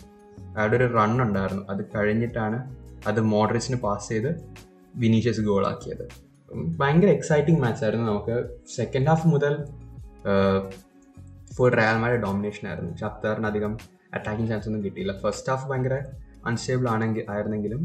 [0.56, 1.62] അയാളുടെ ഒരു റൺ ഉണ്ടായിരുന്നു.
[1.70, 4.30] അത് കഴിഞ്ഞിട്ടാണ് അത് മോഡറിച്ചിന് പാസ് ചെയ്ത്
[5.02, 6.04] വിനീഷ്യസ് ഗോളാക്കിയത്.
[6.80, 8.36] ഭയങ്കര എക്സൈറ്റിംഗ് മാച്ച് ആയിരുന്നു നമുക്ക്.
[8.76, 9.54] സെക്കൻഡ് ഹാഫ് മുതൽ
[11.56, 12.92] ഫുൾ റയൽമാരുടെ ഡോമിനേഷൻ ആയിരുന്നു.
[12.96, 13.72] ഷക്താറിന് അധികം
[14.14, 15.12] അറ്റാക്കിംഗ് ചാൻസ് ഒന്നും കിട്ടിയില്ല.
[15.22, 15.96] ഫസ്റ്റ് ഹാഫ് ഭയങ്കര
[16.46, 17.80] അൺസ്റ്റേബിൾ ആണെങ്കിൽ ആയിരുന്നെങ്കിലും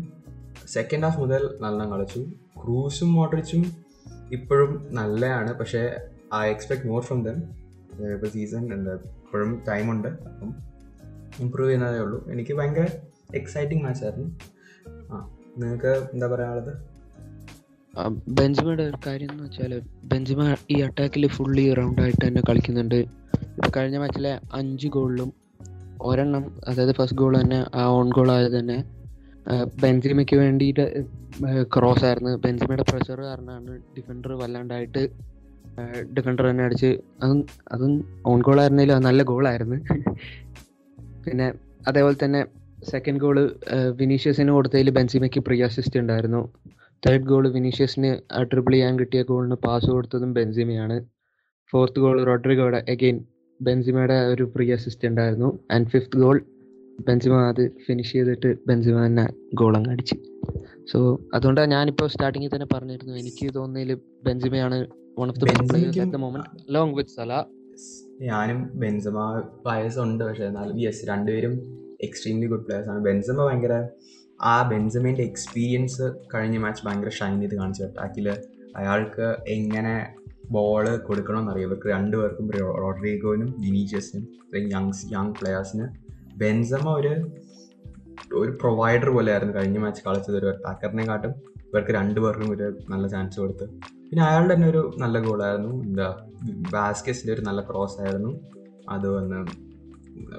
[0.67, 2.21] സെക്കൻഡ് ഹാഫ് മുതൽ നല്ലോണം കളിച്ചു.
[2.61, 3.63] ക്രൂസും മോഡറിച്ചും
[4.32, 5.82] ഇപ്പോഴും നല്ലതാണ് പക്ഷേ
[6.36, 7.38] I expect more from them
[8.15, 10.49] ഇപ്പോൾ സീസൺ എന്താ ഇപ്പോഴും ടൈമുണ്ട് അപ്പം
[11.43, 12.19] ഇമ്പ്രൂവ് ചെയ്യുന്നതേ ഉള്ളൂ.
[12.34, 12.88] എനിക്ക് ഭയങ്കര
[13.39, 14.30] എക്സൈറ്റിംഗ് മാച്ച് ആയിരുന്നു.
[14.30, 14.53] ആ
[15.62, 16.74] നിങ്ങൾക്ക് എന്താ പറയാനുള്ളത്
[18.38, 19.74] ബെഞ്ചിമയുടെ ഒരു കാര്യം എന്ന് വെച്ചാൽ
[20.12, 20.41] ബെഞ്ചിമ
[20.74, 22.99] ഈ അറ്റാക്കിൽ ഫുള്ളി റൗണ്ട് ആയിട്ട് തന്നെ കളിക്കുന്നുണ്ട്.
[23.58, 25.30] ഇപ്പൊ കഴിഞ്ഞ മാച്ചിലെ അഞ്ച് ഗോളിലും
[26.10, 28.78] ഒരെണ്ണം അതായത് ഫസ്റ്റ് ഗോൾ തന്നെ ആ ഓൺ ഗോൾ ആയത് തന്നെ
[29.84, 30.86] ബെഞ്ചിമയ്ക്ക് വേണ്ടിയിട്ട്
[31.76, 32.34] ക്രോസ് ആയിരുന്നു.
[32.45, 35.04] ബെഞ്ചിമയുടെ പ്രഷർ കാരണമാണ് ഡിഫൻഡർ വല്ലാണ്ടായിട്ട്
[36.18, 36.91] ഡിഫൻഡർ തന്നെ അടിച്ച്
[37.24, 37.39] അതും
[37.74, 37.93] അതും
[38.32, 39.78] ഓൺ ഗോൾ ആയിരുന്നെങ്കിലും നല്ല ഗോളായിരുന്നു
[41.26, 41.47] പിന്നെ
[41.88, 42.41] അതേപോലെ തന്നെ
[42.92, 43.38] സെക്കൻഡ് ഗോൾ
[44.02, 46.42] വിനീഷ്യസിന് കൊടുത്തതിൽ ബെൻസിമയ്ക്ക് പ്രീ അസിസ്റ്റ് ഉണ്ടായിരുന്നു.
[47.04, 48.12] തേർഡ് ഗോൾ വിനീഷ്യസിന്
[48.52, 50.98] ട്രിപ്പിൾ ചെയ്യാൻ കിട്ടിയ ഗോളിന് പാസ് കൊടുത്തതും ബെൻസിമയാണ്.
[51.74, 53.20] ഫോർത്ത് ഗോൾ റോഡ്രിഗോയുടെ അഗെയിൻ
[53.60, 55.50] ബെൻസിമയുടെ ഒരു പ്രീ അസിസ്റ്റ് ഉണ്ടായിരുന്നു.
[55.74, 56.38] ആൻഡ് ഫിഫ്ത് ഗോൾ
[57.08, 59.26] ബെൻസിമ അത് ഫിനിഷ് ചെയ്തിട്ട് ബെൻസിമ തന്നെ
[59.62, 60.18] ഗോൾ അങ്ങ് അടിച്ച്.
[60.92, 61.00] സോ
[61.34, 63.14] അതുകൊണ്ടാണ് ഞാനിപ്പോൾ സ്റ്റാർട്ടിങ്ങിൽ തന്നെ പറഞ്ഞിരുന്നു.
[63.22, 64.80] എനിക്ക് തോന്നിയതിൽ ബെൻസിമയാണ്
[65.20, 67.32] one of the best players at the moment long with Salah.
[68.30, 69.18] ഞാനും ബെൻസമ
[69.68, 71.56] വയസ്സുണ്ട് പക്ഷേ എന്നാലും യെസ് രണ്ടുപേരും
[72.08, 73.01] എക്സ്ട്രീംലി ഗുഡ് പ്ലെയേഴ്സ് ആണ്.
[73.08, 73.76] ബെൻസമ ഭയങ്കര
[74.41, 77.84] ആ ബെൻസമിന്റെ എക്സ്പീരിയൻസ് കഴിഞ്ഞ മാച്ച് ഭയങ്കര ഷൈൻ ചെയ്ത് കാണിച്ചു.
[77.84, 78.28] അറ്റാക്കിൽ
[78.78, 79.93] അയാൾക്ക് എങ്ങനെ
[80.51, 81.68] ബോൾ കൊടുക്കണമെന്നറിയാം.
[81.70, 82.49] ഇവർക്ക് രണ്ടുപേർക്കും
[82.84, 84.26] റോഡ്രിഗോനും വിനീഷ്യസിനും
[84.76, 85.88] യങ്സ് യങ് പ്ലെയേഴ്സിന്
[86.38, 87.14] ബെൻസമ ഒരു
[88.36, 90.38] ഒരു പ്രൊവൈഡർ പോലെ ആയിരുന്നു കഴിഞ്ഞ മാച്ച് കളിച്ചത്.
[90.38, 91.34] ഒരു അറ്റാക്കറിനെ കാട്ടും
[91.70, 93.66] ഇവർക്ക് രണ്ടുപേർക്കും ഒരു നല്ല ചാൻസ് കൊടുത്ത്.
[94.10, 96.08] പിന്നെ അയാളുടെ തന്നെ ഒരു നല്ല ഗോളായിരുന്നു എന്താ
[96.76, 98.32] ബാസ്കറ്റ്സിന്റെ ഒരു നല്ല ക്രോസ് ആയിരുന്നു.
[98.89, 99.39] അത് വന്ന്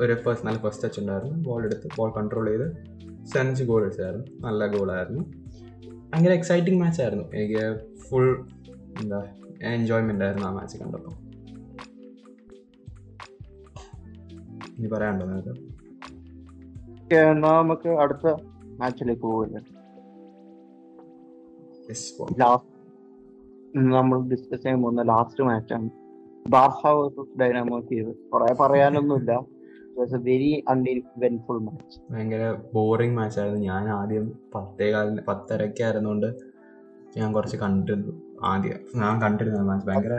[0.02, 1.36] ഒരു ഫസ്റ്റ് നല്ല ഫസ്റ്റ് ടച്ച് ഉണ്ടായിരുന്നു.
[1.46, 2.66] ബോൾ എടുത്ത് ബോൾ കൺട്രോൾ ചെയ്ത്
[3.32, 4.26] സെഞ്ച് ഗോൾ അടിച്ചായിരുന്നു.
[4.46, 5.22] നല്ല ഗോളായിരുന്നു
[6.10, 7.62] ഭയങ്കര എക്സൈറ്റിംഗ് മാച്ചായിരുന്നു എനിക്ക്
[8.04, 8.26] ഫുൾ
[9.02, 9.20] എന്താ
[9.74, 11.14] എൻജോയ്മെന്റ് ആയിരുന്നു ആ മാച്ച് കണ്ടപ്പോൾ
[14.76, 15.54] ഇനി പറയാനുണ്ടോ നിങ്ങൾക്ക്
[17.32, 18.26] എന്നാ നമുക്ക് അടുത്ത
[18.80, 19.58] മാച്ചിലേക്ക് പോകില്ല
[23.94, 25.88] നമ്മൾ ഡിസ്കസ് ചെയ്യാൻ പോകുന്ന ലാസ്റ്റ് മാച്ചാണ്
[26.54, 29.32] ബാർസ വേഴ്സസ് ഡൈനാമോ കീവ് കുറെ പറയാനൊന്നുമില്ല.
[29.98, 33.64] വെരി അൺഇവെന്റ്ഫുൾ മാച്ച് ഭയങ്കര ബോറിംഗ് മാച്ച് ആയിരുന്നു.
[33.64, 35.20] ഞാൻ ആദ്യം പത്തേകാലിന്
[35.82, 36.26] ആയിരുന്നോണ്ട്
[37.16, 38.22] ഞാൻ കുറച്ച് കണ്ടിരുന്നു.
[38.44, 40.12] ആദ്യം ഞാൻ കണ്ടിരുന്നു മാച്ച് ഭയങ്കര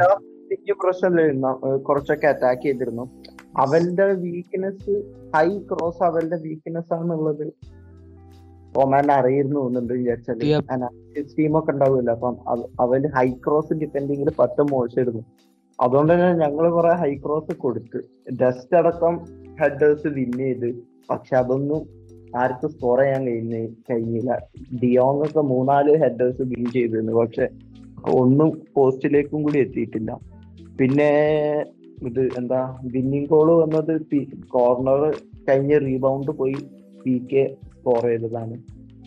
[0.51, 3.09] വലിയ പ്രശ്നമില്ലായിരുന്നു ഏഹ് കുറച്ചൊക്കെ അറ്റാക്ക് ചെയ്തിരുന്നു.
[3.57, 5.03] അവന്റെ വീക്ക്നെസ്
[5.35, 7.53] ഹൈ ക്രോസ് അവന്റെ വീക്ക്നെസ് ആണെന്നുള്ളത്
[8.77, 10.63] ഒമാൻ അറിയിരുന്നു എന്നുണ്ട് വിചാരിച്ചാൽ.
[10.71, 15.23] അനാലിസിസ് ടീമൊക്കെ ഉണ്ടാവില്ല അപ്പം അവർ അവന് ഹൈ ക്രോസ് ഡിപ്പെൻഡിങ്ങിൽ പറ്റ മോശമായിരുന്നു.
[15.81, 18.01] അതുകൊണ്ട് തന്നെ ഞങ്ങൾ കുറെ ഹൈ ക്രോസ് കൊടുത്ത്.
[18.33, 20.75] ഡസ്റ്റ് അടക്കം ഹെഡേഴ്സ് വിൻ ചെയ്ത്.
[21.09, 22.05] പക്ഷെ അതൊന്നും
[22.37, 24.47] ആർക്കും സ്കോർ ചെയ്യാൻ കഴിഞ്ഞ കഴിഞ്ഞില്ല.
[24.83, 27.13] ഡിയോങ് ഒക്കെ മൂന്നാൽ ഹെഡേഴ്സ് വിൻ ചെയ്തിരുന്നു.
[27.13, 27.47] പക്ഷെ
[28.09, 30.19] ഒന്നും പോസ്റ്റിലേക്കും കൂടി എത്തിയിട്ടില്ല.
[30.79, 31.09] പിന്നെ
[32.01, 32.79] ഇത് എന്താ?
[32.83, 34.01] വിന്നിങ് ഗോൾ വന്നത്
[34.47, 35.15] കോർണർ
[35.49, 36.55] കഴിഞ്ഞ റീബൗണ്ട് പോയി
[37.03, 38.55] പി കെ സ്കോർ ചെയ്തതാണ്.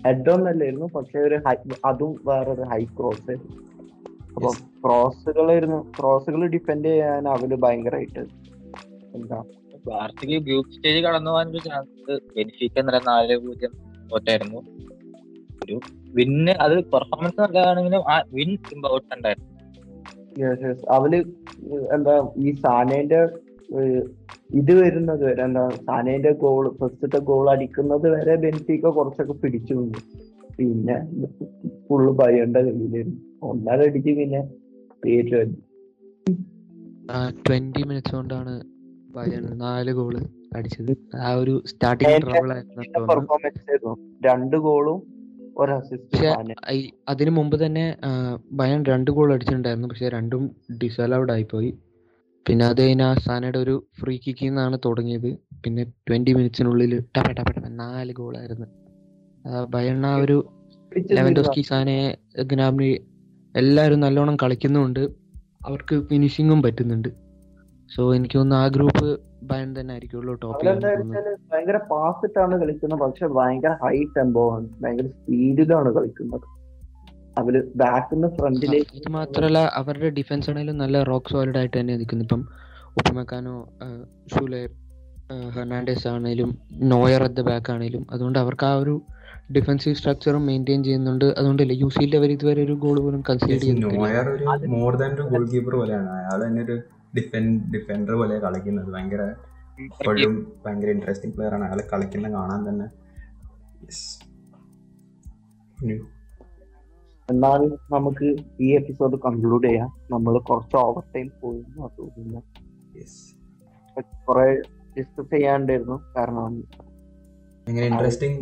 [0.07, 4.51] ഹെഡ് ഒന്നല്ലായിരുന്നു പക്ഷെ ഒരു ഹൈ അതും വേറൊരു ഹൈ ക്രോസ് അപ്പൊ.
[4.85, 8.21] ക്രോസുകളായിരുന്നു ക്രോസുകൾ ഡിഫെൻഡ് ചെയ്യാൻ അവർ ഭയങ്കരമായിട്ട്
[9.15, 9.45] എന്താ
[9.89, 11.95] ബാർസയ്ക്ക് ഗ്രൂപ്പ് സ്റ്റേജ് കടന്നു പോകാനൊരു ചാൻസ്
[12.37, 13.73] ബെനിഫിക്ക നില നാല് പൂജ്യം
[14.11, 14.61] തോറ്റായിരുന്നു
[15.63, 15.77] ഒരു
[16.15, 19.55] വിന്ന് അത് പെർഫോമൻസ് നല്ലതാണെങ്കിലും ആ വിൻ ഇമ്പോർട്ടന്റ് ആയിരുന്നു
[20.37, 20.81] Yes, yes.
[20.95, 21.13] അവർ
[21.95, 23.21] എന്താ ഈ സാനേന്റെ
[24.51, 30.01] ഇത് വരുന്നത് വരെ എന്താ സാനേന്റെ ഗോൾ ഫസ്റ്റത്തെ ഗോൾ അടിക്കുന്നത് വരെ ബെൻഫിക്ക കുറച്ചൊക്കെ പിടിച്ചു നിന്നു
[30.59, 30.97] പിന്നെ
[31.87, 33.19] ഫുള്ള് പറയേണ്ട കയ്യിലായിരുന്നു.
[33.51, 34.41] ഒന്നര അടിച്ച് പിന്നെ
[35.03, 35.41] പേര്
[37.45, 38.55] ട്വന്റി മിനിറ്റ്സ് കൊണ്ടാണ്
[39.63, 40.15] നാല് ഗോൾ
[40.57, 40.93] അടിച്ചത്.
[41.27, 42.83] ആ ഒരു സ്റ്റാർട്ടിങ് ട്രബിൾ ആയിരുന്നു
[44.27, 44.99] രണ്ട് ഗോളും
[45.61, 46.29] പക്ഷെ
[47.09, 49.89] അതിനു മുമ്പ് തന്നെ ഭയൻ ബയൺ രണ്ട് ഗോൾ അടിച്ചിട്ടുണ്ടായിരുന്നു.
[49.89, 50.43] പക്ഷെ രണ്ടും
[50.83, 51.71] ഡിസലൗഡ് ആയിപ്പോയി.
[52.47, 55.31] പിന്നെ അത് കഴിഞ്ഞ സാനയുടെ ഒരു ഫ്രീ കിക്കിൽ നിന്നാണ് തുടങ്ങിയത്.
[55.65, 58.67] പിന്നെ ട്വന്റി മിനിറ്റ്സിനുള്ളിൽ ടപ ടപ ടപ നാല് ഗോളായിരുന്നു
[59.75, 60.39] ബയൺ ആ ഒരു
[61.13, 61.99] ലെവൻഡോസ്കി സാനെ
[62.53, 62.91] ഗ്നാബ്നി
[63.55, 65.03] എല്ലാവരും നല്ലോണം കളിക്കുന്നുണ്ട്
[65.67, 67.11] അവർക്ക് ഫിനിഷിങ്ങും പറ്റുന്നുണ്ട്.
[67.95, 69.09] സോ എനിക്ക് തോന്നുന്നു ആ ഗ്രൂപ്പ്
[69.51, 70.63] ബയൺ തന്നെ ആയിരിക്കുള്ളൂ ടോപ്പ്
[71.53, 73.01] ഭയങ്കര പാസ് ആണ് കളിക്കുന്നത്.
[73.05, 74.67] പക്ഷെ ഭയങ്കര ഹൈ ടെമ്പോ ആണ്.
[74.83, 76.47] ഭയങ്കര സ്പീഡിലാണ് കളിക്കുന്നത്.
[77.41, 82.25] അവർ ബാക്കിൽ നിന്ന് ഫ്രണ്ടിലേക്ക് അത് മാത്രല്ല അവരുടെ ഡിഫൻസ് ആണെങ്കിലും നല്ല റോക്ക് സോളിഡ് ആയിട്ട് തന്നെ നിൽക്കുന്നു.
[82.27, 82.43] ഇപ്പം
[83.01, 83.55] ഉപ്പമക്കാനോ
[84.33, 84.63] ഷൂലെ
[85.55, 86.51] ഹെർണാണ്ടസ് ആണെങ്കിലും
[86.93, 88.95] നോയർ അറ്റ് ദ ബാക്ക് ആണെങ്കിലും അതുകൊണ്ട് അവർക്ക് ആ ഒരു
[89.57, 91.27] ഡിഫൻസീവ് സ്ട്രക്ചറും മെയിന്റെയിൻ ചെയ്യുന്നുണ്ട്.
[91.39, 94.09] അതുകൊണ്ടല്ലേ യു സിയിൽ അവർ ഇതുവരെ ഒരു ഗോൾ പോലും കൺസീഡ് ചെയ്തിട്ടില്ല.
[97.15, 98.93] നോയർ ഒരു മോർ ദാൻ ഒരു ഗോൾ കീപ്പർ പോലെയാണ് അയാൾ തന്നെ ഒരു ഡിഫെൻ ഡിഫൻഡർ പോലെ കളിക്കുന്നത്.
[98.93, 99.23] ഭയങ്കര
[99.81, 101.65] എപ്പോഴും ഭയങ്കര ഇൻട്രസ്റ്റിംഗ് പ്ലെയർ ആണ്.
[101.65, 102.87] അയാൾ കളിക്കുന്നത് കാണാൻ തന്നെ.
[103.83, 104.01] Yes.
[107.31, 107.61] എന്നാൽ
[107.93, 109.89] നമുക്ക് ഈ എപ്പിസോഡ് കൺക്ലൂഡ് ചെയ്യാം.
[110.11, 112.43] നമ്മൾ കുറച്ച് ഓവർ ടൈം പോയി എന്നാ തോന്നുന്നു.
[114.29, 114.55] കുറെ
[114.99, 116.61] ഡിസ്കസ് ചെയ്യാണ്ടായിരുന്നു കാരണം
[117.67, 118.39] ഭയങ്കര ഇൻട്രസ്റ്റിംഗ്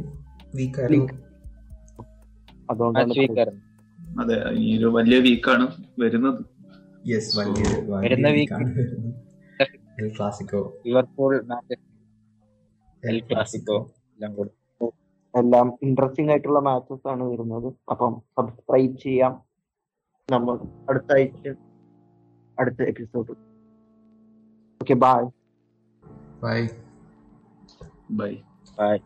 [0.56, 1.06] വീക്ക് ആയിരുന്നു?
[2.70, 3.12] അതുകൊണ്ടാണ്
[4.20, 5.66] അതെ ഈ ഒരു വലിയ വീക്കാണ്
[6.00, 6.55] വരുന്നത്.
[7.06, 7.30] യെസ്
[8.02, 8.64] വരുന്ന വീക്ക്
[10.86, 11.32] ലിവർപൂൾ
[13.02, 13.76] എൽ ക്ലാസിക്കോ
[14.18, 14.32] എല്ലാം
[15.34, 17.66] എല്ലാം ഇൻട്രസ്റ്റിംഗ് ആയിട്ടുള്ള മാച്ചസ് ആണ് വരുന്നത്.
[17.90, 19.32] അപ്പം സബ്സ്ക്രൈബ് ചെയ്യാം.
[20.28, 20.54] നമ്മൾ
[20.88, 21.48] അടുത്ത ആഴ്ച
[22.58, 23.34] അടുത്ത episode
[24.80, 25.18] okay bye
[26.42, 26.64] Bye.
[28.10, 28.32] Bye
[28.78, 28.96] bye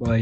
[0.00, 0.20] bye